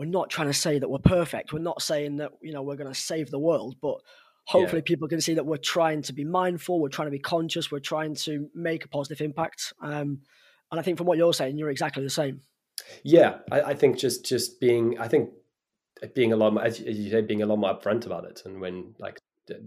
we're 0.01 0.07
not 0.07 0.31
trying 0.31 0.47
to 0.47 0.55
say 0.55 0.79
that 0.79 0.89
we're 0.89 0.99
perfect. 0.99 1.53
We're 1.53 1.59
not 1.59 1.83
saying 1.83 2.17
that 2.17 2.33
you 2.41 2.55
know 2.55 2.63
we're 2.63 2.77
going 2.77 2.91
to 2.91 2.99
save 2.99 3.31
the 3.31 3.39
world, 3.39 3.77
but 3.83 3.99
hopefully 4.45 4.83
yeah. 4.85 4.89
people 4.89 5.09
can 5.09 5.21
see 5.21 5.35
that 5.35 5.47
we're 5.47 5.57
trying 5.57 6.03
to 6.03 6.13
be 6.13 6.25
mindful, 6.25 6.81
we're 6.81 6.89
trying 6.89 7.07
to 7.07 7.13
be 7.13 7.19
conscious, 7.19 7.71
we're 7.71 7.79
trying 7.79 8.15
to 8.15 8.49
make 8.55 8.85
a 8.85 8.89
positive 8.89 9.21
impact. 9.21 9.73
Um, 9.83 10.21
and 10.71 10.79
I 10.79 10.83
think 10.83 10.99
from 10.99 11.07
what 11.07 11.19
you're 11.19 11.35
saying, 11.35 11.59
you're 11.59 11.71
exactly 11.71 12.03
the 12.03 12.11
same. 12.11 12.41
Yeah, 13.03 13.39
I, 13.51 13.61
I 13.63 13.75
think 13.75 13.99
just 13.99 14.25
just 14.25 14.61
being, 14.61 14.99
I 14.99 15.09
think 15.09 15.31
being 16.15 16.33
a 16.33 16.37
lot 16.37 16.55
more, 16.55 16.65
as 16.65 16.81
you 16.81 17.11
say, 17.11 17.21
being 17.21 17.43
a 17.43 17.47
lot 17.47 17.59
more 17.59 17.79
upfront 17.79 18.07
about 18.07 18.25
it, 18.25 18.43
and 18.45 18.61
when 18.61 18.95
like 18.99 19.19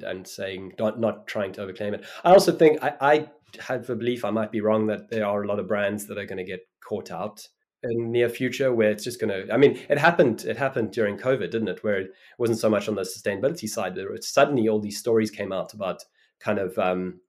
and 0.06 0.28
saying 0.28 0.74
not 0.80 1.00
not 1.00 1.28
trying 1.28 1.52
to 1.54 1.62
overclaim 1.62 1.94
it. 1.94 2.06
I 2.24 2.32
also 2.32 2.52
think 2.52 2.82
I, 2.82 2.96
I 3.02 3.30
have 3.60 3.90
a 3.90 3.96
belief 3.96 4.26
I 4.26 4.32
might 4.32 4.52
be 4.52 4.62
wrong 4.62 4.88
that 4.88 5.10
there 5.10 5.26
are 5.26 5.44
a 5.44 5.48
lot 5.48 5.60
of 5.60 5.68
brands 5.68 6.06
that 6.08 6.18
are 6.18 6.26
going 6.26 6.38
to 6.38 6.44
get 6.44 6.62
caught 6.84 7.12
out 7.12 7.48
in 7.84 8.12
near 8.12 8.30
future 8.30 8.74
where 8.74 8.92
it's 8.92 9.04
just 9.04 9.20
going 9.20 9.30
to 9.30 9.54
i 9.54 9.58
mean 9.58 9.80
it 9.90 9.98
happened 9.98 10.46
it 10.46 10.58
happened 10.58 10.92
during 10.92 11.18
covid 11.18 11.52
didn't 11.52 11.68
it? 11.68 11.84
Where 11.84 12.00
it 12.00 12.12
wasn't 12.38 12.60
so 12.60 12.70
much 12.70 12.88
on 12.88 12.96
the 12.96 13.02
sustainability 13.02 13.68
side 13.68 13.96
but 13.96 14.24
suddenly 14.24 14.70
all 14.70 14.80
these 14.80 15.00
stories 15.00 15.32
came 15.32 15.52
out 15.52 15.74
about 15.74 16.04
kind 16.40 16.60
of 16.60 16.78
um, 16.78 17.20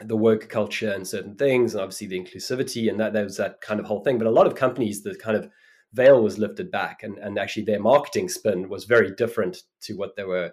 the 0.00 0.16
work 0.16 0.48
culture 0.48 0.92
and 0.92 1.06
certain 1.06 1.34
things 1.34 1.74
and 1.74 1.82
obviously 1.82 2.06
the 2.06 2.20
inclusivity 2.20 2.88
and 2.88 2.98
that 2.98 3.12
there 3.12 3.24
was 3.24 3.36
that 3.36 3.60
kind 3.60 3.80
of 3.80 3.86
whole 3.86 4.02
thing. 4.02 4.18
But 4.18 4.26
a 4.26 4.30
lot 4.30 4.46
of 4.46 4.54
companies 4.54 5.02
the 5.02 5.14
kind 5.14 5.36
of 5.36 5.50
veil 5.92 6.22
was 6.22 6.38
lifted 6.38 6.70
back 6.70 7.02
and, 7.02 7.18
and 7.18 7.38
actually 7.38 7.64
their 7.64 7.80
marketing 7.80 8.28
spin 8.28 8.68
was 8.68 8.84
very 8.84 9.14
different 9.14 9.62
to 9.82 9.94
what 9.94 10.16
they 10.16 10.24
were 10.24 10.52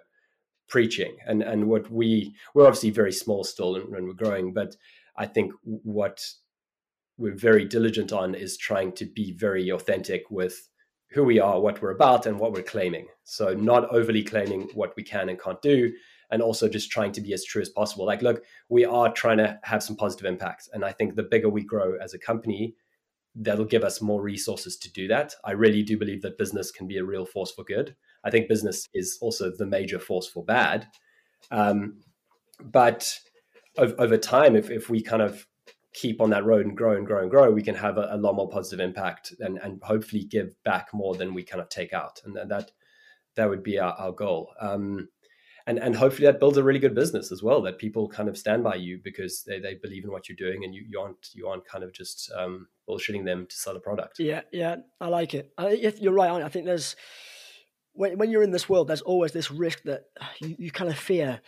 preaching. 0.68 1.16
And 1.26 1.42
and 1.42 1.68
what 1.68 1.90
we 1.90 2.34
we're 2.54 2.66
obviously 2.66 2.90
very 2.90 3.12
small 3.12 3.44
still 3.44 3.76
and, 3.76 3.94
and 3.94 4.06
we're 4.06 4.14
growing 4.14 4.52
but 4.52 4.76
i 5.16 5.26
think 5.26 5.52
what 5.64 6.24
we're 7.20 7.34
very 7.36 7.66
diligent 7.66 8.12
on 8.12 8.34
is 8.34 8.56
trying 8.56 8.92
to 8.92 9.04
be 9.04 9.32
very 9.32 9.68
authentic 9.68 10.30
with 10.30 10.68
who 11.10 11.22
we 11.22 11.38
are, 11.38 11.60
what 11.60 11.82
we're 11.82 11.90
about, 11.90 12.24
and 12.24 12.38
what 12.38 12.52
we're 12.52 12.62
claiming. 12.62 13.06
So 13.24 13.52
not 13.52 13.88
overly 13.90 14.22
claiming 14.22 14.68
what 14.74 14.96
we 14.96 15.02
can 15.02 15.28
and 15.28 15.40
can't 15.40 15.60
do, 15.60 15.92
and 16.30 16.40
also 16.40 16.68
just 16.68 16.90
trying 16.90 17.12
to 17.12 17.20
be 17.20 17.34
as 17.34 17.44
true 17.44 17.60
as 17.60 17.68
possible. 17.68 18.06
Like, 18.06 18.22
look, 18.22 18.42
we 18.68 18.84
are 18.84 19.12
trying 19.12 19.36
to 19.38 19.58
have 19.64 19.82
some 19.82 19.96
positive 19.96 20.26
impact, 20.26 20.70
and 20.72 20.84
I 20.84 20.92
think 20.92 21.14
the 21.14 21.24
bigger 21.24 21.50
we 21.50 21.62
grow 21.62 21.96
as 22.00 22.14
a 22.14 22.18
company, 22.18 22.74
that'll 23.34 23.64
give 23.64 23.84
us 23.84 24.00
more 24.00 24.22
resources 24.22 24.76
to 24.78 24.92
do 24.92 25.06
that. 25.08 25.34
I 25.44 25.52
really 25.52 25.82
do 25.82 25.98
believe 25.98 26.22
that 26.22 26.38
business 26.38 26.70
can 26.70 26.86
be 26.86 26.96
a 26.96 27.04
real 27.04 27.26
force 27.26 27.52
for 27.52 27.64
good. 27.64 27.94
I 28.24 28.30
think 28.30 28.48
business 28.48 28.88
is 28.94 29.18
also 29.20 29.50
the 29.50 29.66
major 29.66 29.98
force 29.98 30.26
for 30.26 30.44
bad. 30.44 30.86
Um, 31.50 31.98
but 32.62 33.18
over, 33.76 33.94
over 33.98 34.16
time, 34.16 34.56
if, 34.56 34.70
if 34.70 34.88
we 34.88 35.02
kind 35.02 35.22
of 35.22 35.46
keep 35.92 36.20
on 36.20 36.30
that 36.30 36.44
road 36.44 36.66
and 36.66 36.76
grow 36.76 36.96
and 36.96 37.06
grow 37.06 37.22
and 37.22 37.30
grow, 37.30 37.50
we 37.50 37.62
can 37.62 37.74
have 37.74 37.98
a, 37.98 38.08
a, 38.12 38.16
lot 38.16 38.34
more 38.34 38.48
positive 38.48 38.80
impact 38.80 39.34
and, 39.40 39.58
and 39.58 39.82
hopefully 39.82 40.24
give 40.24 40.54
back 40.64 40.88
more 40.94 41.14
than 41.14 41.34
we 41.34 41.42
kind 41.42 41.60
of 41.60 41.68
take 41.68 41.92
out. 41.92 42.20
And 42.24 42.36
that 42.36 42.70
that 43.36 43.48
would 43.48 43.62
be 43.62 43.78
our, 43.78 43.92
our 43.94 44.12
goal. 44.12 44.52
Um, 44.60 45.08
and 45.66 45.78
and 45.78 45.94
hopefully 45.94 46.26
that 46.26 46.40
builds 46.40 46.56
a 46.56 46.64
really 46.64 46.78
good 46.78 46.94
business 46.94 47.30
as 47.30 47.42
well. 47.42 47.62
That 47.62 47.78
people 47.78 48.08
kind 48.08 48.28
of 48.28 48.38
stand 48.38 48.64
by 48.64 48.76
you 48.76 48.98
because 49.02 49.44
they, 49.46 49.60
they 49.60 49.74
believe 49.74 50.04
in 50.04 50.10
what 50.10 50.28
you're 50.28 50.36
doing 50.36 50.64
and 50.64 50.74
you, 50.74 50.84
you 50.88 50.98
aren't 50.98 51.28
you 51.34 51.48
aren't 51.48 51.66
kind 51.66 51.84
of 51.84 51.92
just 51.92 52.30
um, 52.36 52.68
bullshitting 52.88 53.24
them 53.24 53.46
to 53.46 53.56
sell 53.56 53.76
a 53.76 53.80
product. 53.80 54.18
Yeah, 54.18 54.42
yeah, 54.52 54.76
I 55.00 55.08
like 55.08 55.34
it. 55.34 55.52
I, 55.58 55.92
you're 56.00 56.12
right. 56.12 56.42
I 56.42 56.48
think 56.48 56.66
there's 56.66 56.96
when 57.92 58.18
when 58.18 58.30
you're 58.30 58.42
in 58.42 58.52
this 58.52 58.68
world, 58.68 58.88
there's 58.88 59.02
always 59.02 59.32
this 59.32 59.50
risk 59.50 59.82
that 59.84 60.04
you, 60.40 60.56
you 60.58 60.70
kind 60.70 60.90
of 60.90 60.98
fear. 60.98 61.40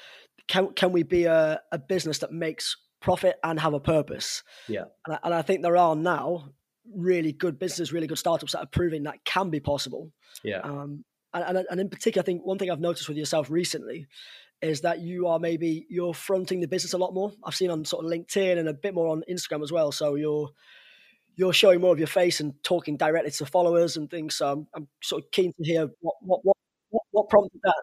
Can 0.47 0.73
can 0.75 0.93
we 0.93 1.03
be 1.03 1.25
a, 1.25 1.61
a 1.73 1.79
business 1.79 2.19
that 2.19 2.33
makes 2.33 2.77
profit 3.03 3.37
and 3.45 3.61
have 3.61 3.75
a 3.75 3.81
purpose. 3.81 4.43
Yeah. 4.69 4.85
And 5.07 5.17
I, 5.17 5.19
and 5.25 5.35
I, 5.35 5.43
think 5.43 5.63
there 5.63 5.77
are 5.77 5.95
now 5.95 6.51
really 6.95 7.33
good 7.33 7.59
businesses, 7.59 7.93
really 7.93 8.07
good 8.07 8.19
startups 8.19 8.53
that 8.53 8.61
are 8.61 8.67
proving 8.67 9.03
that 9.03 9.25
can 9.25 9.51
be 9.51 9.61
possible. 9.61 10.11
Yeah. 10.43 10.61
Um, 10.61 11.05
and, 11.35 11.59
and, 11.59 11.67
and 11.71 11.81
in 11.81 11.89
particular, 11.89 12.23
I 12.23 12.27
think 12.27 12.45
one 12.45 12.59
thing 12.59 12.71
I've 12.71 12.81
noticed 12.81 13.09
with 13.09 13.19
yourself 13.19 13.51
recently 13.51 14.07
is 14.63 14.83
that 14.83 15.01
you 15.01 15.27
are 15.27 15.39
maybe 15.39 15.87
you're 15.91 16.15
fronting 16.15 16.61
the 16.61 16.69
business 16.69 16.93
a 16.93 16.99
lot 16.99 17.13
more. 17.13 17.33
I've 17.45 17.55
seen 17.55 17.71
on 17.71 17.85
sort 17.85 18.05
of 18.05 18.11
LinkedIn 18.11 18.59
and 18.59 18.69
a 18.69 18.75
bit 18.75 18.95
more 18.95 19.09
on 19.09 19.25
Instagram 19.29 19.63
as 19.63 19.73
well. 19.73 19.93
So 19.93 20.15
you're 20.15 20.51
you're 21.35 21.53
showing 21.53 21.81
more 21.81 21.93
of 21.93 21.99
your 21.99 22.09
face 22.09 22.41
and 22.41 22.55
talking 22.63 22.97
directly 22.97 23.31
to 23.31 23.47
followers 23.47 23.97
and 23.97 24.11
things. 24.11 24.37
So 24.37 24.53
I'm, 24.53 24.67
I'm 24.75 24.89
sort 25.03 25.25
of 25.25 25.31
keen 25.31 25.53
to 25.53 25.65
hear 25.65 25.89
what 26.01 26.15
what 26.21 26.41
what 26.45 26.57
what, 26.91 27.03
what 27.11 27.29
prompted 27.29 27.61
that. 27.65 27.83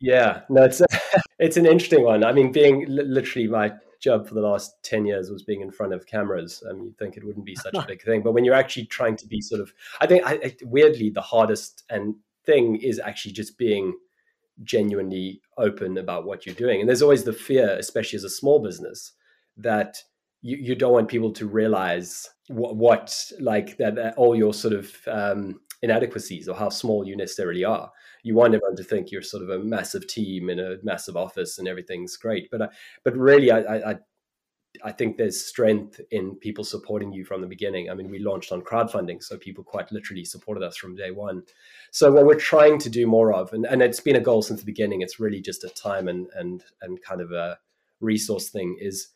Yeah, 0.00 0.40
no, 0.48 0.64
it's 0.64 0.82
it's 1.38 1.56
an 1.56 1.66
interesting 1.66 2.04
one. 2.04 2.24
I 2.24 2.32
mean, 2.32 2.50
being 2.50 2.86
literally 2.88 3.46
my 3.46 3.72
job 4.00 4.26
for 4.26 4.34
the 4.34 4.40
last 4.40 4.82
10 4.82 5.06
years 5.06 5.30
was 5.30 5.42
being 5.42 5.60
in 5.60 5.70
front 5.70 5.92
of 5.92 6.06
cameras. 6.06 6.62
I 6.68 6.72
mean, 6.72 6.86
you'd 6.86 6.98
think 6.98 7.16
it 7.16 7.24
wouldn't 7.24 7.44
be 7.44 7.54
such 7.54 7.74
a 7.74 7.84
big 7.88 8.02
thing. 8.02 8.22
But 8.22 8.32
when 8.32 8.44
you're 8.44 8.54
actually 8.54 8.86
trying 8.86 9.16
to 9.16 9.26
be 9.26 9.40
sort 9.40 9.60
of, 9.60 9.72
I 10.00 10.06
think 10.06 10.24
I, 10.26 10.32
I, 10.34 10.56
weirdly, 10.62 11.10
the 11.10 11.20
hardest 11.20 11.84
and 11.90 12.14
thing 12.44 12.76
is 12.76 12.98
actually 12.98 13.32
just 13.32 13.58
being 13.58 13.94
genuinely 14.64 15.40
open 15.58 15.98
about 15.98 16.26
what 16.26 16.44
you're 16.44 16.54
doing. 16.54 16.80
And 16.80 16.88
there's 16.88 17.02
always 17.02 17.24
the 17.24 17.32
fear, 17.32 17.76
especially 17.78 18.16
as 18.16 18.24
a 18.24 18.30
small 18.30 18.58
business, 18.58 19.12
that 19.56 20.02
you, 20.42 20.56
you 20.56 20.74
don't 20.74 20.92
want 20.92 21.08
people 21.08 21.32
to 21.32 21.46
realize 21.46 22.28
what, 22.48 22.76
what 22.76 23.32
like 23.38 23.76
that, 23.78 23.94
that 23.94 24.16
all 24.16 24.34
your 24.34 24.54
sort 24.54 24.74
of 24.74 24.96
um, 25.06 25.60
inadequacies 25.82 26.48
or 26.48 26.56
how 26.56 26.68
small 26.68 27.06
you 27.06 27.16
necessarily 27.16 27.64
are 27.64 27.90
you 28.22 28.34
want 28.34 28.54
everyone 28.54 28.76
to 28.76 28.84
think 28.84 29.10
you're 29.10 29.22
sort 29.22 29.42
of 29.42 29.50
a 29.50 29.58
massive 29.58 30.06
team 30.06 30.50
in 30.50 30.60
a 30.60 30.76
massive 30.82 31.16
office 31.16 31.58
and 31.58 31.68
everything's 31.68 32.16
great. 32.16 32.50
But 32.50 32.62
uh, 32.62 32.68
but 33.04 33.16
really, 33.16 33.50
I, 33.50 33.92
I 33.92 33.98
I 34.84 34.92
think 34.92 35.16
there's 35.16 35.44
strength 35.44 36.00
in 36.10 36.36
people 36.36 36.62
supporting 36.62 37.12
you 37.12 37.24
from 37.24 37.40
the 37.40 37.46
beginning. 37.46 37.90
I 37.90 37.94
mean, 37.94 38.10
we 38.10 38.20
launched 38.20 38.52
on 38.52 38.62
crowdfunding, 38.62 39.22
so 39.22 39.36
people 39.36 39.64
quite 39.64 39.90
literally 39.90 40.24
supported 40.24 40.62
us 40.62 40.76
from 40.76 40.94
day 40.94 41.10
one. 41.10 41.42
So 41.90 42.12
what 42.12 42.24
we're 42.24 42.36
trying 42.36 42.78
to 42.78 42.90
do 42.90 43.06
more 43.06 43.32
of, 43.32 43.52
and, 43.52 43.66
and 43.66 43.82
it's 43.82 44.00
been 44.00 44.16
a 44.16 44.20
goal 44.20 44.42
since 44.42 44.60
the 44.60 44.66
beginning, 44.66 45.00
it's 45.00 45.18
really 45.18 45.40
just 45.40 45.64
a 45.64 45.70
time 45.70 46.08
and 46.08 46.28
and 46.34 46.62
and 46.82 47.02
kind 47.02 47.20
of 47.20 47.32
a 47.32 47.58
resource 48.00 48.48
thing, 48.48 48.76
is 48.80 49.08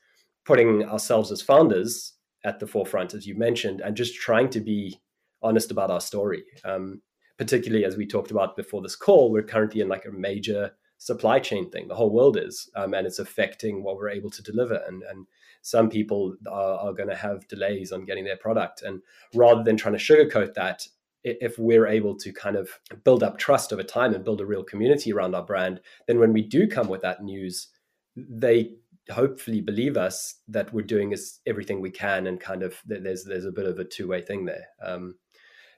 putting 0.44 0.84
ourselves 0.84 1.30
as 1.30 1.40
founders 1.40 2.14
at 2.44 2.58
the 2.58 2.66
forefront, 2.66 3.14
as 3.14 3.26
you 3.26 3.34
mentioned, 3.34 3.80
and 3.80 3.96
just 3.96 4.14
trying 4.14 4.50
to 4.50 4.60
be 4.60 5.00
honest 5.40 5.70
about 5.70 5.90
our 5.90 6.00
story. 6.00 6.44
Um, 6.64 7.00
particularly 7.38 7.84
as 7.84 7.96
we 7.96 8.06
talked 8.06 8.30
about 8.30 8.56
before 8.56 8.82
this 8.82 8.96
call, 8.96 9.30
we're 9.30 9.42
currently 9.42 9.80
in 9.80 9.88
like 9.88 10.06
a 10.06 10.12
major 10.12 10.72
supply 10.98 11.38
chain 11.38 11.70
thing. 11.70 11.88
The 11.88 11.94
whole 11.94 12.10
world 12.10 12.36
is, 12.36 12.70
um, 12.76 12.94
and 12.94 13.06
it's 13.06 13.18
affecting 13.18 13.82
what 13.82 13.96
we're 13.96 14.10
able 14.10 14.30
to 14.30 14.42
deliver. 14.42 14.82
And 14.86 15.02
and 15.02 15.26
some 15.62 15.88
people 15.88 16.36
are, 16.50 16.78
are 16.78 16.92
going 16.92 17.08
to 17.08 17.16
have 17.16 17.48
delays 17.48 17.90
on 17.90 18.04
getting 18.04 18.24
their 18.24 18.36
product. 18.36 18.82
And 18.82 19.00
rather 19.34 19.62
than 19.62 19.76
trying 19.76 19.96
to 19.96 19.98
sugarcoat 19.98 20.54
that, 20.54 20.86
if 21.24 21.58
we're 21.58 21.86
able 21.86 22.14
to 22.18 22.32
kind 22.32 22.56
of 22.56 22.68
build 23.02 23.22
up 23.22 23.38
trust 23.38 23.72
over 23.72 23.82
time 23.82 24.14
and 24.14 24.24
build 24.24 24.42
a 24.42 24.46
real 24.46 24.62
community 24.62 25.10
around 25.10 25.34
our 25.34 25.42
brand, 25.42 25.80
then 26.06 26.18
when 26.18 26.34
we 26.34 26.42
do 26.42 26.68
come 26.68 26.86
with 26.86 27.00
that 27.00 27.22
news, 27.24 27.68
they 28.14 28.72
hopefully 29.10 29.62
believe 29.62 29.96
us 29.96 30.34
that 30.48 30.72
we're 30.72 30.84
doing 30.84 31.12
is 31.12 31.40
everything 31.46 31.80
we 31.80 31.90
can 31.90 32.26
and 32.26 32.40
kind 32.40 32.62
of 32.62 32.80
there's 32.86 33.24
there's 33.24 33.44
a 33.44 33.52
bit 33.52 33.66
of 33.66 33.78
a 33.78 33.84
two-way 33.84 34.20
thing 34.22 34.46
there 34.46 34.66
um, 34.82 35.14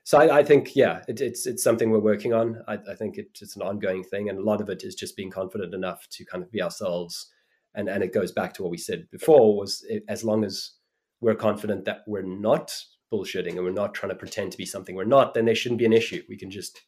so 0.07 0.19
I, 0.19 0.38
I 0.38 0.45
think 0.45 0.77
yeah, 0.77 1.03
it, 1.09 1.21
it's 1.21 1.47
it's 1.47 1.64
something 1.64 1.90
we're 1.90 1.99
working 1.99 2.33
on. 2.33 2.62
I, 2.69 2.75
I 2.75 2.95
think 2.95 3.19
it, 3.19 3.37
it's 3.40 3.57
an 3.57 3.62
ongoing 3.62 4.05
thing, 4.05 4.29
and 4.29 4.38
a 4.38 4.42
lot 4.42 4.61
of 4.61 4.69
it 4.69 4.85
is 4.85 4.95
just 4.95 5.16
being 5.16 5.33
confident 5.33 5.75
enough 5.75 6.07
to 6.11 6.25
kind 6.25 6.45
of 6.45 6.53
be 6.53 6.62
ourselves. 6.62 7.29
And 7.75 7.88
and 7.88 8.05
it 8.05 8.14
goes 8.14 8.31
back 8.31 8.55
to 8.55 8.62
what 8.62 8.71
we 8.71 8.79
said 8.79 9.09
before: 9.11 9.57
was 9.57 9.85
it, 9.88 10.05
as 10.09 10.23
long 10.23 10.45
as 10.45 10.75
we're 11.21 11.35
confident 11.35 11.87
that 11.87 12.05
we're 12.07 12.23
not 12.23 12.73
bullshitting 13.12 13.57
and 13.57 13.64
we're 13.64 13.73
not 13.73 13.95
trying 13.95 14.11
to 14.11 14.16
pretend 14.16 14.53
to 14.53 14.59
be 14.59 14.64
something 14.64 14.95
we're 14.95 15.05
not, 15.05 15.35
then 15.35 15.45
there 15.45 15.57
shouldn't 15.57 15.81
be 15.81 15.87
an 15.87 15.92
issue. 15.92 16.23
We 16.29 16.37
can 16.37 16.53
just 16.53 16.83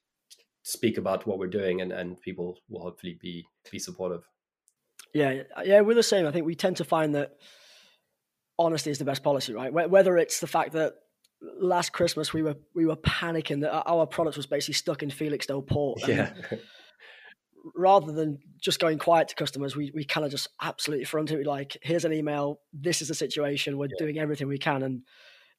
speak 0.62 0.96
about 0.96 1.26
what 1.26 1.40
we're 1.40 1.48
doing, 1.48 1.80
and 1.80 1.90
and 1.90 2.20
people 2.20 2.60
will 2.68 2.82
hopefully 2.82 3.18
be 3.20 3.44
be 3.68 3.80
supportive. 3.80 4.22
Yeah, 5.12 5.42
yeah, 5.64 5.80
we're 5.80 5.94
the 5.94 6.04
same. 6.04 6.24
I 6.24 6.30
think 6.30 6.46
we 6.46 6.54
tend 6.54 6.76
to 6.76 6.84
find 6.84 7.16
that 7.16 7.32
honesty 8.60 8.92
is 8.92 8.98
the 8.98 9.04
best 9.04 9.24
policy, 9.24 9.54
right? 9.54 9.72
Whether 9.72 10.18
it's 10.18 10.38
the 10.38 10.46
fact 10.46 10.74
that 10.74 10.94
last 11.40 11.92
Christmas 11.92 12.32
we 12.32 12.42
were 12.42 12.56
we 12.74 12.86
were 12.86 12.96
panicking 12.96 13.60
that 13.60 13.72
our 13.86 14.06
product 14.06 14.36
was 14.36 14.46
basically 14.46 14.74
stuck 14.74 15.02
in 15.02 15.10
Felixstowe 15.10 15.66
port. 15.66 16.06
Yeah. 16.06 16.32
rather 17.74 18.12
than 18.12 18.38
just 18.60 18.80
going 18.80 18.98
quiet 18.98 19.28
to 19.28 19.34
customers, 19.34 19.76
we, 19.76 19.90
we 19.94 20.04
kind 20.04 20.24
of 20.24 20.30
just 20.30 20.48
absolutely 20.62 21.04
fronted 21.04 21.40
it 21.40 21.46
like, 21.46 21.76
here's 21.82 22.04
an 22.04 22.12
email, 22.12 22.60
this 22.72 23.02
is 23.02 23.08
the 23.08 23.14
situation, 23.14 23.78
we're 23.78 23.86
yeah. 23.86 23.98
doing 23.98 24.18
everything 24.18 24.48
we 24.48 24.58
can. 24.58 24.82
And 24.82 25.02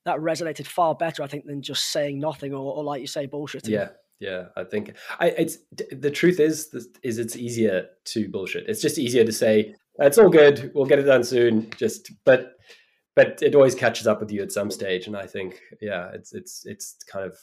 that 0.05 0.17
resonated 0.17 0.65
far 0.65 0.95
better, 0.95 1.23
I 1.23 1.27
think, 1.27 1.45
than 1.45 1.61
just 1.61 1.91
saying 1.91 2.19
nothing 2.19 2.53
or, 2.53 2.73
or 2.73 2.83
like 2.83 3.01
you 3.01 3.07
say, 3.07 3.25
bullshit. 3.25 3.67
Yeah. 3.67 3.89
yeah. 4.19 4.45
I 4.55 4.63
think 4.63 4.95
I, 5.19 5.27
it's 5.29 5.57
the 5.91 6.11
truth 6.11 6.39
is 6.39 6.73
is 7.03 7.17
it's 7.17 7.35
easier 7.35 7.87
to 8.05 8.29
bullshit. 8.29 8.67
It's 8.67 8.81
just 8.81 8.97
easier 8.97 9.25
to 9.25 9.31
say 9.31 9.75
it's 9.99 10.17
all 10.17 10.29
good. 10.29 10.71
We'll 10.73 10.85
get 10.85 10.99
it 10.99 11.03
done 11.03 11.23
soon. 11.23 11.69
Just 11.71 12.11
but 12.25 12.53
but 13.19 13.41
it 13.41 13.53
always 13.53 13.75
catches 13.75 14.07
up 14.07 14.21
with 14.21 14.31
you 14.31 14.41
at 14.41 14.51
some 14.51 14.71
stage. 14.71 15.07
And 15.07 15.17
I 15.17 15.27
think 15.27 15.59
yeah, 15.81 16.09
it's 16.13 16.31
it's 16.31 16.65
it's 16.65 16.95
kind 17.11 17.25
of 17.25 17.37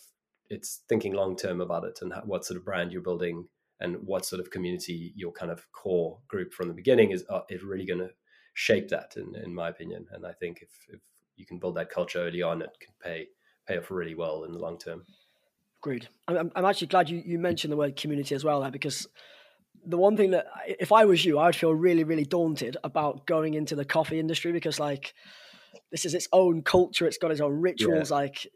it's 0.48 0.80
thinking 0.88 1.12
long 1.12 1.36
term 1.36 1.60
about 1.60 1.84
it 1.84 1.98
and 2.00 2.14
what 2.24 2.46
sort 2.46 2.56
of 2.56 2.64
brand 2.64 2.92
you're 2.92 3.02
building 3.02 3.46
and 3.80 3.96
what 4.06 4.24
sort 4.24 4.40
of 4.40 4.50
community 4.50 5.12
your 5.14 5.32
kind 5.32 5.52
of 5.52 5.70
core 5.72 6.18
group 6.28 6.54
from 6.54 6.68
the 6.68 6.74
beginning 6.74 7.10
is 7.10 7.24
uh, 7.28 7.40
is 7.50 7.62
really 7.62 7.84
going 7.84 7.98
to 7.98 8.08
shape 8.54 8.88
that 8.88 9.14
in, 9.18 9.34
in 9.44 9.54
my 9.54 9.68
opinion 9.68 10.06
and 10.12 10.24
i 10.24 10.32
think 10.32 10.60
if, 10.62 10.70
if 10.88 11.00
you 11.36 11.44
can 11.44 11.58
build 11.58 11.74
that 11.74 11.90
culture 11.90 12.20
early 12.20 12.42
on 12.42 12.62
it 12.62 12.70
can 12.80 12.94
pay 13.02 13.26
pay 13.68 13.76
off 13.76 13.90
really 13.90 14.14
well 14.14 14.44
in 14.44 14.52
the 14.52 14.58
long 14.58 14.78
term 14.78 15.04
agreed 15.82 16.08
i'm, 16.28 16.50
I'm 16.56 16.64
actually 16.64 16.86
glad 16.86 17.10
you, 17.10 17.22
you 17.26 17.38
mentioned 17.38 17.72
the 17.72 17.76
word 17.76 17.96
community 17.96 18.34
as 18.34 18.44
well 18.44 18.60
there 18.62 18.70
because 18.70 19.06
the 19.84 19.98
one 19.98 20.16
thing 20.16 20.30
that 20.30 20.46
if 20.66 20.90
i 20.90 21.04
was 21.04 21.24
you 21.24 21.38
i 21.38 21.46
would 21.46 21.56
feel 21.56 21.74
really 21.74 22.04
really 22.04 22.24
daunted 22.24 22.78
about 22.82 23.26
going 23.26 23.54
into 23.54 23.74
the 23.74 23.84
coffee 23.84 24.18
industry 24.18 24.52
because 24.52 24.80
like 24.80 25.12
this 25.90 26.04
is 26.04 26.14
its 26.14 26.28
own 26.32 26.62
culture 26.62 27.06
it's 27.06 27.18
got 27.18 27.30
its 27.30 27.40
own 27.40 27.60
rituals 27.60 28.10
yeah. 28.10 28.16
like 28.16 28.46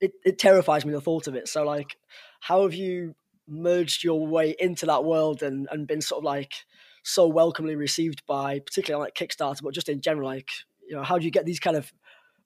it, 0.00 0.12
it 0.24 0.38
terrifies 0.38 0.84
me 0.84 0.92
the 0.92 1.00
thought 1.00 1.26
of 1.26 1.34
it 1.34 1.48
so 1.48 1.64
like 1.64 1.96
how 2.40 2.62
have 2.62 2.74
you 2.74 3.14
merged 3.48 4.04
your 4.04 4.26
way 4.26 4.54
into 4.58 4.86
that 4.86 5.04
world 5.04 5.42
and 5.42 5.68
and 5.70 5.86
been 5.86 6.00
sort 6.00 6.18
of 6.18 6.24
like 6.24 6.54
so 7.02 7.26
welcomely 7.26 7.76
received 7.76 8.22
by 8.26 8.60
particularly 8.60 9.04
like 9.04 9.14
Kickstarter, 9.14 9.62
but 9.62 9.74
just 9.74 9.88
in 9.88 10.00
general, 10.00 10.28
like 10.28 10.48
you 10.88 10.96
know, 10.96 11.02
how 11.02 11.18
do 11.18 11.24
you 11.24 11.30
get 11.30 11.46
these 11.46 11.60
kind 11.60 11.76
of 11.76 11.92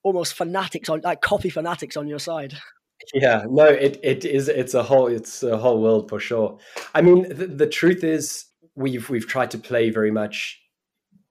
almost 0.02 0.34
fanatics 0.34 0.88
on 0.88 1.00
like 1.02 1.20
coffee 1.20 1.50
fanatics 1.50 1.96
on 1.96 2.06
your 2.06 2.18
side? 2.18 2.54
Yeah, 3.12 3.44
no, 3.48 3.66
it 3.66 4.00
it 4.02 4.24
is 4.24 4.48
it's 4.48 4.74
a 4.74 4.82
whole 4.82 5.06
it's 5.06 5.42
a 5.42 5.58
whole 5.58 5.80
world 5.80 6.08
for 6.08 6.18
sure. 6.18 6.58
I 6.94 7.02
mean, 7.02 7.28
the, 7.28 7.46
the 7.46 7.66
truth 7.66 8.02
is 8.02 8.46
we've 8.74 9.08
we've 9.10 9.26
tried 9.26 9.50
to 9.52 9.58
play 9.58 9.90
very 9.90 10.10
much 10.10 10.60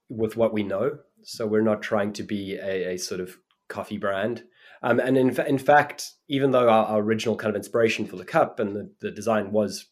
with 0.10 0.38
what 0.38 0.54
we 0.54 0.64
know, 0.64 1.00
so 1.26 1.46
we're 1.48 1.62
not 1.62 1.82
trying 1.82 2.14
to 2.14 2.24
be 2.24 2.56
a, 2.56 2.94
a 2.94 2.98
sort 2.98 3.20
of 3.20 3.38
coffee 3.68 3.98
brand. 3.98 4.44
Um, 4.84 5.00
and 5.00 5.18
in, 5.18 5.40
in 5.42 5.58
fact, 5.58 6.12
even 6.28 6.52
though 6.52 6.70
our, 6.70 6.86
our, 6.86 7.00
original 7.00 7.36
kind 7.36 7.50
of 7.50 7.56
inspiration 7.56 8.06
for 8.06 8.18
the 8.18 8.26
cup 8.26 8.60
and 8.60 8.76
the, 8.76 8.92
the 9.02 9.12
design 9.12 9.52
was 9.52 9.88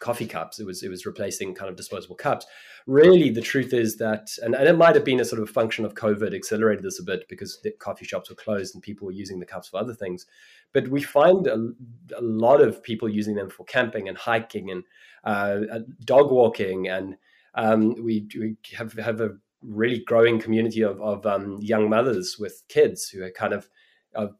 coffee 0.00 0.26
cups, 0.26 0.58
it 0.58 0.64
was 0.64 0.82
it 0.82 0.88
was 0.88 1.04
replacing 1.04 1.54
kind 1.54 1.68
of 1.68 1.76
disposable 1.76 2.16
cups. 2.16 2.46
Really, 2.86 3.28
the 3.28 3.42
truth 3.42 3.74
is 3.74 3.96
that, 3.96 4.30
and, 4.42 4.54
and 4.54 4.66
it 4.66 4.78
might 4.78 4.94
have 4.94 5.04
been 5.04 5.20
a 5.20 5.24
sort 5.24 5.42
of 5.42 5.50
function 5.50 5.84
of 5.84 5.94
COVID 5.94 6.34
accelerated 6.34 6.82
this 6.82 6.98
a 6.98 7.02
bit 7.02 7.28
because 7.28 7.58
the 7.62 7.72
coffee 7.72 8.06
shops 8.06 8.30
were 8.30 8.36
closed 8.36 8.74
and 8.74 8.82
people 8.82 9.04
were 9.04 9.12
using 9.12 9.40
the 9.40 9.44
cups 9.44 9.68
for 9.68 9.78
other 9.78 9.92
things. 9.92 10.24
But 10.72 10.88
we 10.88 11.02
find 11.02 11.46
a, 11.46 11.72
a 12.16 12.22
lot 12.22 12.62
of 12.62 12.82
people 12.82 13.08
using 13.08 13.34
them 13.34 13.50
for 13.50 13.64
camping 13.64 14.08
and 14.08 14.16
hiking 14.16 14.70
and 14.70 14.84
uh, 15.24 15.80
dog 16.04 16.30
walking, 16.30 16.88
and 16.88 17.16
um, 17.54 18.02
we, 18.02 18.26
we 18.38 18.56
have 18.74 18.94
have 18.94 19.20
a 19.20 19.36
really 19.62 20.00
growing 20.00 20.38
community 20.38 20.82
of, 20.82 21.00
of 21.00 21.26
um, 21.26 21.58
young 21.60 21.88
mothers 21.88 22.36
with 22.38 22.62
kids 22.68 23.08
who 23.08 23.22
are 23.22 23.30
kind 23.30 23.52
of 23.52 23.68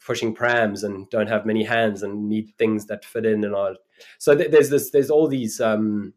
pushing 0.04 0.34
prams 0.34 0.82
and 0.82 1.08
don't 1.10 1.28
have 1.28 1.46
many 1.46 1.62
hands 1.62 2.02
and 2.02 2.28
need 2.28 2.52
things 2.58 2.86
that 2.86 3.04
fit 3.04 3.26
in 3.26 3.44
and 3.44 3.54
are 3.54 3.74
so 4.18 4.34
th- 4.34 4.50
there's 4.50 4.70
this 4.70 4.90
there's 4.90 5.10
all 5.10 5.28
these 5.28 5.60
um, 5.60 6.12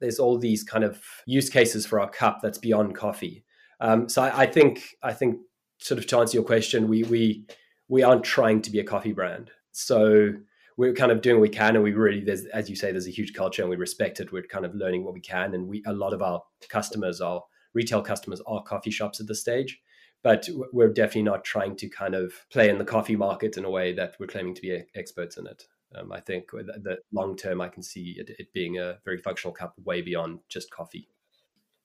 there's 0.00 0.18
all 0.18 0.38
these 0.38 0.62
kind 0.62 0.84
of 0.84 1.02
use 1.26 1.48
cases 1.48 1.86
for 1.86 2.00
our 2.00 2.08
cup 2.08 2.40
that's 2.42 2.58
beyond 2.58 2.94
coffee. 2.94 3.44
Um, 3.80 4.08
so 4.08 4.22
I, 4.22 4.42
I, 4.42 4.46
think 4.46 4.96
i 5.02 5.12
think 5.12 5.38
sort 5.78 5.98
of 5.98 6.06
to 6.06 6.18
answer 6.18 6.38
your 6.38 6.44
question 6.44 6.88
we 6.88 7.02
we 7.04 7.46
we 7.88 8.02
aren't 8.02 8.24
trying 8.24 8.62
to 8.62 8.70
be 8.70 8.80
a 8.80 8.84
coffee 8.84 9.12
brand. 9.12 9.50
So 9.72 10.32
we're 10.78 10.94
kind 10.94 11.12
of 11.12 11.20
doing 11.20 11.36
what 11.36 11.42
we 11.42 11.48
can 11.48 11.74
and 11.76 11.84
we 11.84 11.92
really 11.92 12.24
there's 12.24 12.46
as 12.46 12.68
you 12.68 12.76
say 12.76 12.90
there's 12.90 13.06
a 13.06 13.10
huge 13.10 13.32
culture 13.34 13.62
and 13.62 13.70
we 13.70 13.76
respect 13.76 14.20
it. 14.20 14.32
We're 14.32 14.42
kind 14.42 14.64
of 14.64 14.74
learning 14.74 15.04
what 15.04 15.14
we 15.14 15.20
can 15.20 15.54
and 15.54 15.66
we 15.68 15.82
a 15.86 15.92
lot 15.92 16.12
of 16.12 16.22
our 16.22 16.42
customers 16.68 17.20
are 17.20 17.42
retail 17.76 18.02
customers 18.02 18.40
are 18.46 18.62
coffee 18.62 18.90
shops 18.90 19.20
at 19.20 19.28
this 19.28 19.40
stage 19.40 19.80
but 20.26 20.48
we're 20.72 20.92
definitely 20.92 21.22
not 21.22 21.44
trying 21.44 21.76
to 21.76 21.88
kind 21.88 22.12
of 22.12 22.32
play 22.50 22.68
in 22.68 22.78
the 22.78 22.84
coffee 22.84 23.14
market 23.14 23.56
in 23.56 23.64
a 23.64 23.70
way 23.70 23.92
that 23.92 24.16
we're 24.18 24.26
claiming 24.26 24.54
to 24.54 24.60
be 24.60 24.82
experts 24.96 25.36
in 25.36 25.46
it. 25.46 25.68
Um, 25.94 26.10
I 26.10 26.18
think 26.18 26.50
that 26.50 26.98
long 27.12 27.36
term, 27.36 27.60
I 27.60 27.68
can 27.68 27.80
see 27.80 28.16
it, 28.18 28.30
it, 28.36 28.52
being 28.52 28.78
a 28.78 28.98
very 29.04 29.18
functional 29.18 29.54
cup 29.54 29.74
way 29.84 30.02
beyond 30.02 30.40
just 30.48 30.68
coffee. 30.70 31.08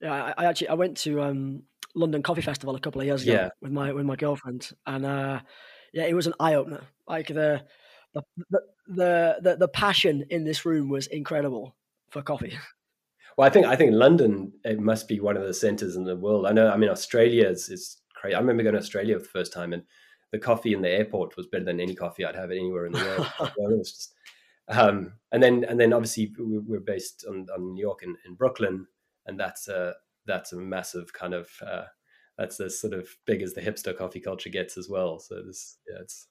Yeah, 0.01 0.12
I, 0.13 0.34
I 0.43 0.45
actually 0.45 0.69
I 0.69 0.73
went 0.73 0.97
to 0.97 1.21
um, 1.21 1.62
London 1.93 2.23
Coffee 2.23 2.41
Festival 2.41 2.75
a 2.75 2.80
couple 2.80 2.99
of 2.99 3.06
years 3.06 3.21
ago 3.21 3.34
yeah. 3.34 3.49
with 3.62 3.71
my 3.71 3.93
with 3.93 4.08
my 4.08 4.15
girlfriend, 4.15 4.71
and 4.88 5.06
uh, 5.06 5.39
yeah, 5.93 6.06
it 6.06 6.15
was 6.15 6.25
an 6.25 6.34
eye 6.39 6.56
opener. 6.56 6.82
Like 7.08 7.27
the 7.27 7.63
the, 8.15 8.23
the 8.88 9.38
the 9.39 9.56
the 9.60 9.67
passion 9.67 10.25
in 10.32 10.45
this 10.45 10.65
room 10.65 10.89
was 10.89 11.06
incredible 11.06 11.75
for 12.10 12.23
coffee. 12.23 12.58
Well, 13.41 13.49
I 13.49 13.54
think 13.54 13.65
I 13.65 13.75
think 13.75 13.93
London 13.93 14.54
it 14.63 14.80
must 14.80 15.08
be 15.08 15.19
one 15.19 15.36
of 15.36 15.41
the 15.41 15.51
centers 15.51 15.95
in 15.95 16.04
the 16.04 16.15
world. 16.15 16.45
I 16.45 16.51
know. 16.51 16.69
I 16.69 16.77
mean, 16.77 16.91
Australia 16.91 17.47
is, 17.47 17.69
is 17.69 17.97
crazy. 18.13 18.36
I 18.36 18.39
remember 18.39 18.62
going 18.62 18.73
to 18.73 18.80
Australia 18.80 19.17
for 19.17 19.23
the 19.23 19.30
first 19.30 19.51
time, 19.51 19.73
and 19.73 19.82
the 20.32 20.38
coffee 20.38 20.73
in 20.73 20.84
the 20.84 20.91
airport 20.91 21.36
was 21.36 21.47
better 21.47 21.63
than 21.63 21.80
any 21.80 21.95
coffee 21.95 22.23
I'd 22.23 22.36
have 22.36 22.51
anywhere 22.51 22.86
in 22.86 22.91
the 22.91 23.27
world. 23.58 23.80
just, 23.84 24.13
um, 24.67 25.13
and 25.32 25.41
then 25.41 25.65
and 25.67 25.80
then 25.80 25.91
obviously 25.91 26.32
we're 26.38 26.82
based 26.82 27.25
on, 27.27 27.47
on 27.51 27.73
New 27.73 27.82
York 27.82 28.04
and 28.04 28.15
in 28.27 28.36
Brooklyn, 28.36 28.86
and 29.25 29.39
that's 29.39 29.67
a 29.67 29.95
that's 30.27 30.54
a 30.54 30.58
massive 30.58 31.12
kind 31.12 31.34
of 31.34 31.49
uh, 31.65 31.86
that's 32.38 32.60
as 32.60 32.80
sort 32.80 32.93
of 32.93 33.10
big 33.25 33.41
as 33.41 33.56
the 33.56 33.62
hipster 33.62 33.97
coffee 33.97 34.19
culture 34.19 34.51
gets 34.51 34.77
as 34.77 34.88
well. 34.88 35.17
So 35.17 35.41
this 35.41 35.80
yeah, 35.89 35.97
it's 35.99 36.27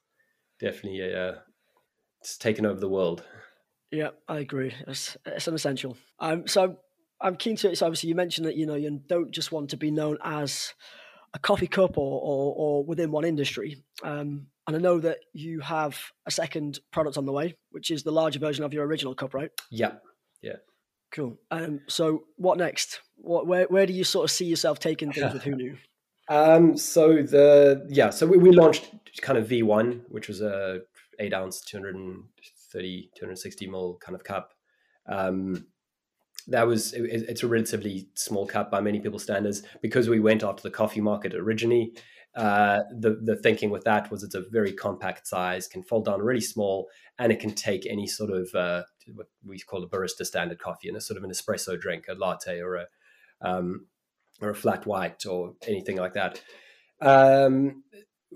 definitely 0.61 1.01
a 1.01 1.31
uh, 1.31 1.39
it's 2.21 2.37
taken 2.37 2.65
over 2.65 2.79
the 2.79 2.87
world. 2.87 3.25
Yeah, 3.91 4.11
I 4.29 4.39
agree. 4.39 4.73
It's, 4.87 5.17
it's 5.25 5.49
an 5.49 5.55
essential. 5.55 5.97
Um, 6.17 6.47
so 6.47 6.77
I'm 7.21 7.35
keen 7.35 7.55
to. 7.57 7.75
So 7.75 7.85
obviously, 7.85 8.09
you 8.09 8.15
mentioned 8.15 8.47
that 8.47 8.55
you 8.55 8.65
know 8.65 8.75
you 8.75 9.01
don't 9.07 9.31
just 9.31 9.51
want 9.51 9.69
to 9.71 9.77
be 9.77 9.91
known 9.91 10.17
as 10.23 10.73
a 11.33 11.39
coffee 11.39 11.67
cup 11.67 11.97
or, 11.97 12.21
or, 12.21 12.53
or 12.55 12.83
within 12.83 13.11
one 13.11 13.23
industry. 13.23 13.83
Um, 14.03 14.47
and 14.67 14.75
I 14.75 14.79
know 14.79 14.99
that 14.99 15.19
you 15.33 15.59
have 15.61 15.97
a 16.25 16.31
second 16.31 16.79
product 16.91 17.17
on 17.17 17.25
the 17.25 17.31
way, 17.31 17.55
which 17.71 17.91
is 17.91 18.03
the 18.03 18.11
larger 18.11 18.39
version 18.39 18.63
of 18.63 18.73
your 18.73 18.85
original 18.85 19.15
cup, 19.15 19.33
right? 19.33 19.49
Yeah. 19.69 19.93
Yeah. 20.41 20.57
Cool. 21.11 21.37
Um, 21.49 21.81
so 21.87 22.23
what 22.37 22.57
next? 22.57 23.01
What, 23.15 23.47
where, 23.47 23.65
where 23.65 23.85
do 23.85 23.93
you 23.93 24.03
sort 24.03 24.25
of 24.25 24.31
see 24.31 24.45
yourself 24.45 24.79
taking 24.79 25.11
things 25.11 25.33
with 25.33 25.43
Hunu? 25.43 25.77
Um, 26.29 26.77
so 26.77 27.23
the, 27.23 27.85
yeah, 27.89 28.09
so 28.09 28.25
we, 28.25 28.37
we 28.37 28.51
launched 28.51 28.93
kind 29.21 29.37
of 29.37 29.49
V1, 29.49 30.03
which 30.07 30.29
was 30.29 30.39
a 30.39 30.79
eight 31.19 31.33
ounce, 31.33 31.59
230, 31.59 33.09
260 33.17 33.67
mil 33.67 33.97
kind 34.01 34.15
of 34.15 34.23
cup. 34.23 34.53
Um, 35.09 35.65
that 36.47 36.67
was 36.67 36.93
it, 36.93 37.03
it's 37.03 37.43
a 37.43 37.47
relatively 37.47 38.07
small 38.15 38.45
cup 38.45 38.71
by 38.71 38.81
many 38.81 38.99
people's 38.99 39.23
standards 39.23 39.63
because 39.81 40.09
we 40.09 40.19
went 40.19 40.43
after 40.43 40.63
the 40.63 40.71
coffee 40.71 41.01
market 41.01 41.33
originally. 41.33 41.93
Uh, 42.35 42.79
the 42.97 43.19
the 43.23 43.35
thinking 43.35 43.69
with 43.69 43.83
that 43.83 44.09
was 44.09 44.23
it's 44.23 44.35
a 44.35 44.43
very 44.51 44.71
compact 44.71 45.27
size, 45.27 45.67
can 45.67 45.83
fold 45.83 46.05
down 46.05 46.21
really 46.21 46.41
small, 46.41 46.87
and 47.19 47.31
it 47.31 47.39
can 47.39 47.53
take 47.53 47.85
any 47.85 48.07
sort 48.07 48.31
of 48.31 48.53
uh, 48.55 48.83
what 49.13 49.27
we 49.45 49.59
call 49.59 49.83
a 49.83 49.89
barista 49.89 50.25
standard 50.25 50.59
coffee 50.59 50.87
in 50.87 50.95
a 50.95 51.01
sort 51.01 51.17
of 51.17 51.23
an 51.23 51.31
espresso 51.31 51.79
drink, 51.79 52.05
a 52.07 52.13
latte 52.13 52.59
or 52.59 52.75
a 52.75 52.85
um, 53.41 53.87
or 54.41 54.49
a 54.49 54.55
flat 54.55 54.85
white 54.85 55.25
or 55.25 55.53
anything 55.67 55.97
like 55.97 56.13
that. 56.13 56.41
Um, 57.01 57.83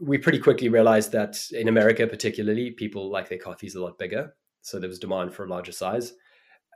we 0.02 0.18
pretty 0.18 0.40
quickly 0.40 0.68
realized 0.68 1.14
that 1.14 1.38
in 1.52 1.70
America, 1.70 2.06
particularly, 2.06 2.72
people 2.72 3.10
like 3.10 3.30
their 3.30 3.38
coffees 3.38 3.76
a 3.76 3.82
lot 3.82 3.98
bigger, 3.98 4.36
so 4.62 4.78
there 4.78 4.90
was 4.90 5.00
demand 5.00 5.34
for 5.34 5.46
a 5.46 5.50
larger 5.50 5.72
size 5.72 6.14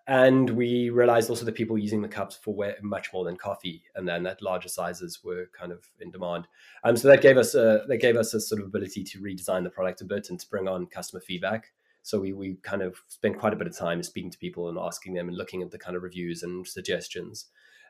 and 0.07 0.49
we 0.49 0.89
realized 0.89 1.29
also 1.29 1.45
that 1.45 1.55
people 1.55 1.73
were 1.73 1.79
using 1.79 2.01
the 2.01 2.07
cups 2.07 2.35
for 2.35 2.53
way, 2.53 2.73
much 2.81 3.13
more 3.13 3.23
than 3.25 3.37
coffee, 3.37 3.83
and 3.95 4.07
then 4.07 4.23
that 4.23 4.41
larger 4.41 4.69
sizes 4.69 5.19
were 5.23 5.49
kind 5.57 5.71
of 5.71 5.87
in 5.99 6.11
demand. 6.11 6.47
Um, 6.83 6.97
so 6.97 7.07
that 7.07 7.21
gave 7.21 7.37
us 7.37 7.55
a 7.55 7.83
that 7.87 7.97
gave 7.97 8.15
us 8.15 8.33
a 8.33 8.39
sort 8.39 8.61
of 8.61 8.67
ability 8.67 9.03
to 9.03 9.19
redesign 9.19 9.63
the 9.63 9.69
product 9.69 10.01
a 10.01 10.05
bit 10.05 10.29
and 10.29 10.39
to 10.39 10.49
bring 10.49 10.67
on 10.67 10.87
customer 10.87 11.21
feedback. 11.21 11.71
So 12.01 12.19
we 12.19 12.33
we 12.33 12.57
kind 12.63 12.81
of 12.81 12.95
spent 13.07 13.37
quite 13.37 13.53
a 13.53 13.55
bit 13.55 13.67
of 13.67 13.77
time 13.77 14.01
speaking 14.01 14.31
to 14.31 14.37
people 14.37 14.69
and 14.69 14.77
asking 14.79 15.13
them 15.13 15.27
and 15.27 15.37
looking 15.37 15.61
at 15.61 15.71
the 15.71 15.77
kind 15.77 15.95
of 15.95 16.03
reviews 16.03 16.43
and 16.43 16.65
suggestions, 16.65 17.47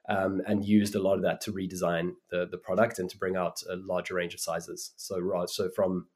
um, 0.09 0.41
and 0.47 0.65
used 0.65 0.95
a 0.95 1.01
lot 1.01 1.15
of 1.15 1.21
that 1.23 1.41
to 1.41 1.53
redesign 1.53 2.13
the 2.31 2.47
the 2.49 2.57
product 2.57 2.99
and 2.99 3.09
to 3.09 3.17
bring 3.17 3.35
out 3.35 3.61
a 3.69 3.75
larger 3.75 4.15
range 4.15 4.33
of 4.33 4.39
sizes. 4.39 4.93
So 4.97 5.45
so 5.47 5.69
from 5.69 6.07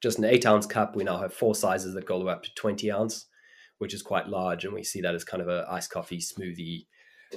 just 0.00 0.18
an 0.18 0.24
eight 0.24 0.46
ounce 0.46 0.66
cup, 0.66 0.94
we 0.94 1.04
now 1.04 1.18
have 1.18 1.34
four 1.34 1.54
sizes 1.54 1.94
that 1.94 2.06
go 2.06 2.26
up 2.28 2.42
to 2.44 2.54
twenty 2.54 2.90
ounce 2.90 3.26
which 3.78 3.94
is 3.94 4.02
quite 4.02 4.28
large, 4.28 4.64
and 4.64 4.74
we 4.74 4.82
see 4.82 5.00
that 5.00 5.14
as 5.14 5.24
kind 5.24 5.42
of 5.42 5.48
a 5.48 5.66
iced 5.70 5.90
coffee 5.90 6.18
smoothie. 6.18 6.86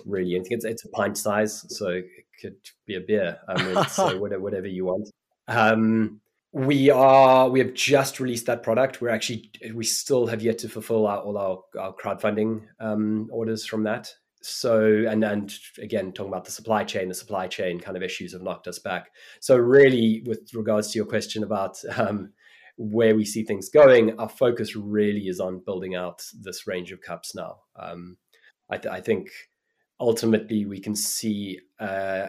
Really, 0.06 0.36
I 0.36 0.40
think 0.40 0.52
it's 0.52 0.66
it's 0.66 0.86
a 0.86 0.90
pint 0.90 1.18
size, 1.18 1.66
so 1.76 1.88
it 1.90 2.06
could 2.42 2.58
be 2.86 2.96
a 2.96 3.02
beer. 3.02 3.38
I 3.48 3.64
mean, 3.64 3.86
so 3.90 4.18
whatever, 4.18 4.42
whatever 4.42 4.68
you 4.68 4.86
want. 4.86 5.10
Um, 5.48 6.22
we 6.52 6.90
are 6.90 7.50
we 7.50 7.60
have 7.60 7.74
just 7.74 8.20
released 8.20 8.48
that 8.48 8.64
product. 8.64 9.02
We're 9.02 9.10
actually 9.10 9.52
we 9.74 9.84
still 9.84 10.28
have 10.28 10.42
yet 10.42 10.58
to 10.60 10.70
fulfill 10.70 11.06
our, 11.08 11.20
all 11.20 11.38
our, 11.38 11.60
our 11.80 11.94
crowdfunding 11.94 12.64
um, 12.80 13.30
orders 13.32 13.66
from 13.66 13.84
that. 13.84 14.14
So 14.42 15.06
and 15.08 15.24
and 15.24 15.54
again 15.80 16.12
talking 16.12 16.32
about 16.32 16.46
the 16.46 16.52
supply 16.52 16.84
chain, 16.84 17.08
the 17.08 17.14
supply 17.14 17.48
chain 17.48 17.80
kind 17.80 17.98
of 17.98 18.04
issues 18.04 18.34
have 18.34 18.42
knocked 18.42 18.68
us 18.68 18.80
back. 18.80 19.12
So 19.42 19.58
really, 19.58 20.24
with 20.26 20.54
regards 20.54 20.92
to 20.92 20.98
your 20.98 21.06
question 21.06 21.44
about 21.44 21.78
um, 21.98 22.32
where 22.80 23.14
we 23.14 23.26
see 23.26 23.44
things 23.44 23.68
going, 23.68 24.18
our 24.20 24.30
focus 24.30 24.74
really 24.74 25.28
is 25.28 25.42
on 25.42 25.62
building 25.66 25.96
out 25.96 26.24
this 26.42 26.66
range 26.66 26.94
of 26.94 27.02
cups 27.02 27.36
now. 27.36 27.58
Um, 27.76 28.16
I, 28.72 28.78
th- 28.78 28.94
I, 28.94 29.02
think 29.02 29.30
ultimately 30.00 30.66
we 30.66 30.80
can 30.80 30.96
see 30.96 31.60
uh, 31.78 32.28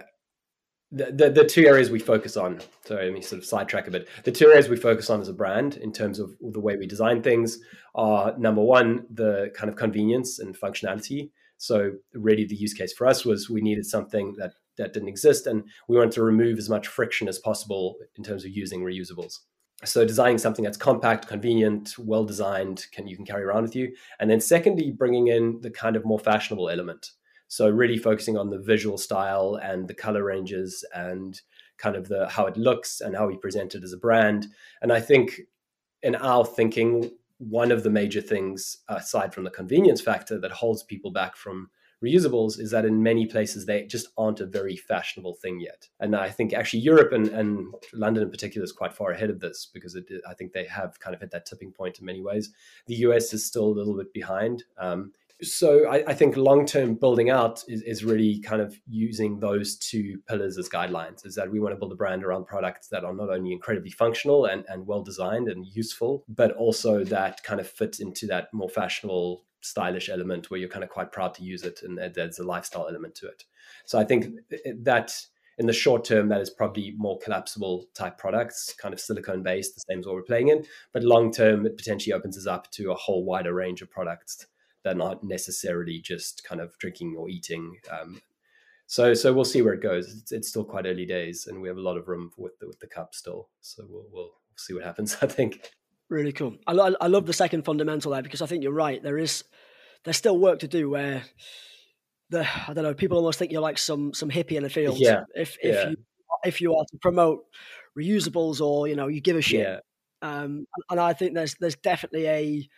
the, 0.91 1.13
the, 1.13 1.31
the 1.31 1.45
two 1.45 1.67
areas 1.69 1.89
we 1.89 2.01
focus 2.01 2.37
on. 2.37 2.61
Sorry, 2.85 3.05
let 3.05 3.15
me 3.15 3.21
sort 3.21 3.39
of 3.39 3.47
sidetrack 3.47 3.87
a 3.87 3.93
bit. 3.93 4.09
The 4.25 4.33
two 4.33 4.49
areas 4.49 4.69
we 4.69 4.77
focus 4.77 5.09
on 5.09 5.21
as 5.21 5.29
a 5.29 5.33
brand 5.33 5.77
in 5.77 5.93
terms 5.93 6.19
of 6.19 6.33
the 6.41 6.59
way 6.59 6.77
we 6.77 6.89
design 6.89 7.23
things 7.23 7.61
are 7.95 8.37
number 8.37 8.63
one, 8.63 9.07
the 9.09 9.53
kind 9.55 9.71
of 9.71 9.77
convenience 9.77 10.41
and 10.41 10.59
functionality. 10.59 11.31
So 11.59 11.93
really, 12.13 12.45
the 12.45 12.57
use 12.57 12.75
case 12.75 12.93
for 12.93 13.07
us 13.07 13.25
was 13.25 13.49
we 13.49 13.61
needed 13.61 13.87
something 13.87 14.35
that 14.39 14.55
that 14.79 14.95
didn't 14.95 15.11
exist, 15.11 15.47
and 15.47 15.63
we 15.89 15.97
wanted 15.97 16.13
to 16.13 16.23
remove 16.23 16.59
as 16.59 16.71
much 16.71 16.89
friction 16.89 17.29
as 17.29 17.39
possible 17.39 17.97
in 18.17 18.25
terms 18.25 18.45
of 18.45 18.51
using 18.51 18.83
reusables 18.83 19.41
so 19.85 20.05
designing 20.05 20.39
something 20.39 20.65
that's 20.65 20.77
compact 20.77 21.27
convenient 21.27 21.95
well 21.99 22.25
designed 22.25 22.87
can 22.93 23.07
you 23.07 23.17
can 23.17 23.25
carry 23.25 23.43
around 23.43 23.63
with 23.63 23.77
you. 23.77 23.95
And 24.19 24.31
then 24.31 24.41
secondly 24.41 24.91
bringing 24.91 25.29
in 25.29 25.61
the 25.61 25.71
kind 25.71 25.97
of 25.97 26.05
more 26.05 26.19
fashionable 26.19 26.69
element. 26.69 27.13
So 27.49 27.69
really 27.69 27.97
focusing 27.99 28.37
on 28.37 28.51
the 28.51 28.59
visual 28.59 28.99
style 28.99 29.59
and 29.63 29.89
the 29.89 29.95
color 29.95 30.25
ranges 30.25 30.85
and 30.95 31.41
kind 31.79 31.97
of 31.97 32.09
the 32.09 32.29
how 32.29 32.47
it 32.47 32.57
looks 32.57 33.01
and 33.01 33.17
how 33.17 33.27
we 33.27 33.37
present 33.39 33.75
it 33.75 33.83
as 33.83 33.93
a 33.93 33.99
brand. 33.99 34.47
And 34.83 34.93
i 34.93 35.01
think 35.01 35.41
in 36.03 36.15
our 36.15 36.45
thinking 36.45 37.11
one 37.39 37.73
of 37.73 37.83
the 37.83 37.91
major 37.91 38.21
things 38.21 38.79
aside 38.89 39.33
from 39.33 39.45
the 39.45 39.51
convenience 39.51 40.01
factor 40.01 40.39
that 40.39 40.53
holds 40.53 40.83
people 40.83 41.11
back 41.11 41.37
from 41.37 41.71
reusables 42.05 42.59
is 42.59 42.71
that 42.71 42.85
in 42.85 43.03
many 43.03 43.27
places 43.27 43.67
they 43.67 43.85
just 43.85 44.09
aren't 44.17 44.41
a 44.41 44.47
very 44.47 44.77
fashionable 44.77 45.35
thing 45.35 45.61
yet. 45.61 45.89
And 46.01 46.17
I 46.17 46.31
think 46.31 46.53
actually 46.53 46.81
Europe 46.81 47.13
and, 47.13 47.29
and 47.29 47.75
London 47.93 48.23
in 48.23 48.31
particular 48.31 48.65
is 48.65 48.73
quite 48.73 48.95
far 48.95 49.11
ahead 49.11 49.31
of 49.31 49.41
this 49.41 49.71
because 49.73 49.95
it, 49.95 50.07
I 50.29 50.35
think 50.35 50.53
they 50.53 50.65
have 50.65 50.99
kind 51.01 51.15
of 51.15 51.21
hit 51.21 51.31
that 51.33 51.47
tipping 51.47 51.73
point 51.73 51.99
in 51.99 52.07
many 52.07 52.23
ways. 52.23 52.51
The 52.87 52.97
US 52.97 53.33
is 53.33 53.47
still 53.47 53.67
a 53.67 53.77
little 53.77 53.97
bit 53.97 54.13
behind. 54.13 54.65
Um, 54.79 55.13
so 55.43 55.89
I, 55.89 56.05
I 56.09 56.15
think 56.15 56.37
long 56.37 56.67
term 56.67 56.95
building 56.95 57.31
out 57.31 57.63
is, 57.69 57.83
is 57.83 58.05
really 58.05 58.41
kind 58.41 58.61
of 58.61 58.79
using 58.87 59.41
those 59.41 59.77
two 59.77 60.19
pillars 60.29 60.59
as 60.59 60.69
guidelines 60.69 61.25
is 61.25 61.35
that 61.35 61.51
we 61.51 61.61
want 61.61 61.75
to 61.75 61.79
build 61.79 61.93
a 61.93 61.97
brand 61.97 62.25
around 62.25 62.47
products 62.47 62.89
that 62.89 63.05
are 63.05 63.15
not 63.15 63.31
only 63.31 63.53
incredibly 63.53 63.91
functional 63.91 64.47
and, 64.47 64.65
and 64.69 64.87
well 64.87 65.03
designed 65.03 65.49
and 65.49 65.67
useful, 65.67 66.25
but 66.29 66.53
also 66.53 67.05
that 67.05 67.43
kind 67.43 67.61
of 67.61 67.69
fit 67.69 68.01
into 68.01 68.27
that 68.27 68.53
more 68.53 68.69
fashionable 68.69 69.45
stylish 69.61 70.09
element 70.09 70.51
where 70.51 70.59
you're 70.59 70.69
kind 70.69 70.85
of 70.85 70.91
quite 70.91 71.13
proud 71.13 71.35
to 71.35 71.43
use 71.43 71.63
it 71.63 71.81
and 71.83 71.99
there's 72.15 72.39
a 72.39 72.45
lifestyle 72.45 72.87
element 72.89 73.15
to 73.15 73.27
it. 73.27 73.45
So 73.87 73.99
i 73.99 74.05
think 74.05 74.27
that 74.83 75.15
in 75.59 75.67
the 75.67 75.73
short 75.73 76.05
term 76.05 76.29
that 76.29 76.41
is 76.41 76.51
probably 76.51 76.95
more 76.97 77.19
collapsible 77.19 77.87
type 77.95 78.17
products 78.17 78.75
kind 78.81 78.95
of 78.95 79.01
silicone 79.01 79.43
based 79.43 79.75
the 79.75 79.83
same 79.89 80.01
as 80.01 80.07
what 80.07 80.15
we're 80.15 80.23
playing 80.23 80.49
in. 80.49 80.65
But 80.93 81.03
long 81.03 81.33
term 81.33 81.67
it 81.67 81.77
potentially 81.77 82.13
opens 82.13 82.39
us 82.39 82.47
up 82.47 82.71
to 82.73 82.93
a 82.93 82.97
whole 82.97 83.25
wider 83.25 83.55
range 83.55 83.83
of 83.83 83.91
products 83.91 84.47
that 84.83 84.95
are 84.95 84.99
not 84.99 85.23
necessarily 85.23 86.01
just 86.01 86.43
kind 86.45 86.61
of 86.61 86.77
drinking 86.79 87.15
or 87.19 87.29
eating 87.29 87.77
um, 87.91 88.21
so 88.87 89.15
so 89.15 89.33
we'll 89.33 89.45
see 89.45 89.63
where 89.63 89.75
it 89.75 89.83
goes. 89.83 90.13
It's, 90.13 90.33
it's, 90.33 90.49
still 90.49 90.65
quite 90.65 90.87
early 90.87 91.07
days 91.07 91.47
and 91.47 91.61
we 91.61 91.69
have 91.69 91.77
a 91.77 91.83
lot 91.83 91.97
of 91.97 92.09
room 92.09 92.33
with 92.37 92.59
the, 92.59 92.67
with 92.67 92.81
the 92.81 92.89
cup 92.89 93.15
still. 93.15 93.49
So 93.61 93.85
we'll, 93.89 94.07
we'll 94.11 94.33
see 94.61 94.75
what 94.75 94.85
happens 94.85 95.17
i 95.23 95.27
think 95.27 95.73
Really 96.11 96.33
cool. 96.33 96.57
I, 96.67 96.73
lo- 96.73 96.97
I 97.01 97.07
love 97.07 97.25
the 97.27 97.33
second 97.33 97.65
fundamental 97.65 98.11
there 98.11 98.23
because 98.23 98.43
I 98.43 98.47
think 98.47 98.65
you're 98.65 98.73
right. 98.73 99.01
There 99.01 99.17
is 99.17 99.45
there's 100.05 100.17
still 100.17 100.37
work 100.37 100.59
to 100.59 100.69
do 100.69 100.91
where 100.91 101.23
the 102.31 102.47
I 102.69 102.73
don't 102.73 102.83
know 102.83 102.95
people 102.95 103.17
almost 103.17 103.39
think 103.39 103.53
you're 103.53 103.63
like 103.63 103.79
some 103.79 104.13
some 104.13 104.29
hippie 104.29 104.57
in 104.57 104.65
the 104.65 104.71
field. 104.71 104.99
Yeah. 104.99 105.21
If 105.37 105.57
if 105.63 105.75
yeah. 105.77 105.91
you 105.91 105.97
if 106.45 106.61
you 106.61 106.75
are 106.75 106.85
to 106.91 106.99
promote 107.01 107.45
reusables 107.97 108.61
or 108.61 108.89
you 108.89 108.97
know 108.97 109.07
you 109.07 109.21
give 109.21 109.37
a 109.37 109.41
shit. 109.41 109.61
Yeah. 109.61 109.79
Um, 110.23 110.67
and 110.91 110.99
I 110.99 111.13
think 111.13 111.35
there's 111.35 111.55
there's 111.61 111.77
definitely 111.77 112.27
a 112.27 112.69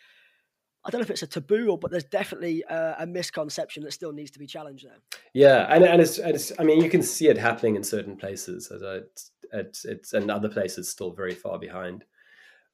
I 0.85 0.91
don't 0.91 1.01
know 1.01 1.05
if 1.05 1.11
it's 1.11 1.23
a 1.23 1.27
taboo, 1.27 1.79
but 1.79 1.91
there's 1.91 2.05
definitely 2.05 2.65
a, 2.69 2.97
a, 3.01 3.07
misconception 3.07 3.85
that 3.85 3.93
still 3.93 4.13
needs 4.13 4.33
to 4.33 4.41
be 4.41 4.49
challenged 4.49 4.85
there. 4.85 4.99
Yeah, 5.33 5.67
and, 5.73 5.85
and 5.85 6.03
it's, 6.03 6.19
and, 6.19 6.35
it's, 6.35 6.51
I 6.59 6.65
mean, 6.65 6.83
you 6.83 6.91
can 6.91 7.05
see 7.05 7.29
it 7.29 7.39
happening 7.39 7.77
in 7.77 7.85
certain 7.85 8.17
places. 8.17 8.69
It's, 8.73 9.31
it's, 9.53 9.85
it's 9.85 10.13
and 10.13 10.29
other 10.29 10.49
places 10.49 10.89
still 10.89 11.13
very 11.13 11.35
far 11.35 11.57
behind. 11.61 12.05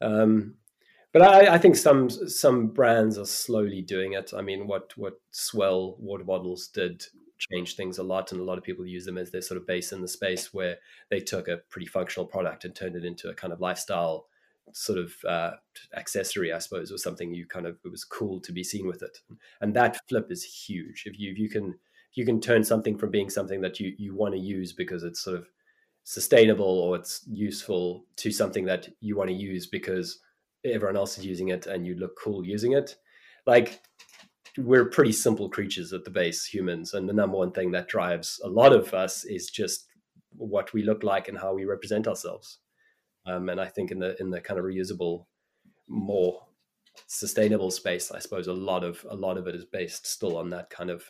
Um, 0.00 0.54
but 1.12 1.22
I, 1.22 1.54
I, 1.54 1.58
think 1.58 1.76
some 1.76 2.10
some 2.10 2.68
brands 2.68 3.18
are 3.18 3.24
slowly 3.24 3.80
doing 3.82 4.12
it. 4.12 4.32
I 4.36 4.42
mean, 4.42 4.66
what 4.66 4.92
what 4.96 5.20
S'well 5.32 5.98
water 5.98 6.24
bottles 6.24 6.68
did 6.68 7.04
change 7.38 7.76
things 7.76 7.98
a 7.98 8.02
lot, 8.02 8.30
and 8.30 8.40
a 8.40 8.44
lot 8.44 8.58
of 8.58 8.64
people 8.64 8.86
use 8.86 9.06
them 9.06 9.18
as 9.18 9.30
their 9.30 9.40
sort 9.40 9.60
of 9.60 9.66
base 9.66 9.92
in 9.92 10.02
the 10.02 10.08
space 10.08 10.52
where 10.52 10.76
they 11.10 11.20
took 11.20 11.48
a 11.48 11.58
pretty 11.70 11.86
functional 11.86 12.26
product 12.26 12.64
and 12.64 12.74
turned 12.74 12.96
it 12.96 13.04
into 13.04 13.28
a 13.28 13.34
kind 13.34 13.52
of 13.52 13.60
lifestyle 13.60 14.26
sort 14.72 14.98
of 14.98 15.14
uh, 15.26 15.52
accessory, 15.96 16.52
I 16.52 16.58
suppose, 16.58 16.92
or 16.92 16.98
something 16.98 17.32
you 17.32 17.46
kind 17.46 17.66
of 17.66 17.78
it 17.84 17.90
was 17.90 18.04
cool 18.04 18.40
to 18.40 18.52
be 18.52 18.64
seen 18.64 18.86
with 18.86 19.02
it. 19.02 19.18
And 19.60 19.74
that 19.74 19.98
flip 20.08 20.30
is 20.30 20.44
huge. 20.44 21.04
If 21.06 21.18
you 21.18 21.30
if 21.32 21.38
you 21.38 21.48
can 21.48 21.78
if 22.10 22.16
you 22.16 22.24
can 22.24 22.40
turn 22.40 22.64
something 22.64 22.98
from 22.98 23.10
being 23.10 23.30
something 23.30 23.60
that 23.62 23.80
you 23.80 23.94
you 23.98 24.14
want 24.14 24.34
to 24.34 24.40
use 24.40 24.72
because 24.72 25.04
it's 25.04 25.20
sort 25.20 25.36
of 25.36 25.48
sustainable 26.08 26.64
or 26.64 26.96
it's 26.96 27.20
useful 27.28 28.06
to 28.16 28.30
something 28.30 28.64
that 28.64 28.88
you 29.00 29.14
want 29.14 29.28
to 29.28 29.36
use 29.36 29.66
because 29.66 30.20
everyone 30.64 30.96
else 30.96 31.18
is 31.18 31.26
using 31.26 31.48
it 31.48 31.66
and 31.66 31.86
you 31.86 31.94
look 31.96 32.18
cool 32.18 32.46
using 32.46 32.72
it. 32.72 32.96
Like 33.46 33.82
we're 34.56 34.86
pretty 34.86 35.12
simple 35.12 35.50
creatures 35.50 35.92
at 35.92 36.04
the 36.04 36.10
base 36.10 36.46
humans 36.46 36.94
and 36.94 37.06
the 37.06 37.12
number 37.12 37.36
one 37.36 37.52
thing 37.52 37.72
that 37.72 37.88
drives 37.88 38.40
a 38.42 38.48
lot 38.48 38.72
of 38.72 38.94
us 38.94 39.26
is 39.26 39.50
just 39.50 39.84
what 40.30 40.72
we 40.72 40.82
look 40.82 41.02
like 41.02 41.28
and 41.28 41.36
how 41.36 41.52
we 41.52 41.66
represent 41.66 42.08
ourselves. 42.08 42.60
Um, 43.26 43.50
and 43.50 43.60
i 43.60 43.66
think 43.66 43.90
in 43.90 43.98
the 43.98 44.16
in 44.18 44.30
the 44.30 44.40
kind 44.40 44.58
of 44.58 44.64
reusable 44.64 45.26
more 45.88 46.46
sustainable 47.06 47.70
space 47.70 48.10
i 48.10 48.18
suppose 48.18 48.46
a 48.46 48.52
lot 48.54 48.82
of 48.82 49.04
a 49.10 49.14
lot 49.14 49.36
of 49.36 49.46
it 49.46 49.54
is 49.54 49.66
based 49.66 50.06
still 50.06 50.38
on 50.38 50.48
that 50.50 50.70
kind 50.70 50.88
of 50.88 51.04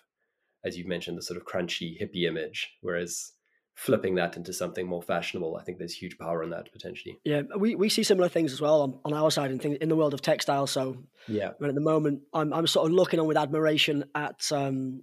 as 0.65 0.77
you 0.77 0.89
mentioned 0.89 1.17
the 1.17 1.23
sort 1.23 1.37
of 1.37 1.47
crunchy 1.47 1.97
hippie 2.01 2.27
image 2.27 2.73
whereas 2.81 3.35
flipping 3.79 4.17
that 4.17 4.37
into 4.37 4.53
something 4.53 4.89
more 4.89 5.01
fashionable. 5.01 5.57
I 5.57 5.63
think 5.63 5.79
there's 5.79 5.95
huge 5.95 6.19
power 6.19 6.43
in 6.43 6.51
that 6.51 6.71
potentially. 6.73 7.17
Yeah, 7.25 7.43
we, 7.57 7.77
we 7.77 7.89
see 7.89 8.03
similar 8.03 8.29
things 8.29 8.53
as 8.53 8.61
well 8.61 8.83
on, 8.83 8.99
on 9.05 9.15
our 9.15 9.31
side 9.31 9.53
in, 9.53 9.61
things, 9.61 9.79
in 9.81 9.89
the 9.89 9.95
world 9.95 10.15
of 10.15 10.21
textile. 10.21 10.67
So 10.67 10.97
yeah, 11.29 11.51
at 11.63 11.75
the 11.77 11.81
moment 11.81 12.23
I'm, 12.35 12.53
I'm 12.53 12.67
sort 12.67 12.89
of 12.89 12.93
looking 12.93 13.21
on 13.21 13.29
with 13.29 13.37
admiration 13.37 14.05
at 14.17 14.51
um, 14.51 15.03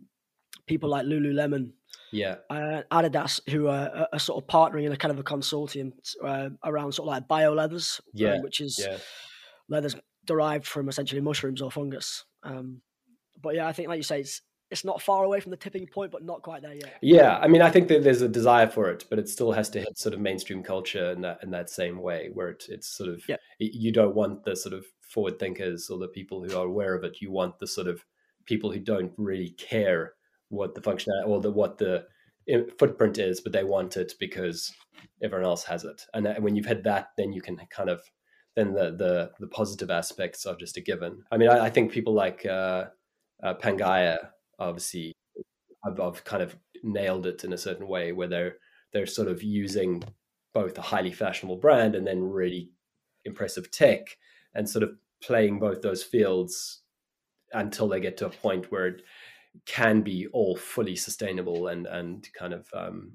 people 0.67 0.89
like 0.89 1.05
Lululemon, 1.05 1.71
yeah, 2.11 2.35
uh, 2.49 2.81
Adidas, 2.91 3.39
who 3.49 3.67
are, 3.67 4.09
are, 4.11 4.19
sort 4.19 4.43
of 4.43 4.49
partnering 4.49 4.83
in 4.83 4.91
a 4.91 4.97
kind 4.97 5.13
of 5.13 5.19
a 5.19 5.23
consortium 5.23 5.93
uh, 6.21 6.49
around 6.65 6.91
sort 6.91 7.07
of 7.07 7.13
like 7.13 7.29
bio 7.29 7.53
leathers, 7.53 8.01
um, 8.03 8.11
yeah, 8.13 8.33
um, 8.33 8.41
which 8.41 8.59
is 8.59 8.85
yeah. 8.85 8.97
leathers 9.69 9.95
derived 10.25 10.67
from 10.67 10.89
essentially 10.89 11.21
mushrooms 11.21 11.61
or 11.61 11.71
fungus. 11.71 12.25
Um, 12.43 12.81
but 13.41 13.55
yeah, 13.55 13.67
I 13.67 13.71
think 13.71 13.87
like 13.87 13.97
you 13.97 14.03
say, 14.03 14.19
it's 14.19 14.41
it's 14.71 14.83
not 14.83 15.01
far 15.01 15.23
away 15.23 15.39
from 15.39 15.51
the 15.51 15.57
tipping 15.57 15.85
point, 15.85 16.11
but 16.11 16.23
not 16.23 16.41
quite 16.41 16.61
there 16.61 16.73
yet. 16.73 16.95
Yeah, 17.01 17.37
I 17.37 17.47
mean, 17.47 17.61
I 17.61 17.69
think 17.69 17.87
that 17.89 18.03
there's 18.03 18.21
a 18.21 18.27
desire 18.27 18.67
for 18.67 18.89
it, 18.89 19.05
but 19.09 19.19
it 19.19 19.29
still 19.29 19.51
has 19.51 19.69
to 19.71 19.79
hit 19.79 19.97
sort 19.97 20.15
of 20.15 20.19
mainstream 20.19 20.63
culture 20.63 21.11
in 21.11 21.21
that 21.21 21.39
in 21.43 21.51
that 21.51 21.69
same 21.69 22.01
way, 22.01 22.29
where 22.33 22.49
it, 22.49 22.65
it's 22.69 22.87
sort 22.87 23.09
of 23.09 23.21
yeah. 23.27 23.37
you 23.59 23.91
don't 23.91 24.15
want 24.15 24.43
the 24.43 24.55
sort 24.55 24.73
of 24.73 24.85
forward 25.01 25.39
thinkers 25.39 25.89
or 25.89 25.99
the 25.99 26.07
people 26.07 26.43
who 26.43 26.57
are 26.57 26.65
aware 26.65 26.95
of 26.95 27.03
it. 27.03 27.21
You 27.21 27.31
want 27.31 27.59
the 27.59 27.67
sort 27.67 27.87
of 27.87 28.03
people 28.45 28.71
who 28.71 28.79
don't 28.79 29.13
really 29.17 29.49
care 29.49 30.13
what 30.49 30.75
the 30.75 30.81
function 30.81 31.13
or 31.25 31.41
the 31.41 31.51
what 31.51 31.77
the 31.77 32.05
footprint 32.77 33.17
is, 33.17 33.41
but 33.41 33.53
they 33.53 33.63
want 33.63 33.97
it 33.97 34.13
because 34.19 34.73
everyone 35.21 35.45
else 35.45 35.63
has 35.63 35.83
it. 35.83 36.01
And 36.13 36.27
when 36.43 36.55
you've 36.55 36.65
had 36.65 36.83
that, 36.83 37.09
then 37.17 37.33
you 37.33 37.41
can 37.41 37.57
kind 37.69 37.89
of 37.89 38.01
then 38.55 38.73
the 38.73 38.91
the 38.91 39.31
the 39.39 39.47
positive 39.47 39.91
aspects 39.91 40.45
are 40.45 40.55
just 40.55 40.77
a 40.77 40.81
given. 40.81 41.23
I 41.31 41.37
mean, 41.37 41.49
I, 41.49 41.65
I 41.65 41.69
think 41.69 41.91
people 41.91 42.13
like 42.13 42.45
uh, 42.45 42.85
uh, 43.43 43.53
Pangaia 43.55 44.29
obviously 44.59 45.13
I've, 45.85 45.99
I've 45.99 46.23
kind 46.23 46.43
of 46.43 46.55
nailed 46.83 47.25
it 47.25 47.43
in 47.43 47.53
a 47.53 47.57
certain 47.57 47.87
way 47.87 48.11
where 48.11 48.27
they're 48.27 48.57
they're 48.93 49.05
sort 49.05 49.27
of 49.27 49.43
using 49.43 50.03
both 50.53 50.77
a 50.77 50.81
highly 50.81 51.11
fashionable 51.11 51.57
brand 51.57 51.95
and 51.95 52.07
then 52.07 52.23
really 52.23 52.71
impressive 53.25 53.69
tech 53.71 54.17
and 54.53 54.69
sort 54.69 54.83
of 54.83 54.91
playing 55.21 55.59
both 55.59 55.81
those 55.81 56.03
fields 56.03 56.81
until 57.53 57.87
they 57.87 57.99
get 57.99 58.17
to 58.17 58.27
a 58.27 58.29
point 58.29 58.71
where 58.71 58.87
it 58.87 59.01
can 59.65 60.01
be 60.01 60.27
all 60.33 60.55
fully 60.55 60.95
sustainable 60.95 61.67
and 61.67 61.87
and 61.87 62.27
kind 62.37 62.53
of 62.53 62.67
um, 62.73 63.13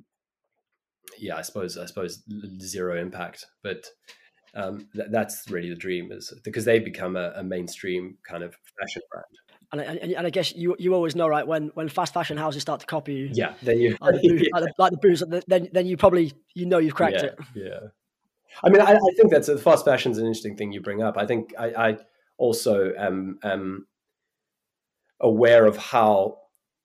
yeah 1.19 1.37
i 1.37 1.43
suppose 1.43 1.77
i 1.77 1.87
suppose 1.87 2.23
zero 2.61 3.01
impact. 3.01 3.47
But 3.63 3.87
um, 4.55 4.89
th- 4.95 5.09
that's 5.11 5.49
really 5.49 5.71
the 5.71 5.77
dream 5.77 6.11
is 6.11 6.33
because 6.45 6.65
they 6.65 6.79
become 6.79 7.17
a, 7.17 7.33
a 7.37 7.45
mainstream 7.45 8.17
kind 8.29 8.43
of 8.43 8.55
fashion 8.79 9.03
brand 9.11 9.27
and, 9.73 9.81
and, 9.81 9.99
and, 9.99 10.27
I 10.27 10.31
guess 10.31 10.55
you 10.55 10.75
you 10.79 10.95
always 10.95 11.15
know, 11.15 11.29
right? 11.29 11.47
When 11.47 11.69
when 11.75 11.89
fast 11.89 12.13
fashion 12.13 12.37
houses 12.37 12.63
start 12.63 12.81
to 12.81 12.87
copy 12.87 13.15
you, 13.15 13.31
yeah, 13.33 13.55
then 13.63 13.79
you 13.79 13.97
like 14.01 14.21
the, 14.21 14.29
booze, 14.29 14.49
like 14.53 14.65
the, 14.65 14.73
like 14.79 14.91
the 14.91 14.97
booze, 15.03 15.23
then 15.47 15.69
then 15.73 15.87
you 15.87 15.97
probably 15.97 16.33
you 16.55 16.67
know 16.67 16.79
you've 16.79 16.95
cracked 16.95 17.17
yeah, 17.17 17.25
it. 17.25 17.39
Yeah, 17.55 17.79
I 18.63 18.69
mean, 18.69 18.81
I, 18.81 18.93
I 18.95 19.15
think 19.17 19.31
that's 19.31 19.49
a 19.49 19.59
fast 19.59 19.85
fashion 19.85 20.13
is 20.13 20.19
an 20.19 20.27
interesting 20.27 20.57
thing 20.57 20.73
you 20.73 20.81
bring 20.81 21.03
up. 21.03 21.17
I 21.17 21.27
think 21.27 21.55
I, 21.59 21.67
I 21.69 21.97
also 22.37 22.93
am, 22.99 23.39
am 23.43 23.87
aware 25.21 25.67
of 25.67 25.77
how 25.77 26.39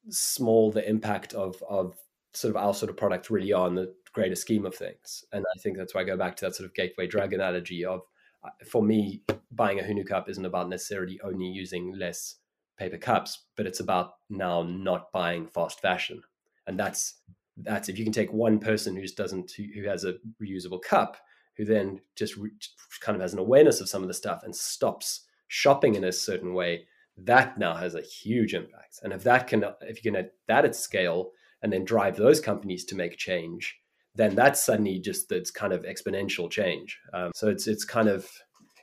small 0.09 0.71
the 0.71 0.87
impact 0.87 1.33
of 1.33 1.61
of 1.67 1.95
sort 2.33 2.51
of 2.51 2.57
our 2.57 2.73
sort 2.73 2.89
of 2.89 2.97
product 2.97 3.29
really 3.29 3.53
are 3.53 3.67
in 3.67 3.75
the 3.75 3.93
greater 4.13 4.35
scheme 4.35 4.65
of 4.65 4.75
things, 4.75 5.23
and 5.33 5.43
I 5.55 5.59
think 5.59 5.77
that's 5.77 5.95
why 5.95 6.01
I 6.01 6.05
go 6.05 6.17
back 6.17 6.35
to 6.37 6.45
that 6.45 6.55
sort 6.55 6.69
of 6.69 6.75
gateway 6.75 7.07
drug 7.07 7.33
analogy 7.33 7.83
of 7.83 8.01
uh, 8.43 8.49
for 8.69 8.83
me, 8.83 9.21
buying 9.51 9.79
a 9.79 9.83
Hunu 9.83 10.07
cup 10.07 10.29
isn't 10.29 10.45
about 10.45 10.69
necessarily 10.69 11.19
only 11.23 11.47
using 11.47 11.93
less 11.97 12.35
paper 12.77 12.97
cups, 12.97 13.45
but 13.55 13.65
it's 13.65 13.79
about 13.79 14.13
now 14.29 14.63
not 14.63 15.11
buying 15.11 15.47
fast 15.47 15.79
fashion, 15.81 16.21
and 16.67 16.79
that's 16.79 17.15
that's 17.57 17.89
if 17.89 17.97
you 17.97 18.03
can 18.03 18.13
take 18.13 18.33
one 18.33 18.59
person 18.59 18.95
who 18.95 19.07
doesn't 19.07 19.51
who 19.51 19.87
has 19.87 20.03
a 20.03 20.15
reusable 20.41 20.81
cup 20.81 21.17
who 21.55 21.63
then 21.63 22.01
just 22.17 22.35
re- 22.35 22.51
kind 22.99 23.15
of 23.15 23.21
has 23.21 23.31
an 23.31 23.39
awareness 23.39 23.79
of 23.79 23.87
some 23.87 24.01
of 24.01 24.09
the 24.09 24.13
stuff 24.13 24.41
and 24.43 24.53
stops 24.53 25.21
shopping 25.47 25.95
in 25.95 26.03
a 26.03 26.11
certain 26.11 26.53
way 26.53 26.85
that 27.17 27.57
now 27.57 27.73
has 27.73 27.95
a 27.95 28.01
huge 28.01 28.53
impact. 28.53 28.99
And 29.03 29.13
if 29.13 29.23
that 29.23 29.47
can 29.47 29.63
if 29.81 30.03
you 30.03 30.11
can 30.11 30.19
add 30.19 30.31
that 30.47 30.65
at 30.65 30.75
scale 30.75 31.31
and 31.61 31.71
then 31.71 31.85
drive 31.85 32.17
those 32.17 32.41
companies 32.41 32.83
to 32.85 32.95
make 32.95 33.17
change 33.17 33.79
then 34.15 34.33
that's 34.33 34.65
suddenly 34.65 34.99
just 34.99 35.29
that's 35.29 35.51
kind 35.51 35.73
of 35.73 35.83
exponential 35.83 36.49
change. 36.49 36.99
Um, 37.13 37.31
so 37.35 37.49
it's 37.49 37.67
it's 37.67 37.83
kind 37.83 38.07
of 38.07 38.27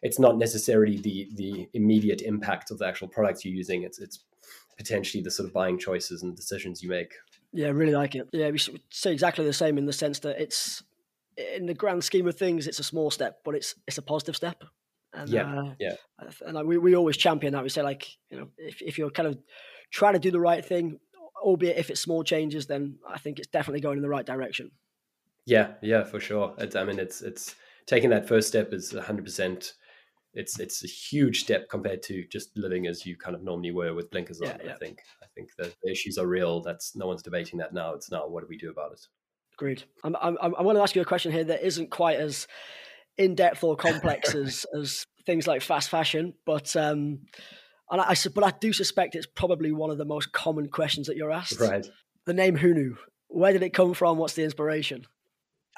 it's 0.03 0.19
not 0.19 0.37
necessarily 0.37 0.99
the 0.99 1.29
the 1.35 1.69
immediate 1.75 2.23
impact 2.23 2.71
of 2.71 2.79
the 2.79 2.87
actual 2.87 3.09
products 3.09 3.45
you're 3.45 3.55
using 3.55 3.83
it's 3.83 3.99
it's 3.99 4.25
potentially 4.77 5.23
the 5.23 5.31
sort 5.31 5.47
of 5.47 5.53
buying 5.53 5.79
choices 5.79 6.23
and 6.23 6.35
decisions 6.37 6.83
you 6.83 6.89
make 6.89 7.13
yeah, 7.53 7.67
I 7.67 7.71
really 7.71 7.93
like 7.93 8.15
it. 8.15 8.29
Yeah, 8.33 8.51
we 8.51 8.59
say 8.91 9.13
exactly 9.13 9.45
the 9.45 9.53
same 9.53 9.77
in 9.77 9.85
the 9.85 9.93
sense 9.93 10.21
that 10.21 10.41
it's 10.41 10.83
in 11.37 11.67
the 11.67 11.75
grand 11.75 12.03
scheme 12.03 12.27
of 12.27 12.37
things, 12.37 12.67
it's 12.67 12.79
a 12.79 12.85
small 12.85 13.11
step, 13.11 13.41
but 13.45 13.55
it's 13.55 13.75
it's 13.87 13.99
a 13.99 14.03
positive 14.03 14.37
step. 14.37 14.65
And, 15.15 15.29
yeah, 15.29 15.61
uh, 15.61 15.75
yeah. 15.79 15.95
And 16.47 16.67
we, 16.67 16.79
we 16.79 16.97
always 16.97 17.19
champion 17.19 17.53
that. 17.53 17.63
We 17.63 17.69
say 17.69 17.83
like, 17.83 18.09
you 18.31 18.39
know, 18.39 18.49
if 18.57 18.81
if 18.81 18.97
you're 18.97 19.11
kind 19.11 19.29
of 19.29 19.39
trying 19.93 20.15
to 20.15 20.19
do 20.19 20.31
the 20.31 20.41
right 20.41 20.65
thing, 20.65 20.99
albeit 21.43 21.77
if 21.77 21.91
it's 21.91 22.01
small 22.01 22.25
changes, 22.25 22.67
then 22.67 22.99
I 23.07 23.19
think 23.19 23.39
it's 23.39 23.49
definitely 23.49 23.81
going 23.81 23.99
in 23.99 24.03
the 24.03 24.09
right 24.09 24.25
direction. 24.25 24.71
Yeah, 25.45 25.73
yeah, 25.83 26.05
for 26.05 26.21
sure. 26.21 26.55
It's, 26.57 26.75
I 26.75 26.85
mean, 26.85 26.99
it's 26.99 27.21
it's 27.21 27.55
taking 27.85 28.09
that 28.11 28.27
first 28.27 28.49
step 28.49 28.73
is 28.73 28.95
100 28.95 29.25
percent 29.25 29.75
it's 30.35 30.59
it's 30.59 30.83
a 30.83 30.87
huge 30.87 31.41
step 31.41 31.69
compared 31.69 32.03
to 32.05 32.25
just 32.29 32.57
living 32.57 32.87
as 32.87 33.05
you 33.05 33.17
kind 33.17 33.37
of 33.37 33.43
normally 33.43 33.71
were 33.71 33.95
with 33.95 34.11
blinkers 34.11 34.41
on. 34.41 34.49
Yeah. 34.49 34.73
I 34.73 34.77
think 34.77 35.01
I 35.23 35.27
think 35.35 35.51
the, 35.59 35.73
issues 35.91 36.19
are 36.19 36.27
real. 36.27 36.61
That's 36.61 36.97
no 36.97 37.07
one's 37.07 37.23
debating 37.23 37.59
that 37.59 37.75
now. 37.75 37.95
It's 37.95 38.11
now 38.11 38.27
what 38.27 38.43
do 38.43 38.47
we 38.49 38.57
do 38.57 38.71
about 38.71 38.93
it? 38.93 39.07
Agreed. 39.55 39.85
I'm, 40.03 40.17
I'm, 40.21 40.37
I 40.41 40.63
want 40.63 40.79
to 40.79 40.83
ask 40.83 40.97
you 40.97 41.03
a 41.03 41.07
question 41.07 41.33
here 41.33 41.45
that 41.45 41.65
isn't 41.65 41.91
quite 41.91 42.19
as 42.19 42.47
in 43.19 43.35
depth 43.35 43.63
or 43.63 43.77
complex 43.77 44.35
as 44.35 44.65
as 44.79 45.07
things 45.27 45.47
like 45.47 45.63
fast 45.63 45.91
fashion, 45.91 46.35
but 46.47 46.75
um, 46.77 47.21
and 47.91 48.01
I, 48.01 48.11
I 48.11 48.15
but 48.35 48.45
I 48.45 48.53
do 48.59 48.73
suspect 48.73 49.15
it's 49.15 49.27
probably 49.27 49.73
one 49.73 49.91
of 49.91 49.99
the 49.99 50.07
most 50.07 50.33
common 50.33 50.69
questions 50.69 51.09
that 51.09 51.17
you're 51.17 51.31
asked. 51.31 51.61
Right. 51.61 51.87
The 52.25 52.35
name 52.35 52.57
Hunu. 52.57 52.97
Where 53.29 53.53
did 53.53 53.63
it 53.63 53.71
come 53.71 53.95
from? 53.95 54.19
What's 54.19 54.35
the 54.35 54.45
inspiration? 54.45 55.07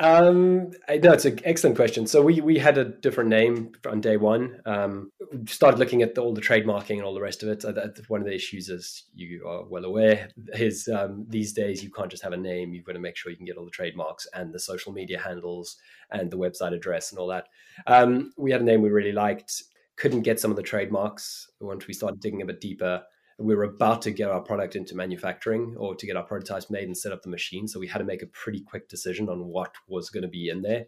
Um, 0.00 0.72
no, 0.88 1.12
it's 1.12 1.24
an 1.24 1.38
excellent 1.44 1.76
question. 1.76 2.06
So 2.06 2.20
we 2.20 2.40
we 2.40 2.58
had 2.58 2.78
a 2.78 2.84
different 2.84 3.30
name 3.30 3.72
on 3.88 4.00
day 4.00 4.16
one. 4.16 4.60
Um, 4.66 5.12
started 5.46 5.78
looking 5.78 6.02
at 6.02 6.16
the, 6.16 6.20
all 6.20 6.34
the 6.34 6.40
trademarking 6.40 6.96
and 6.96 7.02
all 7.02 7.14
the 7.14 7.20
rest 7.20 7.44
of 7.44 7.48
it. 7.48 7.64
One 8.08 8.20
of 8.20 8.26
the 8.26 8.34
issues, 8.34 8.70
as 8.70 9.04
you 9.14 9.46
are 9.46 9.64
well 9.64 9.84
aware, 9.84 10.30
is 10.54 10.88
um, 10.88 11.26
these 11.28 11.52
days 11.52 11.84
you 11.84 11.92
can't 11.92 12.10
just 12.10 12.24
have 12.24 12.32
a 12.32 12.36
name. 12.36 12.74
You've 12.74 12.84
got 12.84 12.94
to 12.94 12.98
make 12.98 13.16
sure 13.16 13.30
you 13.30 13.36
can 13.36 13.46
get 13.46 13.56
all 13.56 13.64
the 13.64 13.70
trademarks 13.70 14.26
and 14.34 14.52
the 14.52 14.58
social 14.58 14.92
media 14.92 15.20
handles 15.20 15.76
and 16.10 16.28
the 16.28 16.38
website 16.38 16.74
address 16.74 17.12
and 17.12 17.20
all 17.20 17.28
that. 17.28 17.46
Um, 17.86 18.32
we 18.36 18.50
had 18.50 18.62
a 18.62 18.64
name 18.64 18.82
we 18.82 18.90
really 18.90 19.12
liked. 19.12 19.62
Couldn't 19.96 20.22
get 20.22 20.40
some 20.40 20.50
of 20.50 20.56
the 20.56 20.62
trademarks 20.62 21.48
once 21.60 21.86
we 21.86 21.94
started 21.94 22.18
digging 22.18 22.42
a 22.42 22.46
bit 22.46 22.60
deeper 22.60 23.04
we 23.38 23.54
were 23.54 23.64
about 23.64 24.02
to 24.02 24.10
get 24.10 24.30
our 24.30 24.40
product 24.40 24.76
into 24.76 24.94
manufacturing 24.94 25.74
or 25.76 25.94
to 25.94 26.06
get 26.06 26.16
our 26.16 26.22
prototypes 26.22 26.70
made 26.70 26.84
and 26.84 26.96
set 26.96 27.12
up 27.12 27.22
the 27.22 27.28
machine. 27.28 27.66
So 27.66 27.80
we 27.80 27.88
had 27.88 27.98
to 27.98 28.04
make 28.04 28.22
a 28.22 28.28
pretty 28.28 28.60
quick 28.60 28.88
decision 28.88 29.28
on 29.28 29.46
what 29.46 29.74
was 29.88 30.10
going 30.10 30.22
to 30.22 30.28
be 30.28 30.48
in 30.48 30.62
there. 30.62 30.86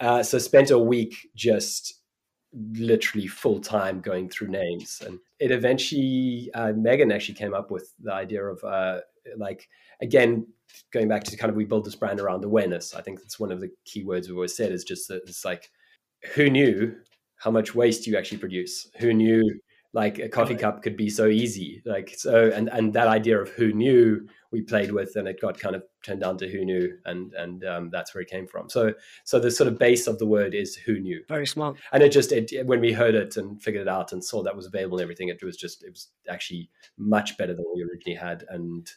Uh, 0.00 0.22
so 0.22 0.38
spent 0.38 0.70
a 0.70 0.78
week 0.78 1.28
just 1.34 2.00
literally 2.52 3.26
full 3.26 3.60
time 3.60 4.00
going 4.00 4.28
through 4.28 4.48
names, 4.48 5.02
and 5.04 5.18
it 5.38 5.50
eventually 5.50 6.50
uh, 6.54 6.72
Megan 6.72 7.12
actually 7.12 7.34
came 7.34 7.54
up 7.54 7.70
with 7.70 7.92
the 8.00 8.12
idea 8.12 8.42
of 8.44 8.62
uh, 8.64 9.00
like 9.36 9.68
again 10.02 10.46
going 10.92 11.08
back 11.08 11.24
to 11.24 11.36
kind 11.36 11.50
of 11.50 11.56
we 11.56 11.64
build 11.64 11.84
this 11.84 11.94
brand 11.94 12.20
around 12.20 12.44
awareness. 12.44 12.94
I 12.94 13.02
think 13.02 13.20
that's 13.20 13.40
one 13.40 13.52
of 13.52 13.60
the 13.60 13.70
key 13.84 14.04
words 14.04 14.28
we've 14.28 14.36
always 14.36 14.56
said 14.56 14.72
is 14.72 14.84
just 14.84 15.08
that 15.08 15.22
it's 15.26 15.44
like 15.44 15.70
who 16.34 16.50
knew 16.50 16.94
how 17.36 17.50
much 17.50 17.74
waste 17.74 18.06
you 18.06 18.16
actually 18.16 18.38
produce? 18.38 18.88
Who 18.98 19.12
knew 19.12 19.42
like 19.92 20.18
a 20.18 20.28
coffee 20.28 20.54
cup 20.54 20.82
could 20.82 20.96
be 20.96 21.08
so 21.08 21.26
easy. 21.26 21.82
Like 21.84 22.14
so 22.16 22.50
and 22.54 22.68
and 22.68 22.92
that 22.92 23.08
idea 23.08 23.40
of 23.40 23.48
who 23.50 23.72
knew 23.72 24.28
we 24.50 24.62
played 24.62 24.92
with 24.92 25.16
and 25.16 25.26
it 25.26 25.40
got 25.40 25.58
kind 25.58 25.74
of 25.74 25.82
turned 26.04 26.20
down 26.20 26.38
to 26.38 26.48
who 26.48 26.64
knew 26.64 26.98
and 27.04 27.32
and 27.34 27.64
um, 27.64 27.90
that's 27.90 28.14
where 28.14 28.22
it 28.22 28.30
came 28.30 28.46
from. 28.46 28.68
So 28.68 28.94
so 29.24 29.38
the 29.38 29.50
sort 29.50 29.68
of 29.68 29.78
base 29.78 30.06
of 30.06 30.18
the 30.18 30.26
word 30.26 30.54
is 30.54 30.76
who 30.76 30.98
knew. 30.98 31.22
Very 31.28 31.46
smart. 31.46 31.76
And 31.92 32.02
it 32.02 32.10
just 32.10 32.32
it, 32.32 32.66
when 32.66 32.80
we 32.80 32.92
heard 32.92 33.14
it 33.14 33.36
and 33.36 33.62
figured 33.62 33.86
it 33.86 33.88
out 33.88 34.12
and 34.12 34.22
saw 34.22 34.42
that 34.42 34.56
was 34.56 34.66
available 34.66 34.98
and 34.98 35.02
everything 35.02 35.28
it 35.28 35.42
was 35.42 35.56
just 35.56 35.82
it 35.82 35.90
was 35.90 36.08
actually 36.28 36.70
much 36.98 37.36
better 37.38 37.54
than 37.54 37.64
we 37.74 37.82
originally 37.82 38.18
had 38.18 38.44
and 38.48 38.90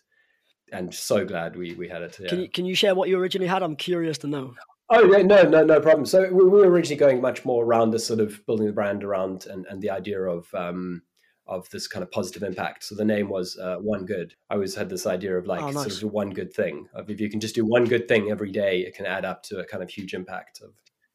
and 0.72 0.94
so 0.94 1.26
glad 1.26 1.56
we 1.56 1.74
we 1.74 1.88
had 1.88 2.04
it 2.04 2.18
yeah. 2.20 2.30
can 2.30 2.40
you 2.42 2.50
can 2.50 2.66
you 2.66 2.76
share 2.76 2.94
what 2.94 3.10
you 3.10 3.18
originally 3.18 3.48
had? 3.48 3.64
I'm 3.64 3.76
curious 3.76 4.18
to 4.20 4.28
know 4.28 4.54
Oh 4.92 5.04
yeah, 5.04 5.22
no, 5.22 5.44
no, 5.44 5.64
no 5.64 5.80
problem. 5.80 6.06
So 6.06 6.24
we, 6.32 6.44
we, 6.44 6.50
were 6.50 6.70
originally 6.70 6.98
going 6.98 7.22
much 7.22 7.46
more 7.46 7.64
around 7.64 7.92
the 7.92 8.00
sort 8.00 8.20
of 8.20 8.44
building 8.48 8.66
the 8.66 8.74
brand 8.74 9.04
around 9.04 9.46
and, 9.46 9.66
and 9.68 9.82
the 9.82 9.92
idea 9.92 10.20
of 10.22 10.48
um, 10.56 11.04
of 11.46 11.70
this 11.70 11.88
kind 11.88 12.04
of 12.04 12.12
positive 12.12 12.44
impact. 12.44 12.84
So 12.84 12.96
the 12.96 13.06
name 13.06 13.30
was 13.30 13.58
uh, 13.58 13.78
One 13.78 14.06
Good. 14.06 14.34
I 14.50 14.56
always 14.56 14.76
had 14.76 14.90
this 14.90 15.06
idea 15.06 15.38
of 15.38 15.48
like 15.48 15.62
oh, 15.62 15.72
nice. 15.72 15.84
sort 15.84 16.04
of 16.04 16.12
one 16.12 16.32
good 16.32 16.54
thing. 16.54 16.88
Of 16.94 17.10
if 17.10 17.20
you 17.20 17.30
can 17.30 17.40
just 17.40 17.56
do 17.56 17.66
one 17.66 17.86
good 17.86 18.08
thing 18.08 18.32
every 18.32 18.52
day, 18.52 18.80
it 18.80 18.96
can 18.96 19.06
add 19.06 19.26
up 19.26 19.44
to 19.44 19.60
a 19.60 19.66
kind 19.66 19.84
of 19.84 19.90
huge 19.90 20.14
impact. 20.14 20.62
Of 20.62 20.72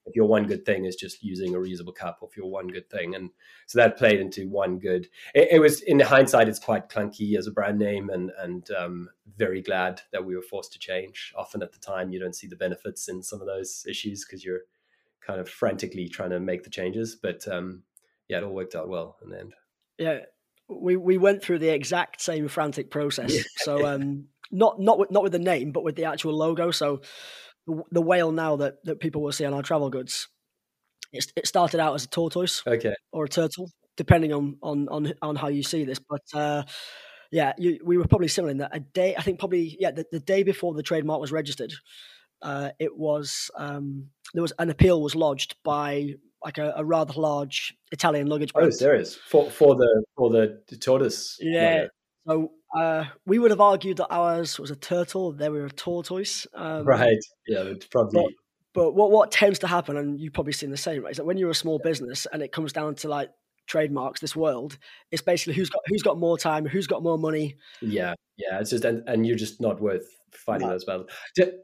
if 0.07 0.15
your 0.15 0.27
one 0.27 0.47
good 0.47 0.67
thing 0.67 0.85
is 0.85 0.97
just 0.97 1.23
using 1.23 1.55
a 1.55 1.59
reusable 1.59 1.95
cup, 1.95 2.19
or 2.21 2.29
if 2.31 2.37
your 2.37 2.51
one 2.51 2.69
good 2.69 2.91
thing, 2.91 3.15
and 3.15 3.31
so 3.67 3.79
that 3.79 3.97
played 3.97 4.21
into 4.21 4.49
One 4.49 4.79
Good. 4.79 5.09
It, 5.35 5.49
it 5.53 5.59
was 5.61 5.81
in 5.81 6.01
hindsight, 6.01 6.49
it's 6.49 6.59
quite 6.59 6.89
clunky 6.89 7.37
as 7.37 7.47
a 7.47 7.53
brand 7.53 7.79
name, 7.79 8.11
and 8.11 8.31
and 8.39 8.71
um, 8.73 9.09
very 9.37 9.63
glad 9.63 10.03
that 10.13 10.25
we 10.25 10.37
were 10.37 10.43
forced 10.43 10.73
to 10.75 10.79
change. 10.79 11.33
Often 11.37 11.63
at 11.63 11.73
the 11.73 11.79
time, 11.79 12.11
you 12.11 12.21
don't 12.21 12.37
see 12.37 12.47
the 12.47 12.57
benefits 12.57 13.09
in 13.09 13.23
some 13.23 13.41
of 13.41 13.47
those 13.47 13.87
issues 13.89 14.25
because 14.25 14.45
you're 14.45 14.63
kind 15.27 15.41
of 15.41 15.49
frantically 15.49 16.09
trying 16.09 16.31
to 16.31 16.41
make 16.41 16.65
the 16.65 16.71
changes. 16.71 17.17
But 17.17 17.47
um, 17.49 17.83
yeah, 18.29 18.39
it 18.39 18.45
all 18.45 18.55
worked 18.55 18.75
out 18.75 18.89
well 18.89 19.17
in 19.23 19.31
the 19.31 19.41
end. 19.41 19.55
Yeah, 19.99 20.19
we 20.69 20.97
we 20.97 21.19
went 21.19 21.43
through 21.43 21.61
the 21.61 21.73
exact 21.73 22.21
same 22.21 22.49
frantic 22.49 22.91
process. 22.91 23.35
Yeah. 23.35 23.43
So 23.57 23.87
um, 23.87 24.27
not 24.51 24.81
not 24.81 24.99
with, 24.99 25.11
not 25.11 25.23
with 25.23 25.33
the 25.33 25.39
name, 25.39 25.73
but 25.73 25.85
with 25.85 25.97
the 25.97 26.05
actual 26.05 26.37
logo. 26.37 26.71
So 26.71 27.01
the, 27.67 27.83
the 27.91 28.03
whale 28.03 28.33
now 28.33 28.57
that 28.57 28.85
that 28.85 29.01
people 29.01 29.23
will 29.23 29.33
see 29.33 29.45
on 29.45 29.55
our 29.55 29.63
travel 29.63 29.91
goods, 29.91 30.29
it, 31.13 31.27
it 31.37 31.47
started 31.47 31.81
out 31.81 31.95
as 31.95 32.05
a 32.05 32.09
tortoise, 32.09 32.63
okay, 32.67 32.95
or 33.13 33.25
a 33.25 33.29
turtle, 33.29 33.71
depending 33.97 34.33
on 34.33 34.57
on 34.63 34.89
on 34.89 35.13
on 35.23 35.37
how 35.37 35.49
you 35.49 35.63
see 35.63 35.85
this. 35.85 35.99
But 35.99 36.23
uh, 36.35 36.65
yeah, 37.31 37.53
you, 37.59 37.81
we 37.85 37.99
were 37.99 38.07
probably 38.07 38.29
similar 38.29 38.51
in 38.51 38.59
that 38.59 38.75
a 38.75 38.81
day. 38.81 39.17
I 39.17 39.23
think 39.23 39.39
probably 39.39 39.77
yeah, 39.81 39.91
the, 39.91 40.07
the 40.11 40.21
day 40.21 40.43
before 40.43 40.75
the 40.75 40.83
trademark 40.83 41.21
was 41.21 41.33
registered, 41.33 41.75
uh, 42.43 42.71
it 42.79 42.97
was 42.97 43.51
um, 43.57 44.09
there 44.35 44.43
was 44.43 44.53
an 44.59 44.71
appeal 44.71 45.03
was 45.03 45.15
lodged 45.15 45.57
by 45.65 46.15
like 46.45 46.59
a, 46.59 46.75
a 46.77 46.85
rather 46.85 47.15
large 47.15 47.75
Italian 47.91 48.27
luggage. 48.27 48.53
Oh, 48.55 48.71
serious 48.71 49.15
for 49.15 49.51
for 49.51 49.75
the 49.75 50.05
for 50.17 50.31
the 50.31 50.61
tortoise. 50.79 51.39
Yeah. 51.41 51.87
So 52.27 52.53
uh, 52.75 53.05
we 53.27 53.39
would 53.39 53.51
have 53.51 53.61
argued 53.61 53.99
that 53.99 54.09
ours 54.09 54.59
was 54.59 54.71
a 54.71 54.77
turtle, 54.77 55.33
they 55.33 55.49
were 55.49 55.67
a 55.67 55.71
tortoise. 55.71 56.47
Um, 56.55 56.85
right. 56.85 57.19
Yeah, 57.47 57.73
probably. 57.91 58.23
But, 58.23 58.33
but, 58.73 58.95
what 58.95 59.11
what 59.11 59.31
tends 59.31 59.59
to 59.61 59.67
happen, 59.67 59.97
and 59.97 60.21
you've 60.21 60.33
probably 60.33 60.53
seen 60.53 60.71
the 60.71 60.77
same, 60.77 61.05
right? 61.05 61.13
Is 61.13 61.19
that 61.19 61.25
when 61.25 61.37
you're 61.37 61.51
a 61.51 61.55
small 61.55 61.79
business 61.79 62.27
and 62.33 62.43
it 62.43 62.53
comes 62.53 62.73
down 62.73 62.97
to 62.97 63.09
like 63.09 63.31
trademarks, 63.67 64.21
this 64.21 64.35
world, 64.35 64.79
it's 65.11 65.23
basically 65.23 65.55
who's 65.55 65.71
got 65.71 65.83
who's 65.87 66.03
got 66.03 66.19
more 66.19 66.37
time, 66.37 66.67
who's 66.67 66.87
got 66.87 67.03
more 67.03 67.19
money. 67.19 67.57
Yeah, 67.81 68.15
yeah. 68.37 68.59
It's 68.59 68.71
just 68.71 68.85
and, 68.85 69.03
and 69.09 69.27
you're 69.27 69.37
just 69.37 69.61
not 69.61 69.81
worth 69.81 70.07
fighting 70.33 70.69
those 70.69 70.85
battles. 70.85 71.09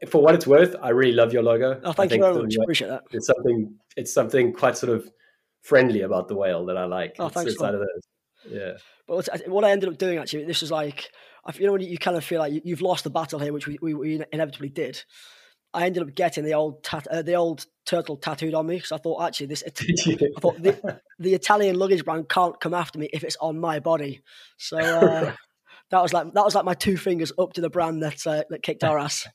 For 0.09 0.21
what 0.21 0.35
it's 0.35 0.47
worth, 0.47 0.75
I 0.81 0.89
really 0.89 1.13
love 1.13 1.33
your 1.33 1.43
logo. 1.43 1.81
Oh, 1.83 1.91
thank 1.91 2.13
you 2.13 2.19
very 2.19 2.41
much. 2.41 2.55
Appreciate 2.55 2.87
that. 2.87 3.03
It's 3.11 3.27
something. 3.27 3.75
It's 3.97 4.13
something 4.13 4.53
quite 4.53 4.77
sort 4.77 4.93
of 4.93 5.09
friendly 5.63 6.01
about 6.01 6.27
the 6.27 6.35
whale 6.35 6.65
that 6.65 6.77
I 6.77 6.85
like. 6.85 7.15
Oh, 7.19 7.29
thanks. 7.29 7.53
It's, 7.53 7.61
of 7.61 7.73
those. 7.73 8.01
Yeah. 8.49 8.73
But 9.07 9.27
what 9.47 9.63
I 9.63 9.71
ended 9.71 9.89
up 9.89 9.97
doing 9.97 10.17
actually, 10.17 10.45
this 10.45 10.61
was 10.61 10.71
like, 10.71 11.09
you 11.57 11.65
know, 11.65 11.73
when 11.73 11.81
you 11.81 11.97
kind 11.97 12.17
of 12.17 12.23
feel 12.23 12.39
like 12.39 12.61
you've 12.63 12.81
lost 12.81 13.03
the 13.03 13.09
battle 13.09 13.39
here, 13.39 13.53
which 13.53 13.67
we, 13.67 13.77
we, 13.81 13.93
we 13.93 14.23
inevitably 14.31 14.69
did. 14.69 15.03
I 15.73 15.85
ended 15.85 16.03
up 16.03 16.13
getting 16.15 16.43
the 16.43 16.53
old 16.53 16.83
tat, 16.83 17.07
uh, 17.07 17.21
the 17.21 17.35
old 17.35 17.65
turtle 17.85 18.17
tattooed 18.17 18.53
on 18.53 18.67
me 18.67 18.75
because 18.75 18.91
I 18.91 18.97
thought 18.97 19.23
actually 19.23 19.47
this 19.47 19.63
I 19.67 20.39
thought 20.39 20.61
the, 20.61 20.99
the, 21.17 21.33
Italian 21.33 21.77
luggage 21.77 22.03
brand 22.03 22.27
can't 22.27 22.59
come 22.59 22.73
after 22.73 22.99
me 22.99 23.09
if 23.13 23.23
it's 23.23 23.37
on 23.37 23.59
my 23.59 23.79
body. 23.79 24.21
So 24.57 24.77
uh, 24.77 25.33
that 25.91 26.01
was 26.01 26.11
like 26.11 26.33
that 26.33 26.43
was 26.43 26.55
like 26.55 26.65
my 26.65 26.73
two 26.73 26.97
fingers 26.97 27.31
up 27.39 27.53
to 27.53 27.61
the 27.61 27.69
brand 27.69 28.03
that 28.03 28.27
uh, 28.27 28.43
that 28.49 28.63
kicked 28.63 28.83
our 28.83 28.99
ass. 28.99 29.27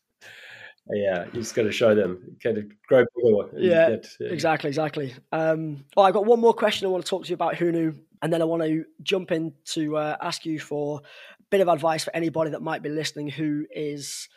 Yeah, 0.90 1.24
you 1.26 1.40
just 1.40 1.54
got 1.54 1.62
to 1.62 1.72
show 1.72 1.94
them, 1.94 2.36
kind 2.42 2.58
of 2.58 2.64
grow 2.86 3.04
bigger. 3.16 3.58
Yeah, 3.58 3.90
get, 3.90 4.08
yeah, 4.20 4.28
exactly, 4.28 4.68
exactly. 4.68 5.14
Um, 5.32 5.84
oh, 5.96 6.02
I 6.02 6.12
got 6.12 6.26
one 6.26 6.40
more 6.40 6.54
question 6.54 6.86
I 6.86 6.90
want 6.90 7.04
to 7.04 7.10
talk 7.10 7.24
to 7.24 7.28
you 7.28 7.34
about 7.34 7.54
Hunu, 7.54 7.98
and 8.22 8.32
then 8.32 8.40
I 8.40 8.44
want 8.44 8.62
to 8.62 8.84
jump 9.02 9.32
in 9.32 9.52
to 9.72 9.96
uh, 9.96 10.16
ask 10.20 10.46
you 10.46 10.60
for 10.60 11.00
a 11.00 11.42
bit 11.50 11.60
of 11.60 11.68
advice 11.68 12.04
for 12.04 12.14
anybody 12.14 12.50
that 12.50 12.62
might 12.62 12.82
be 12.82 12.88
listening 12.88 13.28
who 13.28 13.66
is 13.70 14.28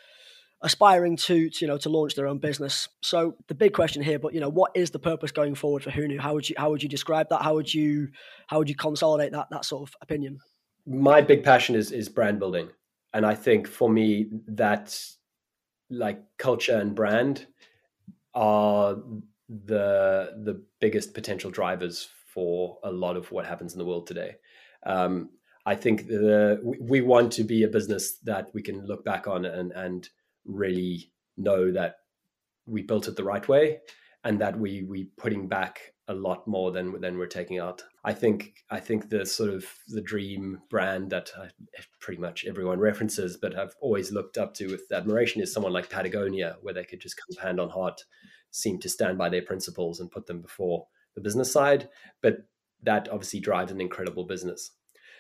aspiring 0.62 1.16
to, 1.16 1.50
to, 1.50 1.66
you 1.66 1.68
know 1.68 1.78
to 1.78 1.90
launch 1.90 2.16
their 2.16 2.28
own 2.28 2.40
business. 2.40 2.90
So 3.02 3.36
the 3.48 3.56
big 3.56 3.74
question 3.74 4.02
here, 4.02 4.18
but 4.18 4.34
you 4.34 4.40
know, 4.40 4.50
what 4.50 4.72
is 4.74 4.90
the 4.90 5.00
purpose 5.00 5.32
going 5.32 5.54
forward 5.54 5.84
for 5.84 5.92
Hunu? 5.92 6.20
How 6.20 6.34
would 6.34 6.50
you 6.50 6.56
how 6.58 6.72
would 6.72 6.82
you 6.82 6.90
describe 6.90 7.30
that? 7.30 7.44
How 7.44 7.54
would 7.54 7.72
you 7.72 8.10
how 8.48 8.58
would 8.58 8.70
you 8.70 8.76
consolidate 8.76 9.34
that 9.34 9.50
that 9.52 9.66
sort 9.66 9.88
of 9.88 9.96
opinion? 10.02 10.40
My 10.88 11.22
big 11.22 11.44
passion 11.44 11.76
is 11.76 11.92
is 11.92 12.10
brand 12.10 12.40
building, 12.40 12.70
and 13.14 13.24
I 13.24 13.36
think 13.36 13.68
for 13.68 13.88
me 13.88 14.30
that 14.48 15.00
like 15.90 16.22
culture 16.38 16.78
and 16.78 16.96
brand 16.96 17.48
are 18.34 18.98
the 19.50 20.34
the 20.44 20.62
biggest 20.80 21.14
potential 21.14 21.50
drivers 21.50 22.08
for 22.34 22.78
a 22.84 22.92
lot 22.92 23.18
of 23.18 23.32
what 23.32 23.46
happens 23.46 23.74
in 23.74 23.80
the 23.80 23.86
world 23.86 24.08
today. 24.08 24.36
Um, 24.86 25.30
I 25.66 25.76
think 25.76 26.08
the, 26.08 26.60
we 26.80 27.02
want 27.02 27.32
to 27.34 27.44
be 27.44 27.64
a 27.64 27.68
business 27.68 28.18
that 28.24 28.50
we 28.54 28.62
can 28.62 28.86
look 28.86 29.04
back 29.04 29.28
on 29.28 29.46
and, 29.46 29.72
and 29.72 30.08
really 30.46 31.12
know 31.38 31.72
that 31.72 31.98
we 32.66 32.82
built 32.82 33.08
it 33.08 33.16
the 33.16 33.24
right 33.24 33.48
way 33.48 33.80
and 34.24 34.40
that 34.42 34.58
we 34.58 34.84
we 34.84 35.06
putting 35.18 35.48
back 35.48 35.94
a 36.08 36.14
lot 36.14 36.48
more 36.48 36.72
than 36.72 37.00
than 37.02 37.18
we're 37.18 37.28
taking 37.28 37.60
out. 37.60 37.84
I 38.04 38.14
think 38.14 38.54
I 38.70 38.80
think 38.80 39.10
the 39.10 39.26
sort 39.26 39.50
of 39.50 39.66
the 39.88 40.02
dream 40.02 40.62
brand 40.70 41.10
that 41.10 41.32
uh, 41.38 41.48
pretty 42.00 42.22
much 42.22 42.46
everyone 42.46 42.80
references, 42.80 43.38
but 43.38 43.58
I've 43.58 43.76
always 43.82 44.12
looked 44.12 44.38
up 44.38 44.54
to 44.56 44.68
with 44.68 44.92
admiration 44.92 45.42
is 45.42 45.54
someone 45.54 45.74
like 45.74 45.90
Patagonia, 45.90 46.58
where 46.62 46.74
they 46.74 46.86
could 46.86 47.02
just 47.02 47.18
come 47.18 47.44
hand 47.44 47.60
on 47.60 47.70
heart 47.70 48.04
seem 48.52 48.80
to 48.80 48.90
stand 48.90 49.18
by 49.18 49.30
their 49.30 49.42
principles 49.42 50.00
and 50.00 50.12
put 50.12 50.26
them 50.26 50.42
before 50.42 50.88
the 51.16 51.22
business 51.22 51.52
side. 51.52 51.90
But 52.22 52.46
that 52.84 53.10
obviously 53.10 53.42
drives 53.42 53.72
an 53.72 53.82
incredible 53.82 54.26
business. 54.26 54.72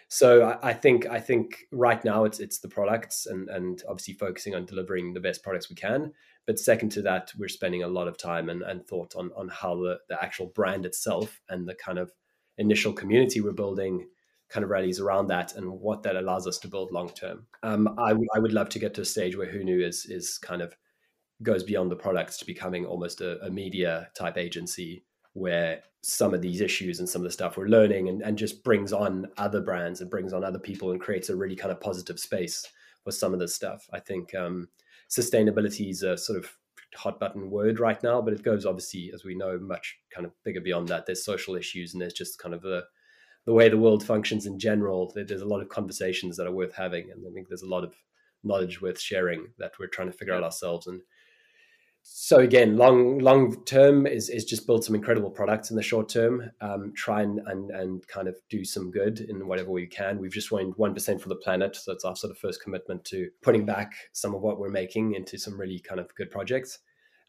So 0.07 0.43
I, 0.43 0.69
I, 0.69 0.73
think 0.73 1.05
I 1.05 1.19
think 1.19 1.67
right 1.71 2.03
now 2.03 2.23
it's 2.23 2.39
it's 2.39 2.59
the 2.59 2.69
products 2.69 3.27
and 3.27 3.49
and 3.49 3.84
obviously 3.88 4.15
focusing 4.15 4.55
on 4.55 4.65
delivering 4.65 5.13
the 5.13 5.19
best 5.19 5.43
products 5.43 5.69
we 5.69 5.75
can. 5.75 6.13
But 6.47 6.57
second 6.57 6.89
to 6.93 7.01
that, 7.03 7.32
we're 7.38 7.49
spending 7.49 7.84
a 7.84 7.88
lot 7.88 8.07
of 8.07 8.17
time 8.17 8.49
and, 8.49 8.63
and 8.63 8.88
thought 8.88 9.15
on 9.15 9.32
on 9.36 9.49
how 9.49 9.75
the, 9.75 9.99
the 10.07 10.21
actual 10.23 10.47
brand 10.47 10.86
itself 10.86 11.41
and 11.49 11.67
the 11.67 11.75
kind 11.75 11.99
of 11.99 12.11
initial 12.60 12.93
community 12.93 13.41
we're 13.41 13.51
building 13.51 14.05
kind 14.49 14.64
of 14.64 14.70
rallies 14.70 14.99
around 14.99 15.28
that 15.28 15.55
and 15.55 15.70
what 15.70 16.03
that 16.03 16.16
allows 16.16 16.47
us 16.47 16.57
to 16.57 16.68
build 16.68 16.91
long 16.91 17.10
term. 17.10 17.45
Um, 17.62 17.88
I, 17.99 18.10
w- 18.10 18.30
I 18.36 18.39
would 18.39 18.53
love 18.53 18.70
to 18.70 18.80
get 18.80 18.93
to 18.95 19.01
a 19.01 19.05
stage 19.05 19.38
where 19.38 19.47
Hunu 19.47 19.84
is 19.88 20.05
is 20.05 20.38
kind 20.38 20.62
of 20.62 20.76
goes 21.41 21.64
beyond 21.64 21.89
the 21.89 21.95
products 21.95 22.38
to 22.38 22.45
becoming 22.45 22.86
almost 22.86 23.22
a, 23.22 23.39
a 23.45 23.49
media 23.49 24.10
type 24.18 24.38
agency 24.38 25.05
where 25.34 25.82
some 26.01 26.34
of 26.34 26.41
these 26.41 26.62
issues 26.62 26.99
and 26.99 27.07
some 27.07 27.22
of 27.22 27.26
the 27.26 27.32
stuff 27.32 27.57
we're 27.57 27.68
learning 27.68 28.10
and, 28.10 28.22
and 28.22 28.38
just 28.38 28.64
brings 28.64 28.91
on 28.91 29.28
other 29.38 29.62
brands 29.62 30.01
and 30.01 30.10
brings 30.10 30.34
on 30.34 30.43
other 30.43 30.60
people 30.60 30.91
and 30.91 30.99
creates 30.99 31.30
a 31.30 31.36
really 31.36 31.55
kind 31.55 31.72
of 31.72 31.80
positive 31.80 32.20
space 32.20 32.66
for 33.03 33.12
some 33.12 33.34
of 33.34 33.39
this 33.39 33.55
stuff. 33.55 33.88
I 33.93 33.99
think 33.99 34.34
um, 34.36 34.68
sustainability 35.10 35.89
is 35.89 36.03
a 36.03 36.18
sort 36.18 36.39
of 36.39 36.57
hot 36.96 37.20
button 37.20 37.50
word 37.50 37.80
right 37.80 38.02
now, 38.04 38.22
but 38.22 38.34
it 38.34 38.44
goes 38.44 38.66
obviously, 38.66 39.12
as 39.14 39.24
we 39.24 39.36
know, 39.36 39.58
much 39.60 39.98
kind 40.14 40.26
of 40.26 40.32
bigger 40.44 40.62
beyond 40.62 40.88
that. 40.90 41.06
There's 41.06 41.24
social 41.24 41.56
issues 41.56 41.94
and 41.94 42.02
there's 42.02 42.14
just 42.14 42.40
kind 42.40 42.54
of 42.54 42.62
the 42.62 42.84
the 43.46 43.54
way 43.54 43.70
the 43.70 43.78
world 43.78 44.04
functions 44.04 44.46
in 44.46 44.60
general. 44.60 45.12
There's 45.16 45.42
a 45.42 45.46
lot 45.46 45.62
of 45.62 45.70
conversations 45.70 46.38
that 46.38 46.46
are 46.46 46.52
worth 46.52 46.76
having, 46.76 47.10
and 47.10 47.26
I 47.28 47.34
think 47.34 47.48
there's 47.48 47.64
a 47.64 47.70
lot 47.70 47.84
of 47.84 47.96
knowledge 48.44 48.82
worth 48.82 49.00
sharing 49.00 49.48
that 49.58 49.72
we're 49.80 49.88
trying 49.88 50.12
to 50.12 50.18
figure 50.18 50.34
out 50.34 50.44
ourselves. 50.44 50.88
And 50.88 51.02
so 52.12 52.39
again, 52.39 52.76
long 52.76 53.20
long 53.20 53.64
term 53.66 54.07
is 54.07 54.30
is 54.30 54.43
just 54.43 54.66
build 54.66 54.84
some 54.84 54.95
incredible 54.95 55.30
products 55.30 55.70
in 55.70 55.76
the 55.76 55.84
short 55.84 56.10
term. 56.10 56.49
Um, 56.60 56.91
try 56.95 57.22
and, 57.22 57.39
and 57.45 57.70
and 57.70 58.07
kind 58.07 58.28
of 58.28 58.36
do 58.49 58.66
some 58.66 58.89
good 58.89 59.20
in 59.20 59.47
whatever 59.47 59.72
we 59.72 59.86
can. 59.86 60.18
We've 60.18 60.32
just 60.32 60.51
won 60.51 60.74
one 60.78 60.93
percent 60.93 61.22
for 61.22 61.30
the 61.30 61.36
planet, 61.36 61.76
so 61.76 61.91
it's 61.91 62.05
our 62.05 62.16
sort 62.16 62.32
of 62.32 62.38
first 62.39 62.64
commitment 62.64 63.05
to 63.05 63.30
putting 63.43 63.66
back 63.66 63.93
some 64.12 64.34
of 64.34 64.41
what 64.41 64.60
we're 64.60 64.70
making 64.70 65.14
into 65.14 65.38
some 65.38 65.60
really 65.60 65.80
kind 65.80 65.99
of 65.99 66.14
good 66.16 66.32
projects. 66.32 66.80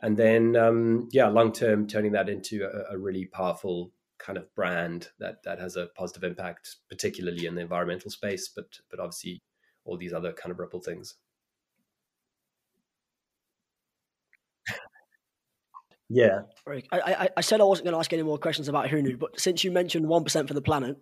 And 0.00 0.16
then 0.16 0.56
um, 0.56 1.08
yeah, 1.12 1.28
long 1.28 1.52
term, 1.52 1.86
turning 1.86 2.12
that 2.12 2.30
into 2.30 2.64
a, 2.64 2.94
a 2.94 2.98
really 2.98 3.26
powerful 3.26 3.92
kind 4.18 4.38
of 4.38 4.54
brand 4.54 5.08
that 5.18 5.42
that 5.44 5.58
has 5.60 5.76
a 5.76 5.88
positive 5.94 6.24
impact, 6.24 6.76
particularly 6.88 7.46
in 7.46 7.54
the 7.54 7.60
environmental 7.60 8.10
space, 8.10 8.48
but 8.48 8.78
but 8.90 8.98
obviously 8.98 9.42
all 9.84 9.98
these 9.98 10.12
other 10.12 10.32
kind 10.32 10.52
of 10.52 10.58
ripple 10.58 10.80
things. 10.80 11.16
Yeah. 16.10 16.40
I, 16.66 16.82
I, 16.92 17.28
I 17.36 17.40
said 17.40 17.60
I 17.60 17.64
wasn't 17.64 17.84
going 17.84 17.94
to 17.94 18.00
ask 18.00 18.12
any 18.12 18.24
more 18.24 18.36
questions 18.36 18.68
about 18.68 18.88
Hunu, 18.88 19.18
but 19.18 19.38
since 19.40 19.62
you 19.62 19.70
mentioned 19.70 20.06
1% 20.06 20.48
for 20.48 20.54
the 20.54 20.60
planet, 20.60 20.96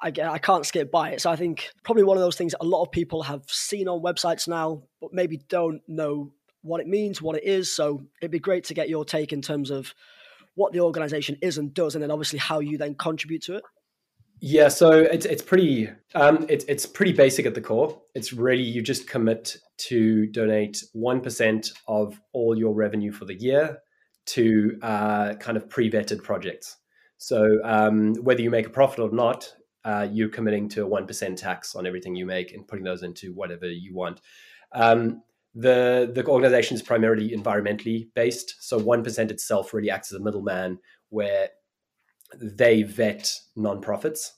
I, 0.00 0.12
I 0.22 0.38
can't 0.38 0.64
skip 0.64 0.92
by 0.92 1.10
it. 1.10 1.20
So 1.20 1.30
I 1.30 1.36
think 1.36 1.70
probably 1.82 2.04
one 2.04 2.16
of 2.16 2.22
those 2.22 2.36
things 2.36 2.52
that 2.52 2.62
a 2.62 2.64
lot 2.64 2.82
of 2.82 2.92
people 2.92 3.24
have 3.24 3.42
seen 3.48 3.88
on 3.88 4.02
websites 4.02 4.46
now, 4.46 4.84
but 5.00 5.12
maybe 5.12 5.38
don't 5.48 5.82
know 5.88 6.32
what 6.62 6.80
it 6.80 6.86
means, 6.86 7.20
what 7.20 7.36
it 7.36 7.44
is. 7.44 7.74
So 7.74 8.04
it'd 8.22 8.30
be 8.30 8.38
great 8.38 8.64
to 8.64 8.74
get 8.74 8.88
your 8.88 9.04
take 9.04 9.32
in 9.32 9.42
terms 9.42 9.70
of 9.70 9.92
what 10.54 10.72
the 10.72 10.80
organization 10.80 11.36
is 11.42 11.58
and 11.58 11.74
does, 11.74 11.96
and 11.96 12.02
then 12.02 12.12
obviously 12.12 12.38
how 12.38 12.60
you 12.60 12.78
then 12.78 12.94
contribute 12.94 13.42
to 13.44 13.56
it. 13.56 13.64
Yeah, 14.40 14.68
so 14.68 14.90
it's 14.92 15.26
it's 15.26 15.42
pretty 15.42 15.88
um, 16.14 16.44
it's 16.48 16.64
it's 16.66 16.86
pretty 16.86 17.12
basic 17.12 17.46
at 17.46 17.54
the 17.54 17.60
core. 17.60 18.00
It's 18.14 18.32
really 18.32 18.62
you 18.62 18.82
just 18.82 19.08
commit 19.08 19.56
to 19.88 20.26
donate 20.26 20.84
one 20.92 21.20
percent 21.20 21.70
of 21.88 22.20
all 22.32 22.56
your 22.58 22.74
revenue 22.74 23.10
for 23.10 23.24
the 23.24 23.34
year 23.34 23.78
to 24.26 24.78
uh, 24.82 25.34
kind 25.34 25.56
of 25.56 25.68
pre-vetted 25.68 26.22
projects. 26.22 26.76
So 27.18 27.58
um, 27.64 28.14
whether 28.14 28.42
you 28.42 28.50
make 28.50 28.66
a 28.66 28.70
profit 28.70 29.00
or 29.00 29.10
not, 29.10 29.52
uh, 29.84 30.08
you're 30.10 30.28
committing 30.28 30.68
to 30.70 30.82
a 30.82 30.86
one 30.86 31.06
percent 31.06 31.38
tax 31.38 31.74
on 31.74 31.86
everything 31.86 32.16
you 32.16 32.26
make 32.26 32.52
and 32.52 32.66
putting 32.66 32.84
those 32.84 33.02
into 33.02 33.32
whatever 33.32 33.66
you 33.66 33.94
want. 33.94 34.20
Um, 34.72 35.22
the 35.54 36.10
the 36.12 36.26
organization 36.26 36.74
is 36.74 36.82
primarily 36.82 37.30
environmentally 37.30 38.08
based, 38.14 38.56
so 38.60 38.78
one 38.78 39.04
percent 39.04 39.30
itself 39.30 39.72
really 39.72 39.90
acts 39.90 40.12
as 40.12 40.20
a 40.20 40.24
middleman 40.24 40.78
where 41.10 41.50
they 42.40 42.82
vet 42.82 43.32
nonprofits 43.56 44.30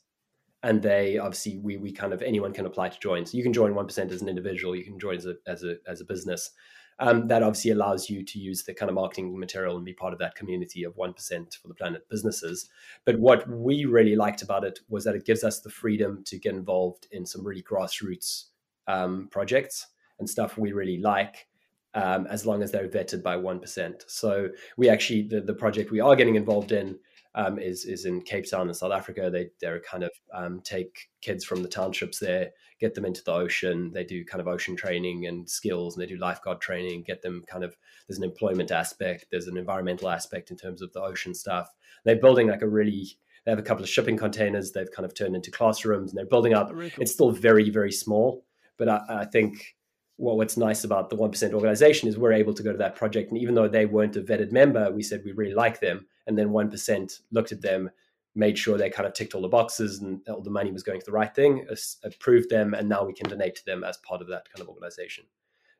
and 0.62 0.82
they 0.82 1.16
obviously 1.16 1.59
we 1.59 1.76
we 1.76 1.93
kind 1.93 2.12
of 2.12 2.22
anyone 2.22 2.53
can 2.53 2.66
apply 2.66 2.89
to 2.89 2.99
join. 2.99 3.24
So 3.24 3.37
you 3.37 3.43
can 3.43 3.53
join 3.53 3.74
one 3.74 3.87
percent 3.87 4.12
as 4.12 4.20
an 4.20 4.28
individual, 4.28 4.74
you 4.74 4.84
can 4.84 4.99
join 4.99 5.16
as 5.16 5.26
a 5.26 5.34
as 5.47 5.62
a 5.62 5.76
as 5.87 6.01
a 6.01 6.05
business 6.05 6.51
um, 6.99 7.28
that 7.28 7.42
obviously 7.42 7.70
allows 7.72 8.09
you 8.09 8.24
to 8.24 8.38
use 8.38 8.62
the 8.62 8.74
kind 8.74 8.88
of 8.88 8.94
marketing 8.94 9.38
material 9.38 9.76
and 9.76 9.84
be 9.84 9.92
part 9.92 10.12
of 10.12 10.18
that 10.18 10.34
community 10.34 10.84
of 10.84 10.97
1% 10.97 11.59
for 11.61 11.68
the 11.68 11.74
planet 11.74 12.09
businesses. 12.09 12.68
But 13.05 13.18
what 13.18 13.49
we 13.49 13.84
really 13.84 14.16
liked 14.16 14.42
about 14.42 14.64
it 14.64 14.80
was 14.88 15.05
that 15.05 15.14
it 15.14 15.26
gives 15.26 15.44
us 15.44 15.61
the 15.61 15.70
freedom 15.70 16.22
to 16.24 16.38
get 16.38 16.55
involved 16.55 17.07
in 17.11 17.26
some 17.26 17.47
really 17.47 17.62
grassroots 17.62 18.44
um, 18.86 19.28
projects 19.30 19.86
and 20.18 20.28
stuff 20.28 20.57
we 20.57 20.72
really 20.72 20.99
like. 20.99 21.49
Um, 21.94 22.26
as 22.26 22.44
long 22.44 22.62
as 22.62 22.72
they're 22.72 22.88
vetted 22.88 23.22
by 23.22 23.36
1%. 23.36 24.03
So 24.07 24.51
we 24.76 24.90
actually, 24.90 25.22
the, 25.22 25.40
the 25.40 25.55
project 25.55 25.90
we 25.90 25.99
are 26.01 26.14
getting 26.14 26.34
involved 26.34 26.70
in 26.70 26.99
um, 27.37 27.59
is 27.59 27.84
is 27.84 28.07
in 28.07 28.22
Cape 28.22 28.51
Town 28.51 28.66
in 28.66 28.74
South 28.74 28.93
Africa. 28.93 29.30
They 29.30 29.51
they're 29.61 29.80
kind 29.80 30.03
of 30.03 30.11
um, 30.32 30.61
take 30.64 31.09
kids 31.20 31.45
from 31.45 31.62
the 31.62 31.68
townships 31.68 32.18
there, 32.18 32.51
get 32.80 32.95
them 32.95 33.05
into 33.05 33.22
the 33.22 33.32
ocean. 33.32 33.93
They 33.93 34.05
do 34.05 34.24
kind 34.24 34.41
of 34.41 34.49
ocean 34.49 34.74
training 34.74 35.26
and 35.26 35.49
skills, 35.49 35.95
and 35.95 36.03
they 36.03 36.07
do 36.07 36.18
lifeguard 36.18 36.61
training. 36.61 37.05
Get 37.07 37.22
them 37.22 37.45
kind 37.47 37.62
of 37.62 37.76
there's 38.09 38.18
an 38.18 38.24
employment 38.24 38.70
aspect, 38.70 39.26
there's 39.30 39.49
an 39.49 39.59
environmental 39.59 40.09
aspect 40.09 40.51
in 40.51 40.57
terms 40.57 40.80
of 40.80 40.93
the 40.93 41.03
ocean 41.03 41.34
stuff. 41.34 41.68
They're 42.05 42.16
building 42.16 42.49
like 42.49 42.62
a 42.62 42.68
really 42.68 43.07
they 43.45 43.53
have 43.53 43.59
a 43.59 43.62
couple 43.62 43.84
of 43.84 43.89
shipping 43.89 44.16
containers 44.16 44.72
they've 44.72 44.91
kind 44.91 45.07
of 45.07 45.14
turned 45.14 45.37
into 45.37 45.51
classrooms, 45.51 46.11
and 46.11 46.18
they're 46.18 46.26
building 46.26 46.55
up. 46.55 46.70
Really 46.72 46.91
cool. 46.91 47.03
It's 47.03 47.12
still 47.12 47.30
very 47.30 47.68
very 47.68 47.93
small, 47.93 48.47
but 48.78 48.89
I, 48.89 49.01
I 49.09 49.24
think 49.26 49.76
well, 50.18 50.39
what's 50.39 50.57
nice 50.57 50.82
about 50.82 51.11
the 51.11 51.16
1% 51.16 51.53
organization 51.53 52.09
is 52.09 52.16
we're 52.16 52.32
able 52.32 52.55
to 52.55 52.62
go 52.62 52.72
to 52.72 52.78
that 52.78 52.95
project. 52.95 53.30
And 53.30 53.39
even 53.39 53.55
though 53.55 53.68
they 53.68 53.84
weren't 53.84 54.16
a 54.16 54.22
vetted 54.22 54.51
member, 54.51 54.91
we 54.91 55.03
said 55.03 55.20
we 55.26 55.32
really 55.32 55.53
like 55.53 55.80
them. 55.80 56.07
And 56.27 56.37
then 56.37 56.49
1% 56.49 57.20
looked 57.31 57.53
at 57.53 57.62
them, 57.62 57.91
made 58.35 58.59
sure 58.59 58.77
they 58.77 58.91
kind 58.91 59.07
of 59.07 59.14
ticked 59.14 59.35
all 59.35 59.43
the 59.43 59.49
boxes 59.49 60.01
and 60.01 60.20
all 60.29 60.43
the 60.43 60.51
money 60.51 60.70
was 60.70 60.83
going 60.83 61.01
to 61.01 61.07
the 61.07 61.12
right 61.12 61.35
thing, 61.35 61.66
approved 62.05 62.51
them. 62.51 62.74
And 62.74 62.89
now 62.89 63.05
we 63.05 63.14
can 63.14 63.29
donate 63.29 63.55
to 63.57 63.64
them 63.64 63.85
as 63.85 63.97
part 63.99 64.20
of 64.20 64.29
that 64.29 64.49
kind 64.53 64.61
of 64.61 64.68
organization. 64.68 65.24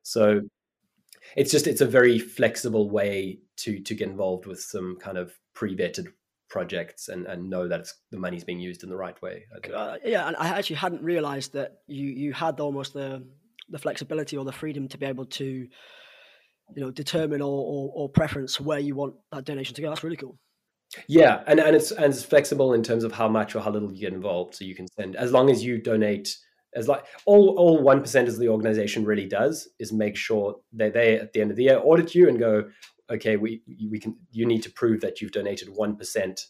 So 0.03 0.43
it's 1.37 1.51
just, 1.51 1.67
it's 1.67 1.81
a 1.81 1.87
very 1.87 2.19
flexible 2.19 2.89
way 2.89 3.41
to, 3.59 3.81
to 3.81 3.95
get 3.95 4.09
involved 4.09 4.47
with 4.47 4.61
some 4.61 4.97
kind 5.01 5.19
of 5.19 5.33
pre-vetted 5.55 6.07
projects 6.49 7.09
and, 7.09 7.27
and 7.27 7.51
know 7.51 7.67
that 7.69 7.89
the 8.11 8.19
money's 8.19 8.45
being 8.45 8.61
used 8.61 8.83
in 8.85 8.89
the 8.89 8.97
right 8.97 9.21
way. 9.21 9.45
Uh, 9.75 9.97
yeah. 10.05 10.29
And 10.29 10.37
I 10.37 10.49
actually 10.49 10.77
hadn't 10.77 11.03
realized 11.03 11.53
that 11.55 11.81
you, 11.87 12.07
you 12.07 12.33
had 12.33 12.61
almost 12.61 12.93
the, 12.93 13.25
the 13.69 13.79
flexibility 13.79 14.37
or 14.37 14.45
the 14.45 14.53
freedom 14.53 14.89
to 14.89 14.99
be 14.99 15.07
able 15.07 15.27
to 15.27 15.67
you 16.75 16.83
know 16.83 16.91
determine 16.91 17.41
or, 17.41 17.65
or, 17.65 17.93
or 17.95 18.09
preference 18.09 18.61
where 18.61 18.79
you 18.79 18.95
want 18.95 19.15
that 19.33 19.45
donation 19.45 19.75
to 19.75 19.83
go. 19.83 19.89
That's 19.89 20.05
really 20.05 20.17
cool. 20.17 20.39
Yeah 21.09 21.43
and, 21.47 21.59
and 21.59 21.75
it's 21.75 21.91
and 21.91 22.07
it's 22.07 22.25
flexible 22.25 22.73
in 22.73 22.83
terms 22.83 23.05
of 23.05 23.13
how 23.13 23.29
much 23.29 23.55
or 23.55 23.61
how 23.61 23.71
little 23.71 23.93
you 23.93 24.01
get 24.01 24.13
involved. 24.13 24.55
So 24.55 24.65
you 24.65 24.75
can 24.75 24.87
send 24.89 25.17
as 25.17 25.33
long 25.33 25.51
as 25.51 25.65
you 25.65 25.81
donate 25.81 26.37
as 26.75 26.89
like 26.89 27.05
all 27.25 27.57
all 27.59 27.83
one 27.83 28.01
percent 28.01 28.29
of 28.29 28.39
the 28.39 28.49
organization 28.49 29.05
really 29.05 29.27
does 29.27 29.69
is 29.79 29.93
make 29.93 30.17
sure 30.17 30.57
that 30.75 30.95
they 30.95 31.19
at 31.19 31.33
the 31.33 31.41
end 31.41 31.51
of 31.51 31.57
the 31.57 31.65
year 31.65 31.81
audit 31.83 32.15
you 32.15 32.29
and 32.29 32.39
go 32.39 32.69
okay 33.11 33.37
we 33.37 33.63
we 33.91 33.99
can 33.99 34.17
you 34.31 34.47
need 34.47 34.63
to 34.63 34.71
prove 34.71 35.01
that 35.01 35.21
you've 35.21 35.33
donated 35.33 35.69
one 35.69 35.97
percent 35.97 36.41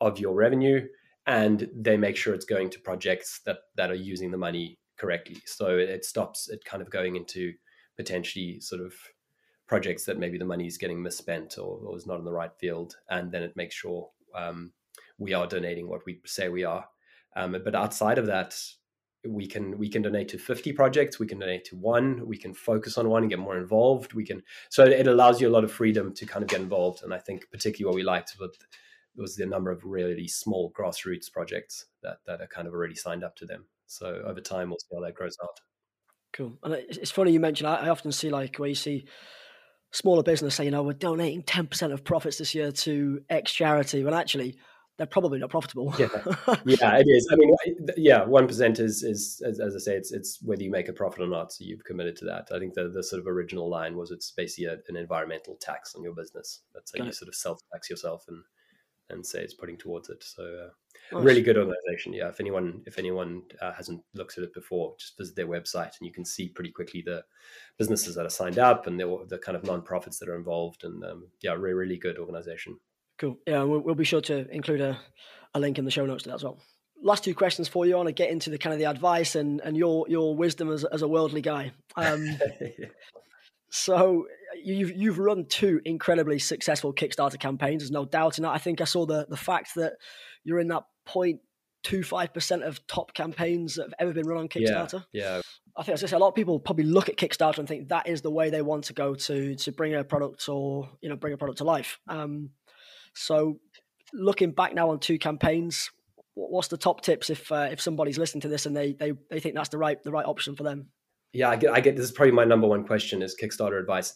of 0.00 0.18
your 0.18 0.34
revenue 0.34 0.86
and 1.26 1.68
they 1.74 1.96
make 1.96 2.16
sure 2.16 2.34
it's 2.34 2.44
going 2.44 2.70
to 2.70 2.78
projects 2.80 3.40
that 3.46 3.58
that 3.76 3.90
are 3.90 3.94
using 3.94 4.30
the 4.30 4.38
money 4.38 4.78
correctly. 4.98 5.36
So 5.46 5.76
it 5.78 6.04
stops 6.04 6.48
it 6.48 6.64
kind 6.64 6.82
of 6.82 6.90
going 6.90 7.16
into 7.16 7.52
potentially 7.96 8.60
sort 8.60 8.82
of 8.82 8.92
projects 9.66 10.04
that 10.04 10.18
maybe 10.18 10.38
the 10.38 10.44
money 10.44 10.66
is 10.66 10.78
getting 10.78 11.02
misspent 11.02 11.58
or, 11.58 11.78
or 11.84 11.96
is 11.96 12.06
not 12.06 12.18
in 12.18 12.24
the 12.24 12.32
right 12.32 12.52
field, 12.58 12.96
and 13.10 13.30
then 13.32 13.42
it 13.42 13.56
makes 13.56 13.74
sure 13.74 14.10
um, 14.34 14.72
we 15.18 15.32
are 15.32 15.46
donating 15.46 15.88
what 15.88 16.04
we 16.06 16.20
say 16.24 16.48
we 16.48 16.64
are. 16.64 16.86
Um, 17.36 17.56
but 17.64 17.74
outside 17.74 18.18
of 18.18 18.26
that, 18.26 18.56
we 19.26 19.46
can 19.46 19.78
we 19.78 19.88
can 19.88 20.02
donate 20.02 20.28
to 20.28 20.36
50 20.36 20.74
projects 20.74 21.18
we 21.18 21.26
can 21.26 21.38
donate 21.38 21.64
to 21.64 21.76
one 21.76 22.26
we 22.26 22.36
can 22.36 22.52
focus 22.52 22.98
on 22.98 23.08
one 23.08 23.22
and 23.22 23.30
get 23.30 23.38
more 23.38 23.56
involved 23.56 24.12
we 24.12 24.22
can 24.22 24.42
so 24.68 24.84
it 24.84 25.06
allows 25.06 25.40
you 25.40 25.48
a 25.48 25.50
lot 25.50 25.64
of 25.64 25.72
freedom 25.72 26.12
to 26.12 26.26
kind 26.26 26.42
of 26.42 26.50
get 26.50 26.60
involved 26.60 27.02
and 27.02 27.14
i 27.14 27.16
think 27.16 27.46
particularly 27.50 27.90
what 27.90 27.96
we 27.96 28.02
liked 28.02 28.36
was, 28.38 28.50
was 29.16 29.36
the 29.36 29.46
number 29.46 29.70
of 29.70 29.84
really 29.84 30.28
small 30.28 30.72
grassroots 30.72 31.30
projects 31.30 31.86
that 32.02 32.18
that 32.26 32.40
are 32.40 32.46
kind 32.46 32.66
of 32.66 32.74
already 32.74 32.94
signed 32.94 33.24
up 33.24 33.36
to 33.36 33.46
them. 33.46 33.64
So 33.86 34.22
over 34.26 34.40
time 34.40 34.70
we'll 34.70 34.78
see 34.78 34.94
how 34.94 35.00
that 35.02 35.14
grows 35.14 35.36
out. 35.42 35.60
Cool. 36.32 36.58
And 36.62 36.74
it's 36.74 37.10
funny 37.10 37.30
you 37.32 37.40
mentioned 37.40 37.68
i 37.68 37.88
often 37.88 38.10
see 38.10 38.30
like 38.30 38.56
where 38.56 38.68
you 38.68 38.74
see 38.74 39.06
smaller 39.94 40.22
business 40.22 40.56
say 40.56 40.64
you 40.64 40.70
know 40.70 40.82
we're 40.82 40.92
donating 40.92 41.42
10% 41.42 41.92
of 41.92 42.04
profits 42.04 42.38
this 42.38 42.54
year 42.54 42.72
to 42.72 43.22
x 43.30 43.52
charity 43.52 44.02
when 44.02 44.12
actually 44.12 44.56
they're 44.96 45.06
probably 45.06 45.38
not 45.38 45.50
profitable. 45.50 45.92
yeah, 45.98 46.06
yeah, 46.64 46.98
it 46.98 47.06
is. 47.08 47.28
I 47.32 47.36
mean, 47.36 47.56
yeah, 47.96 48.24
one 48.24 48.46
percent 48.46 48.78
is 48.78 49.02
is 49.02 49.42
as, 49.44 49.58
as, 49.58 49.74
I 49.74 49.78
say, 49.78 49.96
it's 49.96 50.12
it's 50.12 50.40
whether 50.40 50.62
you 50.62 50.70
make 50.70 50.88
a 50.88 50.92
profit 50.92 51.22
or 51.22 51.26
not. 51.26 51.52
So 51.52 51.64
you've 51.64 51.84
committed 51.84 52.16
to 52.18 52.24
that. 52.26 52.48
I 52.54 52.58
think 52.60 52.74
the 52.74 52.88
the 52.88 53.02
sort 53.02 53.20
of 53.20 53.26
original 53.26 53.68
line 53.68 53.96
was 53.96 54.12
it's 54.12 54.30
basically 54.30 54.66
a, 54.66 54.76
an 54.88 54.96
environmental 54.96 55.56
tax 55.60 55.96
on 55.96 56.04
your 56.04 56.14
business. 56.14 56.60
That's 56.74 56.92
how 56.92 56.98
Got 56.98 57.04
you 57.06 57.10
it. 57.10 57.16
sort 57.16 57.28
of 57.28 57.34
self 57.34 57.60
tax 57.72 57.90
yourself 57.90 58.24
and 58.28 58.42
and 59.10 59.26
say 59.26 59.42
it's 59.42 59.54
putting 59.54 59.76
towards 59.76 60.10
it. 60.10 60.22
So 60.22 60.44
uh, 60.44 60.70
nice. 61.12 61.24
really 61.24 61.42
good 61.42 61.56
organization. 61.56 62.12
Yeah, 62.12 62.28
if 62.28 62.40
anyone 62.40 62.82
if 62.86 62.98
anyone 62.98 63.42
uh, 63.60 63.72
hasn't 63.72 64.02
looked 64.14 64.38
at 64.38 64.44
it 64.44 64.54
before, 64.54 64.94
just 64.98 65.16
visit 65.18 65.36
their 65.36 65.46
website 65.46 65.92
and 65.98 66.06
you 66.06 66.12
can 66.12 66.24
see 66.24 66.48
pretty 66.48 66.70
quickly 66.70 67.02
the 67.04 67.24
businesses 67.78 68.14
that 68.14 68.26
are 68.26 68.30
signed 68.30 68.58
up 68.58 68.86
and 68.86 68.98
the, 68.98 69.26
the 69.28 69.38
kind 69.38 69.56
of 69.56 69.64
non-profits 69.64 70.18
that 70.18 70.28
are 70.28 70.36
involved. 70.36 70.84
And 70.84 71.04
um, 71.04 71.28
yeah, 71.42 71.52
really 71.52 71.74
really 71.74 71.98
good 71.98 72.18
organization. 72.18 72.78
Cool. 73.18 73.38
Yeah, 73.46 73.62
we'll, 73.62 73.80
we'll 73.80 73.94
be 73.94 74.04
sure 74.04 74.20
to 74.22 74.48
include 74.50 74.80
a, 74.80 74.98
a 75.54 75.60
link 75.60 75.78
in 75.78 75.84
the 75.84 75.90
show 75.90 76.04
notes 76.06 76.24
to 76.24 76.30
that 76.30 76.36
as 76.36 76.44
well. 76.44 76.58
Last 77.02 77.24
two 77.24 77.34
questions 77.34 77.68
for 77.68 77.86
you. 77.86 77.94
I 77.94 77.96
want 77.96 78.08
to 78.08 78.12
get 78.12 78.30
into 78.30 78.50
the 78.50 78.58
kind 78.58 78.72
of 78.72 78.78
the 78.78 78.86
advice 78.86 79.34
and, 79.34 79.60
and 79.60 79.76
your 79.76 80.06
your 80.08 80.34
wisdom 80.34 80.70
as, 80.70 80.84
as 80.84 81.02
a 81.02 81.08
worldly 81.08 81.42
guy. 81.42 81.72
Um, 81.96 82.26
so 83.70 84.26
you've 84.62 84.92
you've 84.92 85.18
run 85.18 85.46
two 85.46 85.80
incredibly 85.84 86.38
successful 86.38 86.94
Kickstarter 86.94 87.38
campaigns. 87.38 87.82
There's 87.82 87.90
no 87.90 88.04
doubt 88.04 88.38
in 88.38 88.42
that. 88.42 88.52
I 88.52 88.58
think 88.58 88.80
I 88.80 88.84
saw 88.84 89.06
the 89.06 89.26
the 89.28 89.36
fact 89.36 89.74
that 89.76 89.94
you're 90.44 90.60
in 90.60 90.68
that 90.68 90.84
point 91.04 91.40
two 91.82 92.02
five 92.02 92.32
percent 92.32 92.62
of 92.62 92.84
top 92.86 93.14
campaigns 93.14 93.76
that 93.76 93.84
have 93.84 93.94
ever 93.98 94.12
been 94.12 94.26
run 94.26 94.38
on 94.38 94.48
Kickstarter. 94.48 95.04
Yeah, 95.12 95.36
yeah. 95.36 95.42
I 95.76 95.82
think 95.82 95.94
as 95.94 96.04
I 96.04 96.06
say, 96.06 96.16
a 96.16 96.18
lot 96.18 96.28
of 96.28 96.34
people 96.34 96.58
probably 96.58 96.84
look 96.84 97.08
at 97.08 97.16
Kickstarter 97.16 97.58
and 97.58 97.68
think 97.68 97.88
that 97.88 98.08
is 98.08 98.22
the 98.22 98.30
way 98.30 98.50
they 98.50 98.62
want 98.62 98.84
to 98.84 98.92
go 98.92 99.14
to 99.14 99.54
to 99.54 99.72
bring 99.72 99.94
a 99.94 100.04
product 100.04 100.48
or 100.48 100.88
you 101.00 101.08
know 101.08 101.16
bring 101.16 101.32
a 101.32 101.36
product 101.36 101.58
to 101.58 101.64
life. 101.64 101.98
Um, 102.08 102.50
so, 103.14 103.60
looking 104.12 104.52
back 104.52 104.74
now 104.74 104.90
on 104.90 104.98
two 104.98 105.18
campaigns, 105.18 105.90
what's 106.34 106.68
the 106.68 106.76
top 106.76 107.02
tips 107.02 107.30
if 107.30 107.50
uh, 107.52 107.68
if 107.70 107.80
somebody's 107.80 108.18
listening 108.18 108.42
to 108.42 108.48
this 108.48 108.66
and 108.66 108.76
they 108.76 108.92
they 108.92 109.12
they 109.30 109.40
think 109.40 109.54
that's 109.54 109.68
the 109.68 109.78
right 109.78 110.02
the 110.02 110.12
right 110.12 110.26
option 110.26 110.56
for 110.56 110.62
them? 110.62 110.88
Yeah, 111.32 111.50
I 111.50 111.56
get 111.56 111.72
I 111.72 111.80
get 111.80 111.96
this 111.96 112.06
is 112.06 112.12
probably 112.12 112.32
my 112.32 112.44
number 112.44 112.66
one 112.66 112.86
question 112.86 113.22
is 113.22 113.36
Kickstarter 113.40 113.78
advice. 113.78 114.14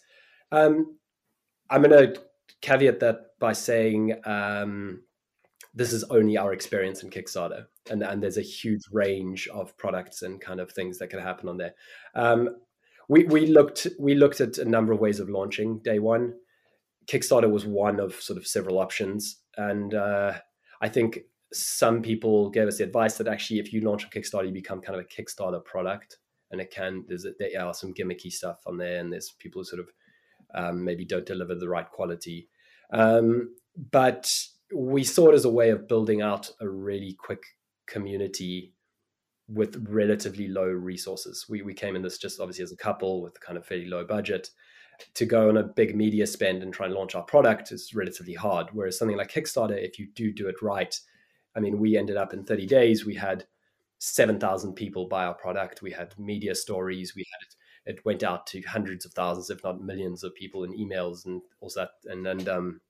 Um, 0.52 0.96
I'm 1.70 1.82
going 1.82 2.14
to 2.14 2.20
caveat 2.62 3.00
that 3.00 3.38
by 3.38 3.52
saying 3.52 4.14
um, 4.24 5.02
this 5.74 5.92
is 5.92 6.04
only 6.04 6.36
our 6.36 6.52
experience 6.52 7.02
in 7.02 7.10
Kickstarter, 7.10 7.66
and 7.90 8.02
and 8.02 8.22
there's 8.22 8.38
a 8.38 8.42
huge 8.42 8.82
range 8.90 9.48
of 9.48 9.76
products 9.76 10.22
and 10.22 10.40
kind 10.40 10.60
of 10.60 10.72
things 10.72 10.98
that 10.98 11.08
can 11.08 11.20
happen 11.20 11.48
on 11.48 11.58
there. 11.58 11.74
Um, 12.14 12.56
we 13.08 13.24
we 13.24 13.46
looked 13.46 13.86
we 13.98 14.14
looked 14.14 14.40
at 14.40 14.58
a 14.58 14.64
number 14.64 14.92
of 14.92 15.00
ways 15.00 15.20
of 15.20 15.28
launching 15.28 15.80
day 15.80 15.98
one. 15.98 16.34
Kickstarter 17.06 17.50
was 17.50 17.64
one 17.64 18.00
of 18.00 18.14
sort 18.16 18.38
of 18.38 18.46
several 18.46 18.78
options, 18.78 19.40
and 19.56 19.94
uh, 19.94 20.34
I 20.80 20.88
think 20.88 21.20
some 21.52 22.02
people 22.02 22.50
gave 22.50 22.68
us 22.68 22.78
the 22.78 22.84
advice 22.84 23.16
that 23.16 23.28
actually, 23.28 23.60
if 23.60 23.72
you 23.72 23.80
launch 23.80 24.04
on 24.04 24.10
Kickstarter, 24.10 24.46
you 24.46 24.52
become 24.52 24.80
kind 24.80 24.98
of 24.98 25.04
a 25.04 25.22
Kickstarter 25.22 25.64
product, 25.64 26.18
and 26.50 26.60
it 26.60 26.70
can 26.70 27.04
there's 27.08 27.26
there 27.38 27.64
are 27.64 27.74
some 27.74 27.94
gimmicky 27.94 28.30
stuff 28.30 28.60
on 28.66 28.76
there, 28.76 29.00
and 29.00 29.12
there's 29.12 29.30
people 29.38 29.60
who 29.60 29.64
sort 29.64 29.80
of 29.80 29.88
um, 30.54 30.84
maybe 30.84 31.04
don't 31.04 31.26
deliver 31.26 31.54
the 31.54 31.68
right 31.68 31.90
quality, 31.90 32.48
um, 32.92 33.54
but 33.90 34.30
we 34.74 35.04
saw 35.04 35.30
it 35.30 35.34
as 35.34 35.44
a 35.44 35.50
way 35.50 35.70
of 35.70 35.88
building 35.88 36.22
out 36.22 36.50
a 36.60 36.68
really 36.68 37.14
quick 37.14 37.42
community 37.86 38.74
with 39.48 39.86
relatively 39.88 40.48
low 40.48 40.66
resources. 40.66 41.46
We 41.48 41.62
we 41.62 41.74
came 41.74 41.96
in 41.96 42.02
this 42.02 42.18
just 42.18 42.40
obviously 42.40 42.64
as 42.64 42.72
a 42.72 42.76
couple 42.76 43.22
with 43.22 43.40
kind 43.40 43.56
of 43.56 43.66
fairly 43.66 43.86
low 43.86 44.04
budget 44.04 44.50
to 45.14 45.24
go 45.24 45.48
on 45.48 45.56
a 45.56 45.62
big 45.62 45.96
media 45.96 46.26
spend 46.26 46.62
and 46.62 46.72
try 46.72 46.86
and 46.86 46.94
launch 46.94 47.14
our 47.14 47.22
product 47.22 47.72
is 47.72 47.94
relatively 47.94 48.34
hard. 48.34 48.68
Whereas 48.72 48.98
something 48.98 49.16
like 49.16 49.32
Kickstarter, 49.32 49.78
if 49.78 49.98
you 49.98 50.08
do 50.14 50.32
do 50.32 50.48
it 50.48 50.60
right, 50.60 50.98
I 51.54 51.60
mean, 51.60 51.78
we 51.78 51.96
ended 51.96 52.16
up 52.16 52.32
in 52.32 52.44
30 52.44 52.66
days, 52.66 53.06
we 53.06 53.14
had 53.14 53.44
7,000 53.98 54.74
people 54.74 55.08
buy 55.08 55.24
our 55.24 55.34
product. 55.34 55.82
We 55.82 55.90
had 55.90 56.18
media 56.18 56.54
stories. 56.54 57.14
We 57.14 57.24
had 57.32 57.92
it, 57.94 57.98
it 57.98 58.04
went 58.04 58.22
out 58.22 58.46
to 58.48 58.60
hundreds 58.62 59.04
of 59.04 59.12
thousands, 59.12 59.50
if 59.50 59.62
not 59.64 59.82
millions 59.82 60.22
of 60.22 60.34
people 60.34 60.64
in 60.64 60.72
emails 60.72 61.26
and 61.26 61.42
all 61.60 61.70
that, 61.74 61.90
and, 62.06 62.26
and 62.26 62.48
um, 62.48 62.80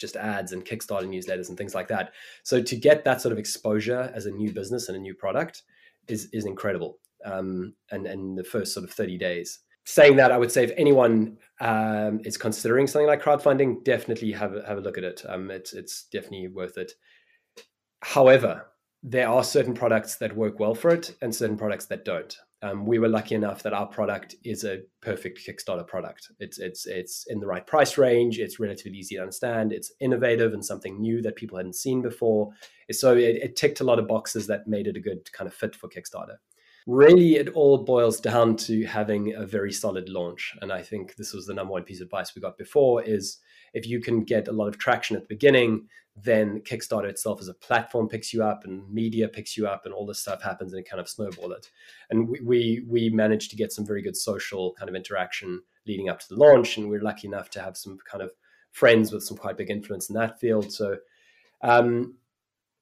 just 0.00 0.16
ads 0.16 0.52
and 0.52 0.64
Kickstarter 0.64 1.06
newsletters 1.06 1.48
and 1.48 1.58
things 1.58 1.74
like 1.74 1.88
that. 1.88 2.12
So 2.42 2.62
to 2.62 2.76
get 2.76 3.04
that 3.04 3.20
sort 3.20 3.32
of 3.32 3.38
exposure 3.38 4.10
as 4.14 4.26
a 4.26 4.30
new 4.30 4.52
business 4.52 4.88
and 4.88 4.96
a 4.96 5.00
new 5.00 5.14
product 5.14 5.62
is, 6.08 6.28
is 6.32 6.46
incredible. 6.46 6.98
Um, 7.24 7.74
and, 7.90 8.06
and 8.06 8.36
the 8.36 8.44
first 8.44 8.72
sort 8.72 8.84
of 8.84 8.92
30 8.92 9.18
days 9.18 9.60
saying 9.84 10.16
that, 10.16 10.32
I 10.32 10.38
would 10.38 10.52
say 10.52 10.64
if 10.64 10.72
anyone 10.76 11.38
um, 11.60 12.20
is 12.24 12.36
considering 12.36 12.86
something 12.86 13.06
like 13.06 13.22
crowdfunding, 13.22 13.84
definitely 13.84 14.32
have 14.32 14.54
a, 14.54 14.66
have 14.66 14.78
a 14.78 14.80
look 14.80 14.98
at 14.98 15.04
it. 15.04 15.22
Um, 15.28 15.50
it's 15.50 15.72
it's 15.72 16.04
definitely 16.04 16.48
worth 16.48 16.78
it. 16.78 16.92
However, 18.02 18.66
there 19.02 19.28
are 19.28 19.44
certain 19.44 19.74
products 19.74 20.16
that 20.16 20.36
work 20.36 20.60
well 20.60 20.74
for 20.74 20.90
it 20.90 21.16
and 21.22 21.34
certain 21.34 21.56
products 21.56 21.86
that 21.86 22.04
don't. 22.04 22.36
Um, 22.62 22.84
we 22.84 22.98
were 22.98 23.08
lucky 23.08 23.34
enough 23.34 23.62
that 23.62 23.72
our 23.72 23.86
product 23.86 24.34
is 24.44 24.64
a 24.64 24.80
perfect 25.00 25.40
Kickstarter 25.46 25.86
product. 25.86 26.30
It's 26.40 26.58
it's 26.58 26.86
it's 26.86 27.26
in 27.28 27.40
the 27.40 27.46
right 27.46 27.66
price 27.66 27.96
range. 27.96 28.38
It's 28.38 28.60
relatively 28.60 28.98
easy 28.98 29.16
to 29.16 29.22
understand. 29.22 29.72
It's 29.72 29.92
innovative 30.00 30.52
and 30.52 30.64
something 30.64 31.00
new 31.00 31.22
that 31.22 31.36
people 31.36 31.56
hadn't 31.56 31.74
seen 31.74 32.02
before. 32.02 32.50
So 32.92 33.16
it, 33.16 33.36
it 33.36 33.56
ticked 33.56 33.80
a 33.80 33.84
lot 33.84 33.98
of 33.98 34.08
boxes 34.08 34.46
that 34.48 34.66
made 34.66 34.86
it 34.86 34.96
a 34.96 35.00
good 35.00 35.32
kind 35.32 35.48
of 35.48 35.54
fit 35.54 35.74
for 35.74 35.88
Kickstarter 35.88 36.36
really 36.86 37.36
it 37.36 37.50
all 37.50 37.84
boils 37.84 38.20
down 38.20 38.56
to 38.56 38.84
having 38.84 39.34
a 39.34 39.46
very 39.46 39.72
solid 39.72 40.08
launch 40.08 40.56
and 40.62 40.72
i 40.72 40.82
think 40.82 41.14
this 41.16 41.32
was 41.32 41.46
the 41.46 41.54
number 41.54 41.72
one 41.72 41.82
piece 41.82 42.00
of 42.00 42.06
advice 42.06 42.34
we 42.34 42.40
got 42.40 42.56
before 42.56 43.02
is 43.02 43.38
if 43.72 43.86
you 43.86 44.00
can 44.00 44.24
get 44.24 44.48
a 44.48 44.52
lot 44.52 44.68
of 44.68 44.78
traction 44.78 45.16
at 45.16 45.22
the 45.22 45.34
beginning 45.34 45.86
then 46.16 46.60
kickstarter 46.60 47.08
itself 47.08 47.40
as 47.40 47.48
a 47.48 47.54
platform 47.54 48.08
picks 48.08 48.32
you 48.32 48.42
up 48.42 48.64
and 48.64 48.92
media 48.92 49.28
picks 49.28 49.56
you 49.56 49.66
up 49.66 49.82
and 49.84 49.94
all 49.94 50.04
this 50.04 50.20
stuff 50.20 50.42
happens 50.42 50.72
and 50.72 50.80
it 50.80 50.88
kind 50.88 51.00
of 51.00 51.08
snowball 51.08 51.52
it 51.52 51.70
and 52.10 52.28
we, 52.28 52.40
we 52.40 52.84
we 52.88 53.10
managed 53.10 53.50
to 53.50 53.56
get 53.56 53.72
some 53.72 53.86
very 53.86 54.02
good 54.02 54.16
social 54.16 54.74
kind 54.74 54.88
of 54.88 54.94
interaction 54.94 55.62
leading 55.86 56.08
up 56.08 56.18
to 56.18 56.28
the 56.28 56.36
launch 56.36 56.76
and 56.76 56.88
we 56.88 56.96
are 56.96 57.02
lucky 57.02 57.26
enough 57.26 57.48
to 57.48 57.60
have 57.60 57.76
some 57.76 57.98
kind 58.10 58.22
of 58.22 58.32
friends 58.72 59.12
with 59.12 59.22
some 59.22 59.36
quite 59.36 59.56
big 59.56 59.70
influence 59.70 60.10
in 60.10 60.14
that 60.14 60.38
field 60.40 60.72
so 60.72 60.96
um, 61.62 62.14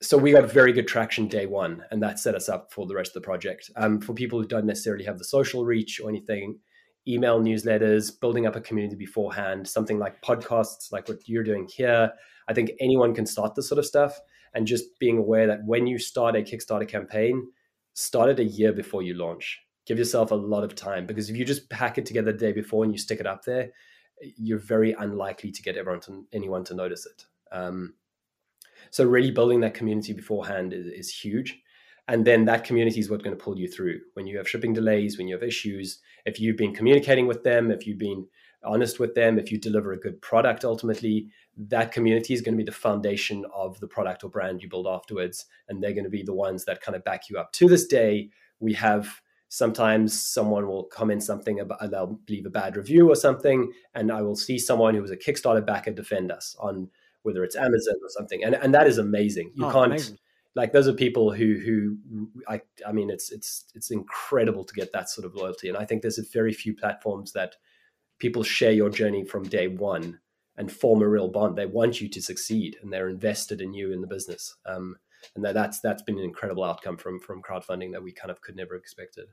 so 0.00 0.16
we 0.16 0.32
got 0.32 0.50
very 0.50 0.72
good 0.72 0.86
traction 0.86 1.26
day 1.26 1.46
one, 1.46 1.82
and 1.90 2.02
that 2.02 2.18
set 2.18 2.34
us 2.34 2.48
up 2.48 2.72
for 2.72 2.86
the 2.86 2.94
rest 2.94 3.10
of 3.10 3.14
the 3.14 3.26
project. 3.26 3.70
Um, 3.76 4.00
for 4.00 4.14
people 4.14 4.40
who 4.40 4.46
don't 4.46 4.66
necessarily 4.66 5.04
have 5.04 5.18
the 5.18 5.24
social 5.24 5.64
reach 5.64 6.00
or 6.00 6.08
anything, 6.08 6.60
email 7.08 7.40
newsletters, 7.40 8.12
building 8.20 8.46
up 8.46 8.56
a 8.56 8.60
community 8.60 8.96
beforehand, 8.96 9.66
something 9.66 9.98
like 9.98 10.22
podcasts, 10.22 10.92
like 10.92 11.08
what 11.08 11.28
you're 11.28 11.44
doing 11.44 11.66
here. 11.66 12.12
I 12.48 12.54
think 12.54 12.72
anyone 12.80 13.14
can 13.14 13.26
start 13.26 13.54
this 13.54 13.68
sort 13.68 13.78
of 13.78 13.86
stuff, 13.86 14.18
and 14.54 14.66
just 14.66 14.98
being 14.98 15.18
aware 15.18 15.46
that 15.46 15.64
when 15.64 15.86
you 15.86 15.98
start 15.98 16.36
a 16.36 16.40
Kickstarter 16.40 16.88
campaign, 16.88 17.46
start 17.94 18.30
it 18.30 18.38
a 18.38 18.44
year 18.44 18.72
before 18.72 19.02
you 19.02 19.14
launch. 19.14 19.60
Give 19.86 19.98
yourself 19.98 20.30
a 20.30 20.36
lot 20.36 20.64
of 20.64 20.74
time 20.74 21.06
because 21.06 21.30
if 21.30 21.36
you 21.36 21.44
just 21.44 21.68
pack 21.70 21.98
it 21.98 22.06
together 22.06 22.32
the 22.32 22.38
day 22.38 22.52
before 22.52 22.84
and 22.84 22.92
you 22.92 22.98
stick 22.98 23.20
it 23.20 23.26
up 23.26 23.44
there, 23.44 23.70
you're 24.20 24.58
very 24.58 24.92
unlikely 24.92 25.50
to 25.50 25.62
get 25.62 25.76
everyone 25.76 26.00
to 26.02 26.26
anyone 26.32 26.64
to 26.64 26.74
notice 26.74 27.06
it. 27.06 27.24
Um, 27.50 27.94
so 28.90 29.04
really 29.04 29.30
building 29.30 29.60
that 29.60 29.74
community 29.74 30.12
beforehand 30.12 30.72
is, 30.72 30.86
is 30.86 31.10
huge. 31.10 31.60
And 32.08 32.26
then 32.26 32.46
that 32.46 32.64
community 32.64 33.00
is 33.00 33.10
what's 33.10 33.22
going 33.22 33.36
to 33.36 33.42
pull 33.42 33.58
you 33.58 33.68
through 33.68 34.00
when 34.14 34.26
you 34.26 34.38
have 34.38 34.48
shipping 34.48 34.72
delays, 34.72 35.18
when 35.18 35.28
you 35.28 35.34
have 35.34 35.42
issues. 35.42 36.00
If 36.24 36.40
you've 36.40 36.56
been 36.56 36.74
communicating 36.74 37.26
with 37.26 37.44
them, 37.44 37.70
if 37.70 37.86
you've 37.86 37.98
been 37.98 38.26
honest 38.64 38.98
with 38.98 39.14
them, 39.14 39.38
if 39.38 39.52
you 39.52 39.58
deliver 39.58 39.92
a 39.92 39.98
good 39.98 40.20
product, 40.20 40.64
ultimately, 40.64 41.28
that 41.56 41.92
community 41.92 42.34
is 42.34 42.40
going 42.40 42.54
to 42.54 42.64
be 42.64 42.64
the 42.64 42.72
foundation 42.72 43.44
of 43.54 43.78
the 43.80 43.86
product 43.86 44.24
or 44.24 44.30
brand 44.30 44.62
you 44.62 44.68
build 44.68 44.86
afterwards. 44.86 45.46
And 45.68 45.82
they're 45.82 45.92
going 45.92 46.04
to 46.04 46.10
be 46.10 46.22
the 46.22 46.34
ones 46.34 46.64
that 46.64 46.80
kind 46.80 46.96
of 46.96 47.04
back 47.04 47.28
you 47.28 47.38
up. 47.38 47.52
To 47.54 47.68
this 47.68 47.86
day, 47.86 48.30
we 48.58 48.72
have 48.74 49.20
sometimes 49.50 50.18
someone 50.18 50.66
will 50.66 50.84
comment 50.84 51.22
something 51.22 51.60
about 51.60 51.90
they'll 51.90 52.18
leave 52.28 52.46
a 52.46 52.50
bad 52.50 52.76
review 52.76 53.10
or 53.10 53.16
something 53.16 53.72
and 53.94 54.12
i 54.12 54.20
will 54.20 54.36
see 54.36 54.58
someone 54.58 54.94
who 54.94 55.00
was 55.00 55.10
a 55.10 55.16
kickstarter 55.16 55.64
backer 55.64 55.90
defend 55.90 56.30
us 56.30 56.54
on 56.60 56.86
whether 57.22 57.44
it's 57.44 57.56
Amazon 57.56 57.94
or 58.02 58.08
something, 58.08 58.42
and 58.42 58.54
and 58.54 58.74
that 58.74 58.86
is 58.86 58.98
amazing. 58.98 59.52
You 59.54 59.66
oh, 59.66 59.72
can't 59.72 59.92
amazing. 59.92 60.18
Like 60.54 60.72
those 60.72 60.88
are 60.88 60.92
people 60.92 61.32
who 61.32 61.58
who 61.58 62.28
I 62.48 62.60
I 62.86 62.92
mean 62.92 63.10
it's 63.10 63.30
it's 63.30 63.66
it's 63.74 63.90
incredible 63.90 64.64
to 64.64 64.74
get 64.74 64.92
that 64.92 65.10
sort 65.10 65.26
of 65.26 65.34
loyalty, 65.34 65.68
and 65.68 65.76
I 65.76 65.84
think 65.84 66.02
there's 66.02 66.18
a 66.18 66.32
very 66.32 66.52
few 66.52 66.74
platforms 66.74 67.32
that 67.32 67.56
people 68.18 68.42
share 68.42 68.72
your 68.72 68.90
journey 68.90 69.24
from 69.24 69.44
day 69.44 69.68
one 69.68 70.18
and 70.56 70.72
form 70.72 71.02
a 71.02 71.08
real 71.08 71.28
bond. 71.28 71.56
They 71.56 71.66
want 71.66 72.00
you 72.00 72.08
to 72.08 72.22
succeed, 72.22 72.76
and 72.82 72.92
they're 72.92 73.08
invested 73.08 73.60
in 73.60 73.72
you 73.72 73.92
in 73.92 74.00
the 74.00 74.06
business. 74.06 74.56
Um, 74.66 74.96
and 75.34 75.44
that, 75.44 75.54
that's 75.54 75.80
that's 75.80 76.02
been 76.02 76.18
an 76.18 76.24
incredible 76.24 76.64
outcome 76.64 76.96
from 76.96 77.20
from 77.20 77.42
crowdfunding 77.42 77.92
that 77.92 78.02
we 78.02 78.12
kind 78.12 78.30
of 78.30 78.40
could 78.40 78.56
never 78.56 78.74
expected. 78.74 79.28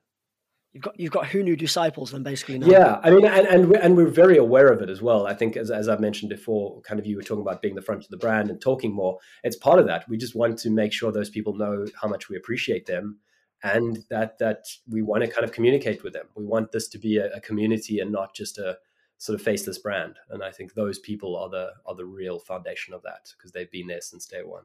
You've 0.76 0.84
got 0.84 1.00
you've 1.00 1.12
got 1.14 1.24
Hunu 1.24 1.58
disciples 1.58 2.12
then 2.12 2.22
basically 2.22 2.60
now. 2.60 2.68
Yeah, 2.68 3.00
I 3.02 3.10
mean, 3.10 3.26
and 3.26 3.48
and 3.48 3.70
we're, 3.70 3.80
and 3.80 3.96
we're 3.96 4.10
very 4.10 4.36
aware 4.36 4.68
of 4.68 4.82
it 4.82 4.90
as 4.90 5.02
well. 5.02 5.26
I 5.26 5.34
think 5.34 5.56
as 5.56 5.72
as 5.72 5.88
I've 5.88 6.02
mentioned 6.02 6.30
before, 6.30 6.82
kind 6.82 7.00
of 7.00 7.06
you 7.06 7.16
were 7.16 7.24
talking 7.24 7.44
about 7.44 7.62
being 7.62 7.76
the 7.76 7.82
front 7.82 8.04
of 8.04 8.10
the 8.10 8.18
brand 8.18 8.50
and 8.50 8.60
talking 8.60 8.94
more. 8.94 9.18
It's 9.46 9.56
part 9.56 9.80
of 9.80 9.88
that. 9.88 10.04
We 10.10 10.18
just 10.18 10.36
want 10.36 10.60
to 10.60 10.70
make 10.70 10.92
sure 10.92 11.14
those 11.14 11.30
people 11.30 11.54
know 11.54 11.86
how 12.02 12.10
much 12.10 12.28
we 12.28 12.36
appreciate 12.36 12.88
them, 12.88 13.20
and 13.64 14.00
that 14.10 14.38
that 14.40 14.66
we 14.86 15.02
want 15.02 15.24
to 15.24 15.32
kind 15.32 15.46
of 15.46 15.54
communicate 15.54 16.04
with 16.04 16.12
them. 16.12 16.26
We 16.36 16.44
want 16.44 16.74
this 16.74 16.90
to 16.90 16.98
be 16.98 17.20
a, 17.20 17.34
a 17.34 17.40
community 17.40 18.02
and 18.02 18.12
not 18.12 18.36
just 18.36 18.58
a 18.58 18.78
sort 19.18 19.40
of 19.40 19.46
faceless 19.46 19.78
brand. 19.78 20.18
And 20.30 20.44
I 20.44 20.52
think 20.52 20.74
those 20.74 21.00
people 21.00 21.38
are 21.38 21.48
the 21.48 21.70
are 21.86 21.96
the 21.96 22.06
real 22.06 22.38
foundation 22.38 22.94
of 22.94 23.02
that 23.04 23.32
because 23.38 23.54
they've 23.54 23.72
been 23.72 23.88
there 23.88 24.02
since 24.02 24.26
day 24.26 24.44
one. 24.44 24.64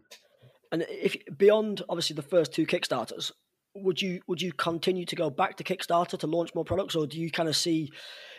And 0.72 0.84
if 0.88 1.16
beyond 1.38 1.82
obviously 1.88 2.14
the 2.14 2.22
first 2.22 2.52
two 2.52 2.66
Kickstarters, 2.66 3.30
would 3.74 4.00
you 4.02 4.20
would 4.26 4.42
you 4.42 4.52
continue 4.52 5.04
to 5.06 5.16
go 5.16 5.30
back 5.30 5.56
to 5.56 5.64
Kickstarter 5.64 6.18
to 6.18 6.26
launch 6.26 6.54
more 6.54 6.64
products, 6.64 6.94
or 6.94 7.06
do 7.06 7.18
you 7.18 7.30
kind 7.30 7.48
of 7.48 7.56
see 7.56 7.90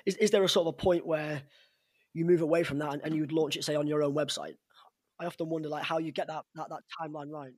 is, 0.05 0.15
is 0.17 0.31
there 0.31 0.43
a 0.43 0.49
sort 0.49 0.67
of 0.67 0.73
a 0.73 0.77
point 0.77 1.05
where 1.05 1.43
you 2.13 2.25
move 2.25 2.41
away 2.41 2.63
from 2.63 2.79
that 2.79 2.93
and, 2.93 3.01
and 3.03 3.15
you 3.15 3.21
would 3.21 3.31
launch 3.31 3.55
it 3.55 3.63
say 3.63 3.75
on 3.75 3.87
your 3.87 4.03
own 4.03 4.13
website? 4.13 4.55
I 5.19 5.25
often 5.25 5.49
wonder 5.49 5.69
like 5.69 5.83
how 5.83 5.99
you 5.99 6.11
get 6.11 6.27
that 6.27 6.43
that, 6.55 6.69
that 6.69 6.81
timeline 6.99 7.29
right. 7.29 7.53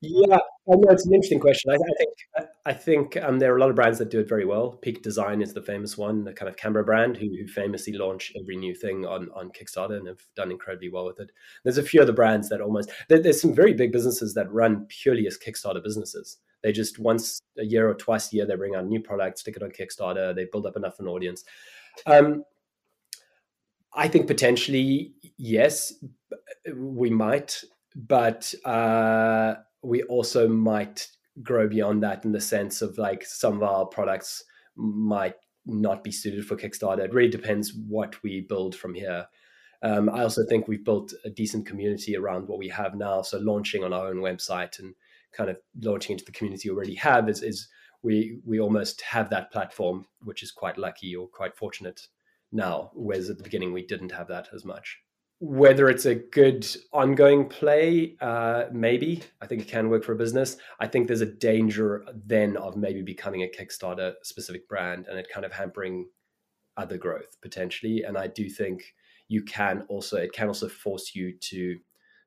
Yeah, 0.00 0.36
I 0.36 0.76
know 0.76 0.90
it's 0.90 1.06
an 1.06 1.14
interesting 1.14 1.40
question. 1.40 1.70
I, 1.70 1.74
I 1.74 1.94
think 1.96 2.48
I 2.66 2.72
think 2.74 3.16
um, 3.16 3.38
there 3.38 3.52
are 3.52 3.56
a 3.56 3.60
lot 3.60 3.70
of 3.70 3.76
brands 3.76 3.98
that 3.98 4.10
do 4.10 4.20
it 4.20 4.28
very 4.28 4.44
well. 4.44 4.72
Peak 4.72 5.02
Design 5.02 5.40
is 5.40 5.54
the 5.54 5.62
famous 5.62 5.96
one, 5.96 6.24
the 6.24 6.32
kind 6.32 6.48
of 6.48 6.56
camera 6.56 6.84
brand 6.84 7.16
who, 7.16 7.26
who 7.26 7.48
famously 7.48 7.94
launch 7.94 8.32
every 8.38 8.56
new 8.56 8.74
thing 8.74 9.06
on 9.06 9.28
on 9.34 9.50
Kickstarter 9.50 9.96
and 9.96 10.06
have 10.06 10.20
done 10.36 10.50
incredibly 10.50 10.90
well 10.90 11.06
with 11.06 11.20
it. 11.20 11.30
There's 11.64 11.78
a 11.78 11.82
few 11.82 12.02
other 12.02 12.12
brands 12.12 12.48
that 12.50 12.60
almost 12.60 12.92
there, 13.08 13.20
there's 13.20 13.40
some 13.40 13.54
very 13.54 13.72
big 13.72 13.90
businesses 13.90 14.34
that 14.34 14.52
run 14.52 14.86
purely 14.88 15.26
as 15.26 15.38
Kickstarter 15.38 15.82
businesses. 15.82 16.36
They 16.62 16.72
just 16.72 16.98
once 16.98 17.40
a 17.58 17.64
year 17.64 17.88
or 17.88 17.94
twice 17.94 18.32
a 18.32 18.36
year 18.36 18.46
they 18.46 18.56
bring 18.56 18.74
out 18.74 18.84
a 18.84 18.86
new 18.86 19.00
product, 19.00 19.38
stick 19.38 19.56
it 19.56 19.62
on 19.62 19.70
Kickstarter, 19.70 20.34
they 20.34 20.46
build 20.50 20.66
up 20.66 20.76
enough 20.76 20.98
of 20.98 21.06
an 21.06 21.12
audience. 21.12 21.44
Um, 22.06 22.44
I 23.94 24.08
think 24.08 24.26
potentially 24.26 25.14
yes, 25.36 25.92
we 26.74 27.10
might, 27.10 27.62
but. 27.94 28.54
Uh, 28.64 29.56
we 29.82 30.02
also 30.04 30.48
might 30.48 31.08
grow 31.42 31.68
beyond 31.68 32.02
that 32.02 32.24
in 32.24 32.32
the 32.32 32.40
sense 32.40 32.82
of 32.82 32.98
like 32.98 33.24
some 33.24 33.56
of 33.56 33.62
our 33.62 33.86
products 33.86 34.44
might 34.76 35.34
not 35.66 36.02
be 36.02 36.10
suited 36.10 36.46
for 36.46 36.56
Kickstarter. 36.56 37.00
It 37.00 37.14
really 37.14 37.30
depends 37.30 37.72
what 37.74 38.20
we 38.22 38.40
build 38.40 38.74
from 38.74 38.94
here. 38.94 39.26
Um, 39.82 40.08
I 40.08 40.22
also 40.22 40.44
think 40.48 40.66
we've 40.66 40.84
built 40.84 41.12
a 41.24 41.30
decent 41.30 41.66
community 41.66 42.16
around 42.16 42.48
what 42.48 42.58
we 42.58 42.68
have 42.68 42.96
now. 42.96 43.22
So 43.22 43.38
launching 43.38 43.84
on 43.84 43.92
our 43.92 44.08
own 44.08 44.16
website 44.16 44.78
and 44.80 44.94
kind 45.32 45.50
of 45.50 45.56
launching 45.82 46.14
into 46.14 46.24
the 46.24 46.32
community 46.32 46.70
already 46.70 46.94
have 46.94 47.28
is, 47.28 47.42
is 47.42 47.68
we 48.02 48.40
we 48.44 48.60
almost 48.60 49.00
have 49.02 49.30
that 49.30 49.50
platform, 49.50 50.06
which 50.22 50.42
is 50.42 50.50
quite 50.50 50.78
lucky 50.78 51.14
or 51.14 51.26
quite 51.28 51.56
fortunate 51.56 52.00
now. 52.52 52.90
Whereas 52.94 53.30
at 53.30 53.38
the 53.38 53.44
beginning 53.44 53.72
we 53.72 53.86
didn't 53.86 54.12
have 54.12 54.28
that 54.28 54.48
as 54.54 54.64
much 54.64 54.98
whether 55.40 55.88
it's 55.88 56.06
a 56.06 56.16
good 56.16 56.66
ongoing 56.92 57.48
play, 57.48 58.16
uh, 58.20 58.64
maybe 58.72 59.22
I 59.40 59.46
think 59.46 59.62
it 59.62 59.68
can 59.68 59.88
work 59.88 60.02
for 60.02 60.12
a 60.12 60.16
business. 60.16 60.56
I 60.80 60.88
think 60.88 61.06
there's 61.06 61.20
a 61.20 61.26
danger 61.26 62.04
then 62.26 62.56
of 62.56 62.76
maybe 62.76 63.02
becoming 63.02 63.42
a 63.42 63.46
Kickstarter 63.46 64.14
specific 64.22 64.68
brand 64.68 65.06
and 65.08 65.18
it 65.18 65.28
kind 65.32 65.46
of 65.46 65.52
hampering 65.52 66.08
other 66.76 66.98
growth 66.98 67.36
potentially. 67.40 68.02
And 68.02 68.18
I 68.18 68.26
do 68.26 68.48
think 68.48 68.82
you 69.28 69.42
can 69.42 69.84
also 69.88 70.16
it 70.16 70.32
can 70.32 70.48
also 70.48 70.68
force 70.68 71.14
you 71.14 71.36
to 71.38 71.78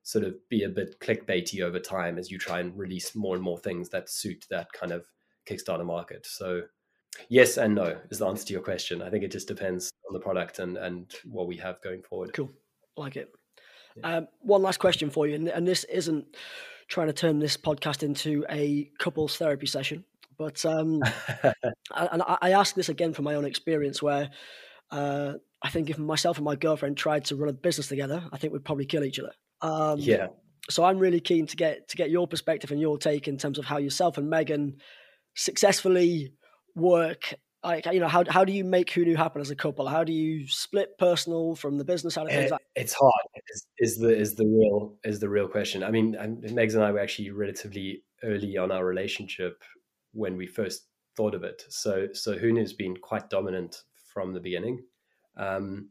sort 0.04 0.26
of 0.26 0.36
be 0.50 0.64
a 0.64 0.70
bit 0.70 1.00
clickbaity 1.00 1.62
over 1.62 1.80
time 1.80 2.18
as 2.18 2.32
you 2.32 2.38
try 2.38 2.60
and 2.60 2.78
release 2.78 3.16
more 3.16 3.36
and 3.36 3.44
more 3.44 3.58
things 3.58 3.90
that 3.90 4.10
suit 4.10 4.46
that 4.50 4.72
kind 4.74 4.92
of 4.92 5.06
Kickstarter 5.48 5.86
market. 5.86 6.26
So 6.26 6.64
yes 7.30 7.58
and 7.58 7.76
no 7.76 7.98
is 8.10 8.20
the 8.20 8.28
answer 8.28 8.46
to 8.46 8.54
your 8.54 8.62
question. 8.62 9.02
I 9.02 9.10
think 9.10 9.24
it 9.24 9.32
just 9.32 9.48
depends 9.48 9.92
on 10.08 10.14
the 10.14 10.20
product 10.20 10.60
and 10.60 10.78
and 10.78 11.14
what 11.26 11.48
we 11.48 11.58
have 11.58 11.82
going 11.82 12.02
forward. 12.04 12.34
Cool 12.34 12.52
like 12.98 13.16
it. 13.16 13.34
Yeah. 13.96 14.18
Um, 14.18 14.28
one 14.40 14.62
last 14.62 14.80
question 14.80 15.10
for 15.10 15.28
you, 15.28 15.36
and, 15.36 15.48
and, 15.50 15.68
this 15.68 15.84
isn't 15.86 16.38
trying 16.88 17.08
to 17.08 17.14
turn 17.14 17.40
this 17.40 17.58
podcast 17.58 18.04
into 18.04 18.46
a 18.50 18.90
couples 19.00 19.36
therapy 19.36 19.66
session, 19.66 20.06
but 20.38 20.64
um, 20.66 21.02
and 21.44 22.22
I, 22.22 22.38
I 22.42 22.52
ask 22.52 22.74
this 22.74 22.88
again 22.88 23.14
from 23.14 23.26
my 23.26 23.36
own 23.36 23.44
experience, 23.44 24.02
where 24.02 24.30
uh, 24.92 25.34
I 25.62 25.70
think 25.70 25.90
if 25.90 25.98
myself 25.98 26.38
and 26.38 26.46
my 26.46 26.56
girlfriend 26.56 26.98
tried 26.98 27.26
to 27.26 27.36
run 27.36 27.50
a 27.50 27.54
business 27.54 27.88
together, 27.88 28.24
I 28.32 28.38
think 28.38 28.54
we'd 28.54 28.64
probably 28.64 28.86
kill 28.86 29.04
each 29.04 29.20
other. 29.20 29.34
Um, 29.62 30.00
yeah. 30.00 30.28
So 30.70 30.84
I'm 30.84 31.00
really 31.00 31.20
keen 31.20 31.48
to 31.48 31.56
get 31.56 31.88
to 31.90 31.98
get 31.98 32.10
your 32.10 32.28
perspective 32.28 32.72
and 32.72 32.80
your 32.80 32.98
take 32.98 33.28
in 33.28 33.38
terms 33.38 33.58
of 33.58 33.66
how 33.66 33.78
yourself 33.78 34.18
and 34.18 34.30
Megan 34.30 34.78
successfully 35.36 36.34
work 36.76 37.34
like 37.64 37.86
you 37.86 38.00
know 38.00 38.08
how 38.08 38.24
how 38.28 38.44
do 38.44 38.54
you 38.54 38.64
make 38.64 38.90
Hunu 38.90 39.16
happen 39.16 39.42
as 39.42 39.52
a 39.52 39.56
couple? 39.56 39.88
How 39.88 40.04
do 40.04 40.12
you 40.12 40.48
split 40.48 40.98
personal 40.98 41.56
from 41.56 41.78
the 41.78 41.86
business 41.86 42.16
side 42.16 42.26
of 42.26 42.32
things? 42.32 42.52
It, 42.52 42.58
it's 42.76 42.94
hard. 42.94 43.14
Is, 43.50 43.68
is, 43.78 43.98
the 43.98 44.18
is 44.18 44.36
the 44.36 44.46
real 44.46 44.98
is 45.04 45.20
the 45.20 45.30
real 45.30 45.48
question? 45.48 45.84
I 45.84 45.92
mean, 45.92 46.14
Megs 46.14 46.74
and 46.74 46.84
I 46.84 46.92
were 46.92 47.00
actually 47.00 47.30
relatively 47.32 48.04
early 48.24 48.58
on 48.58 48.72
our 48.72 48.86
relationship 48.86 49.62
when 50.14 50.38
we 50.38 50.48
first 50.48 50.88
thought 51.16 51.36
of 51.36 51.44
it. 51.44 51.64
So 51.70 52.08
so 52.14 52.36
Hunu's 52.36 52.74
been 52.74 52.98
quite 52.98 53.30
dominant 53.30 53.84
from 54.12 54.34
the 54.34 54.40
beginning. 54.40 54.84
Um, 55.38 55.90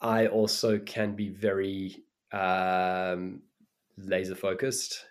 I 0.00 0.26
also 0.26 0.78
can 0.78 1.14
be 1.14 1.28
very 1.28 2.02
um, 2.32 3.42
laser 3.98 4.34
focused, 4.34 5.04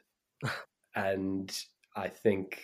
and 0.95 1.51
I 1.95 2.07
think 2.07 2.61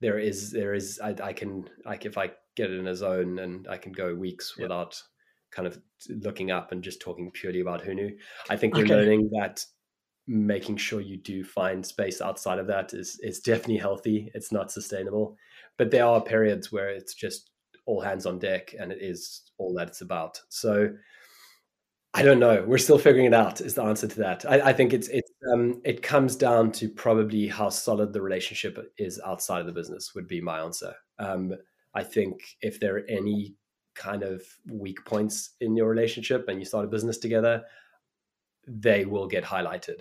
there 0.00 0.18
is 0.18 0.50
there 0.50 0.74
is 0.74 1.00
I, 1.02 1.14
I 1.22 1.32
can 1.32 1.68
like 1.84 2.06
if 2.06 2.18
I 2.18 2.32
get 2.56 2.70
in 2.70 2.86
a 2.86 2.94
zone 2.94 3.38
and 3.38 3.66
I 3.68 3.76
can 3.76 3.92
go 3.92 4.14
weeks 4.14 4.54
yeah. 4.56 4.64
without 4.64 5.00
kind 5.50 5.66
of 5.66 5.80
looking 6.08 6.50
up 6.50 6.72
and 6.72 6.82
just 6.82 7.00
talking 7.00 7.30
purely 7.30 7.60
about 7.60 7.82
Hunu. 7.82 8.14
I 8.50 8.56
think 8.56 8.74
we're 8.74 8.84
okay. 8.84 8.94
learning 8.94 9.30
that 9.32 9.64
making 10.26 10.76
sure 10.76 11.00
you 11.00 11.18
do 11.18 11.44
find 11.44 11.84
space 11.84 12.20
outside 12.20 12.58
of 12.58 12.66
that 12.66 12.94
is 12.94 13.18
is 13.22 13.40
definitely 13.40 13.78
healthy. 13.78 14.30
It's 14.34 14.52
not 14.52 14.72
sustainable, 14.72 15.36
but 15.78 15.90
there 15.90 16.06
are 16.06 16.20
periods 16.20 16.72
where 16.72 16.88
it's 16.88 17.14
just 17.14 17.50
all 17.86 18.00
hands 18.00 18.26
on 18.26 18.38
deck 18.38 18.74
and 18.78 18.90
it 18.90 18.98
is 19.00 19.42
all 19.58 19.74
that 19.74 19.88
it's 19.88 20.00
about. 20.00 20.40
So 20.48 20.90
I 22.16 22.22
don't 22.22 22.38
know. 22.38 22.64
We're 22.64 22.78
still 22.78 22.98
figuring 22.98 23.26
it 23.26 23.34
out. 23.34 23.60
Is 23.60 23.74
the 23.74 23.82
answer 23.82 24.06
to 24.06 24.16
that? 24.20 24.48
I, 24.48 24.68
I 24.68 24.72
think 24.72 24.92
it's 24.92 25.08
it's 25.08 25.30
um, 25.52 25.80
it 25.84 26.00
comes 26.00 26.36
down 26.36 26.70
to 26.72 26.88
probably 26.88 27.48
how 27.48 27.70
solid 27.70 28.12
the 28.12 28.22
relationship 28.22 28.78
is 28.96 29.20
outside 29.26 29.60
of 29.60 29.66
the 29.66 29.72
business. 29.72 30.14
Would 30.14 30.28
be 30.28 30.40
my 30.40 30.60
answer. 30.60 30.94
Um, 31.18 31.54
I 31.92 32.04
think 32.04 32.40
if 32.60 32.78
there 32.78 32.96
are 32.96 33.06
any 33.08 33.56
kind 33.96 34.22
of 34.22 34.42
weak 34.70 35.04
points 35.04 35.50
in 35.60 35.76
your 35.76 35.88
relationship 35.88 36.48
and 36.48 36.60
you 36.60 36.64
start 36.64 36.84
a 36.84 36.88
business 36.88 37.18
together, 37.18 37.64
they 38.66 39.04
will 39.04 39.26
get 39.26 39.44
highlighted. 39.44 39.98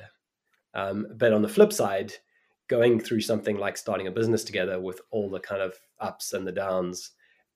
Um, 0.75 1.07
but 1.15 1.33
on 1.33 1.41
the 1.41 1.49
flip 1.49 1.73
side, 1.73 2.13
going 2.67 2.99
through 2.99 3.21
something 3.21 3.57
like 3.57 3.77
starting 3.77 4.07
a 4.07 4.11
business 4.11 4.43
together 4.43 4.79
with 4.79 5.01
all 5.11 5.29
the 5.29 5.39
kind 5.39 5.61
of 5.61 5.75
ups 5.99 6.33
and 6.33 6.45
the 6.45 6.51
downs, 6.51 7.11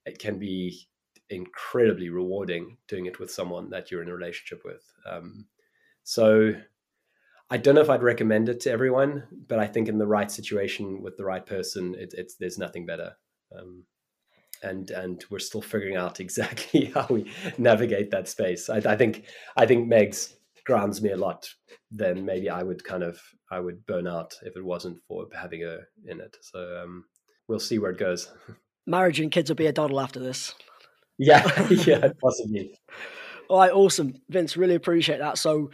it 0.05 0.19
can 0.19 0.37
be 0.39 0.87
incredibly 1.29 2.09
rewarding 2.09 2.77
doing 2.87 3.05
it 3.05 3.19
with 3.19 3.31
someone 3.31 3.69
that 3.69 3.91
you're 3.91 4.01
in 4.01 4.09
a 4.09 4.13
relationship 4.13 4.61
with. 4.63 4.83
Um, 5.09 5.45
so 6.03 6.53
I 7.49 7.57
don't 7.57 7.75
know 7.75 7.81
if 7.81 7.89
I'd 7.89 8.03
recommend 8.03 8.49
it 8.49 8.59
to 8.61 8.71
everyone, 8.71 9.23
but 9.47 9.59
I 9.59 9.67
think 9.67 9.87
in 9.87 9.97
the 9.97 10.07
right 10.07 10.29
situation 10.29 11.01
with 11.01 11.17
the 11.17 11.25
right 11.25 11.45
person, 11.45 11.95
it, 11.97 12.13
it's 12.17 12.35
there's 12.35 12.57
nothing 12.57 12.85
better. 12.85 13.13
Um, 13.57 13.83
and 14.63 14.89
and 14.91 15.23
we're 15.29 15.39
still 15.39 15.61
figuring 15.61 15.95
out 15.95 16.19
exactly 16.19 16.85
how 16.85 17.07
we 17.09 17.31
navigate 17.57 18.11
that 18.11 18.27
space. 18.27 18.69
I, 18.69 18.77
I 18.77 18.95
think 18.95 19.25
I 19.55 19.65
think 19.65 19.87
Meg's 19.87 20.35
grounds 20.65 21.01
me 21.01 21.11
a 21.11 21.17
lot. 21.17 21.49
Then 21.89 22.25
maybe 22.25 22.49
I 22.49 22.63
would 22.63 22.83
kind 22.83 23.03
of 23.03 23.19
I 23.49 23.59
would 23.59 23.85
burn 23.85 24.07
out 24.07 24.35
if 24.43 24.57
it 24.57 24.65
wasn't 24.65 24.99
for 25.07 25.27
having 25.33 25.61
her 25.61 25.87
in 26.05 26.19
it. 26.19 26.35
So 26.41 26.81
um, 26.83 27.05
we'll 27.47 27.59
see 27.59 27.79
where 27.79 27.91
it 27.91 27.99
goes. 27.99 28.31
Marriage 28.85 29.19
and 29.19 29.31
kids 29.31 29.49
will 29.49 29.55
be 29.55 29.67
a 29.67 29.73
doddle 29.73 29.99
after 29.99 30.19
this. 30.19 30.53
Yeah, 31.17 31.67
yeah, 31.69 32.09
possibly. 32.21 32.77
All 33.49 33.59
right, 33.59 33.71
awesome, 33.71 34.21
Vince. 34.29 34.57
Really 34.57 34.75
appreciate 34.75 35.19
that. 35.19 35.37
So, 35.37 35.71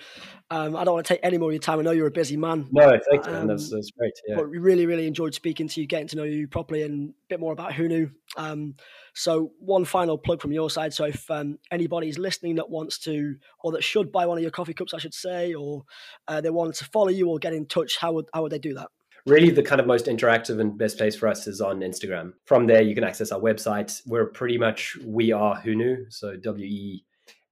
um, 0.52 0.76
I 0.76 0.84
don't 0.84 0.94
want 0.94 1.08
to 1.08 1.14
take 1.14 1.22
any 1.24 1.40
more 1.40 1.50
of 1.50 1.54
your 1.54 1.60
time. 1.60 1.80
I 1.80 1.82
know 1.82 1.92
you're 1.92 2.08
a 2.08 2.12
busy 2.12 2.38
man. 2.38 2.68
No, 2.72 3.00
thanks, 3.10 3.26
man. 3.26 3.48
That's, 3.48 3.72
um, 3.72 3.78
that's 3.80 3.90
great. 3.98 4.14
Yeah. 4.28 4.36
But 4.36 4.52
we 4.52 4.60
really, 4.60 4.86
really 4.86 5.08
enjoyed 5.08 5.34
speaking 5.34 5.68
to 5.68 5.82
you, 5.82 5.88
getting 5.88 6.08
to 6.10 6.16
know 6.16 6.24
you 6.24 6.48
properly, 6.48 6.84
and 6.84 7.10
a 7.10 7.14
bit 7.30 7.40
more 7.40 7.52
about 7.52 7.72
Hunu. 7.72 8.12
Um, 8.38 8.76
so, 9.16 9.52
one 9.58 9.86
final 9.86 10.20
plug 10.20 10.40
from 10.40 10.52
your 10.52 10.70
side. 10.70 10.94
So, 10.94 11.06
if 11.06 11.30
um, 11.32 11.58
anybody's 11.72 12.20
listening 12.20 12.56
that 12.56 12.70
wants 12.70 13.00
to, 13.00 13.36
or 13.64 13.72
that 13.72 13.84
should 13.84 14.12
buy 14.12 14.28
one 14.28 14.38
of 14.38 14.44
your 14.44 14.52
coffee 14.52 14.76
cups, 14.76 14.94
I 14.94 15.00
should 15.00 15.16
say, 15.16 15.56
or 15.56 15.84
uh, 16.28 16.42
they 16.42 16.52
want 16.52 16.76
to 16.76 16.86
follow 16.86 17.10
you 17.10 17.30
or 17.30 17.40
get 17.40 17.54
in 17.54 17.66
touch, 17.66 17.98
how 18.00 18.14
would 18.14 18.30
how 18.34 18.44
would 18.44 18.52
they 18.52 18.60
do 18.60 18.76
that? 18.76 18.90
Really 19.26 19.50
the 19.50 19.64
kind 19.64 19.80
of 19.80 19.88
most 19.88 20.06
interactive 20.06 20.60
and 20.60 20.78
best 20.78 20.98
place 20.98 21.16
for 21.16 21.28
us 21.28 21.48
is 21.48 21.62
on 21.62 21.80
Instagram. 21.80 22.34
From 22.46 22.68
there, 22.68 22.82
you 22.82 22.96
can 22.96 23.04
access 23.04 23.32
our 23.32 23.40
website. 23.40 24.02
We're 24.06 24.26
pretty 24.26 24.58
much 24.58 24.98
we 25.04 25.32
are 25.32 25.62
Hunu, 25.62 26.12
so 26.12 26.36
W 26.36 26.66
E 26.66 27.06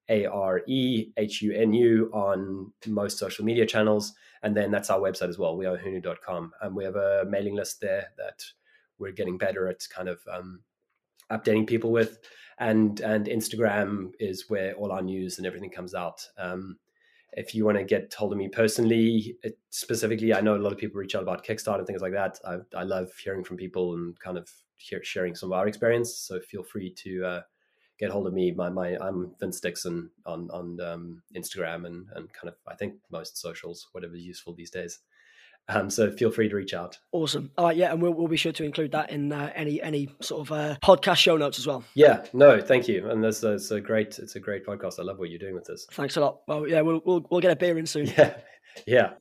A 0.10 0.26
R 0.26 0.62
E 0.68 1.12
H 1.18 1.42
U 1.42 1.54
N 1.54 1.74
U 1.74 2.10
on 2.14 2.74
most 2.88 3.18
social 3.18 3.46
media 3.46 3.66
channels, 3.66 4.14
and 4.44 4.56
then 4.56 4.72
that's 4.72 4.90
our 4.90 5.00
website 5.00 5.30
as 5.30 5.38
well. 5.38 5.56
We 5.56 5.66
are 5.66 5.78
Hunu.com, 5.78 6.52
and 6.62 6.76
we 6.76 6.84
have 6.84 6.96
a 6.96 7.26
mailing 7.28 7.56
list 7.56 7.80
there 7.82 8.08
that 8.18 8.44
we're 9.00 9.12
getting 9.12 9.38
better 9.38 9.68
at 9.68 9.88
kind 9.90 10.10
of 10.10 10.20
um, 10.32 10.62
updating 11.32 11.68
people 11.68 11.92
with, 11.92 12.20
and 12.60 13.00
and 13.00 13.28
Instagram 13.28 14.12
is 14.20 14.50
where 14.50 14.74
all 14.74 14.92
our 14.92 15.02
news 15.02 15.38
and 15.38 15.48
everything 15.48 15.70
comes 15.70 15.94
out. 15.94 16.28
Um, 16.38 16.78
if 17.34 17.56
you 17.56 17.66
want 17.66 17.78
to 17.78 17.84
get 17.84 18.14
hold 18.14 18.34
of 18.34 18.38
me 18.38 18.50
personally, 18.50 19.38
it, 19.44 19.58
specifically, 19.70 20.34
I 20.34 20.42
know 20.42 20.56
a 20.56 20.58
lot 20.58 20.74
of 20.74 20.78
people 20.78 21.00
reach 21.00 21.16
out 21.16 21.24
about 21.24 21.46
Kickstarter 21.46 21.80
and 21.80 21.88
things 21.88 22.02
like 22.02 22.14
that. 22.14 22.40
I, 22.46 22.58
I 22.76 22.84
love 22.84 23.12
hearing 23.24 23.44
from 23.44 23.58
people 23.58 23.94
and 23.94 24.20
kind 24.20 24.38
of 24.38 24.50
hear, 24.78 25.04
sharing 25.04 25.36
some 25.36 25.52
of 25.52 25.58
our 25.58 25.68
experience. 25.68 26.16
So 26.16 26.40
feel 26.40 26.64
free 26.64 26.92
to 26.96 27.26
uh, 27.26 27.42
get 27.98 28.12
hold 28.12 28.28
of 28.28 28.34
me. 28.34 28.52
My, 28.52 28.70
my 28.70 28.98
I'm 28.98 29.34
Vince 29.40 29.62
Dickson 29.62 30.10
on 30.26 30.50
on 30.52 30.82
um, 30.82 31.22
Instagram 31.36 31.86
and 31.86 32.08
and 32.16 32.32
kind 32.34 32.50
of 32.50 32.56
I 32.68 32.76
think 32.76 32.96
most 33.12 33.38
socials, 33.38 33.88
whatever's 33.94 34.26
useful 34.26 34.54
these 34.54 34.72
days. 34.72 35.00
Um, 35.74 35.90
so 35.90 36.12
feel 36.12 36.32
free 36.32 36.50
to 36.50 36.56
reach 36.56 36.74
out. 36.74 36.98
Awesome. 37.12 37.52
All 37.58 37.66
right, 37.66 37.78
yeah, 37.78 37.92
and 37.92 38.02
we'll, 38.02 38.12
we'll 38.12 38.28
be 38.28 38.38
sure 38.38 38.52
to 38.52 38.64
include 38.64 38.92
that 38.92 39.10
in 39.10 39.32
uh, 39.32 39.52
any 39.56 39.82
any 39.82 40.10
sort 40.22 40.42
of 40.42 40.52
uh, 40.52 40.76
podcast 40.84 41.18
show 41.18 41.38
notes 41.38 41.60
as 41.60 41.66
well. 41.66 41.84
Yeah, 41.94 42.26
no, 42.34 42.60
thank 42.62 42.88
you. 42.88 43.10
And 43.10 43.24
that's, 43.24 43.40
that's 43.40 43.72
a 43.72 43.80
great 43.80 44.20
it's 44.20 44.36
a 44.36 44.40
great 44.40 44.66
podcast. 44.66 45.00
I 45.00 45.04
love 45.04 45.18
what 45.18 45.30
you're 45.30 45.40
doing 45.40 45.56
with 45.56 45.66
this. 45.66 45.88
Thanks 45.92 46.18
a 46.18 46.22
lot. 46.22 46.42
Well, 46.48 46.68
yeah, 46.68 46.82
we'll 46.82 47.02
we'll, 47.06 47.26
we'll 47.30 47.42
get 47.42 47.52
a 47.52 47.56
beer 47.56 47.78
in 47.78 47.86
soon. 47.86 48.08
Yeah, 48.08 48.36
yeah. 48.86 49.12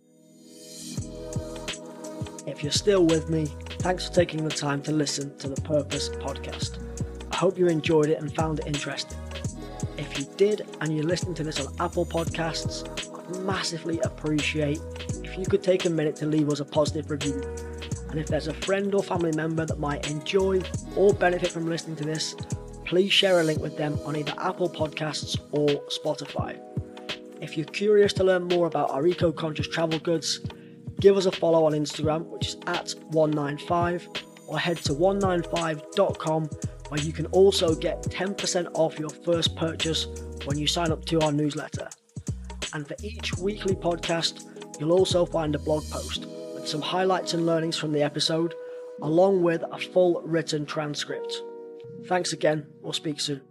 If 2.46 2.64
you're 2.64 2.72
still 2.72 3.05
with 3.05 3.30
me, 3.30 3.46
thanks 3.78 4.09
for 4.09 4.14
taking 4.14 4.42
the 4.42 4.51
time 4.51 4.82
to 4.82 4.92
listen 4.92 5.36
to 5.38 5.48
the 5.48 5.61
Purpose 5.62 6.09
podcast. 6.09 6.78
I 7.30 7.36
hope 7.36 7.59
you 7.59 7.68
enjoyed 7.68 8.09
it 8.09 8.20
and 8.20 8.34
found 8.34 8.59
it 8.59 8.66
interesting. 8.66 9.18
If 10.01 10.18
you 10.18 10.24
did 10.38 10.66
and 10.80 10.96
you're 10.96 11.05
listening 11.05 11.34
to 11.34 11.44
this 11.44 11.61
on 11.61 11.74
Apple 11.78 12.07
Podcasts, 12.07 12.88
I'd 13.18 13.44
massively 13.44 14.01
appreciate 14.01 14.80
if 15.22 15.36
you 15.36 15.44
could 15.44 15.62
take 15.62 15.84
a 15.84 15.90
minute 15.90 16.16
to 16.16 16.26
leave 16.26 16.48
us 16.48 16.61
a 16.61 16.64
positive 16.64 17.11
review. 17.11 17.42
And 18.09 18.18
if 18.18 18.26
there's 18.26 18.46
a 18.46 18.55
friend 18.55 18.94
or 18.94 19.03
family 19.03 19.32
member 19.32 19.66
that 19.66 19.78
might 19.78 20.11
enjoy 20.11 20.62
or 20.96 21.12
benefit 21.12 21.51
from 21.51 21.68
listening 21.68 21.96
to 21.96 22.05
this, 22.05 22.34
please 22.86 23.12
share 23.12 23.40
a 23.40 23.44
link 23.44 23.61
with 23.61 23.76
them 23.76 24.01
on 24.07 24.16
either 24.16 24.32
Apple 24.38 24.70
Podcasts 24.70 25.38
or 25.53 25.68
Spotify. 25.88 26.59
If 27.42 27.59
you're 27.59 27.66
curious 27.66 28.14
to 28.14 28.24
learn 28.24 28.44
more 28.44 28.68
about 28.68 28.90
our 28.90 29.07
eco 29.07 29.30
conscious 29.30 29.68
travel 29.68 29.98
goods, 29.98 30.40
give 30.98 31.18
us 31.18 31.26
a 31.26 31.32
follow 31.32 31.66
on 31.66 31.72
Instagram, 31.72 32.24
which 32.28 32.48
is 32.48 32.57
at 32.66 32.94
onenine5, 33.11 34.22
or 34.46 34.59
head 34.59 34.78
to 34.78 34.94
onenine5.com, 34.94 36.48
where 36.91 37.01
you 37.01 37.12
can 37.12 37.26
also 37.26 37.74
get 37.74 38.03
10% 38.03 38.70
off 38.74 38.99
your 38.99 39.11
first 39.11 39.57
purchase 39.57 40.07
when 40.45 40.59
you 40.59 40.66
sign 40.66 40.93
up 40.93 41.05
to 41.07 41.20
our 41.22 41.32
newsletter. 41.32 41.88
And 42.72 42.86
for 42.86 42.95
each 43.03 43.36
weekly 43.38 43.74
podcast, 43.74 44.45
You'll 44.80 44.93
also 44.93 45.26
find 45.26 45.55
a 45.55 45.59
blog 45.59 45.84
post 45.91 46.24
with 46.55 46.66
some 46.66 46.80
highlights 46.80 47.34
and 47.34 47.45
learnings 47.45 47.76
from 47.76 47.93
the 47.93 48.03
episode, 48.03 48.55
along 49.03 49.43
with 49.43 49.62
a 49.70 49.78
full 49.78 50.22
written 50.22 50.64
transcript. 50.64 51.43
Thanks 52.07 52.32
again, 52.32 52.66
we'll 52.80 52.95
speak 52.95 53.20
soon. 53.20 53.43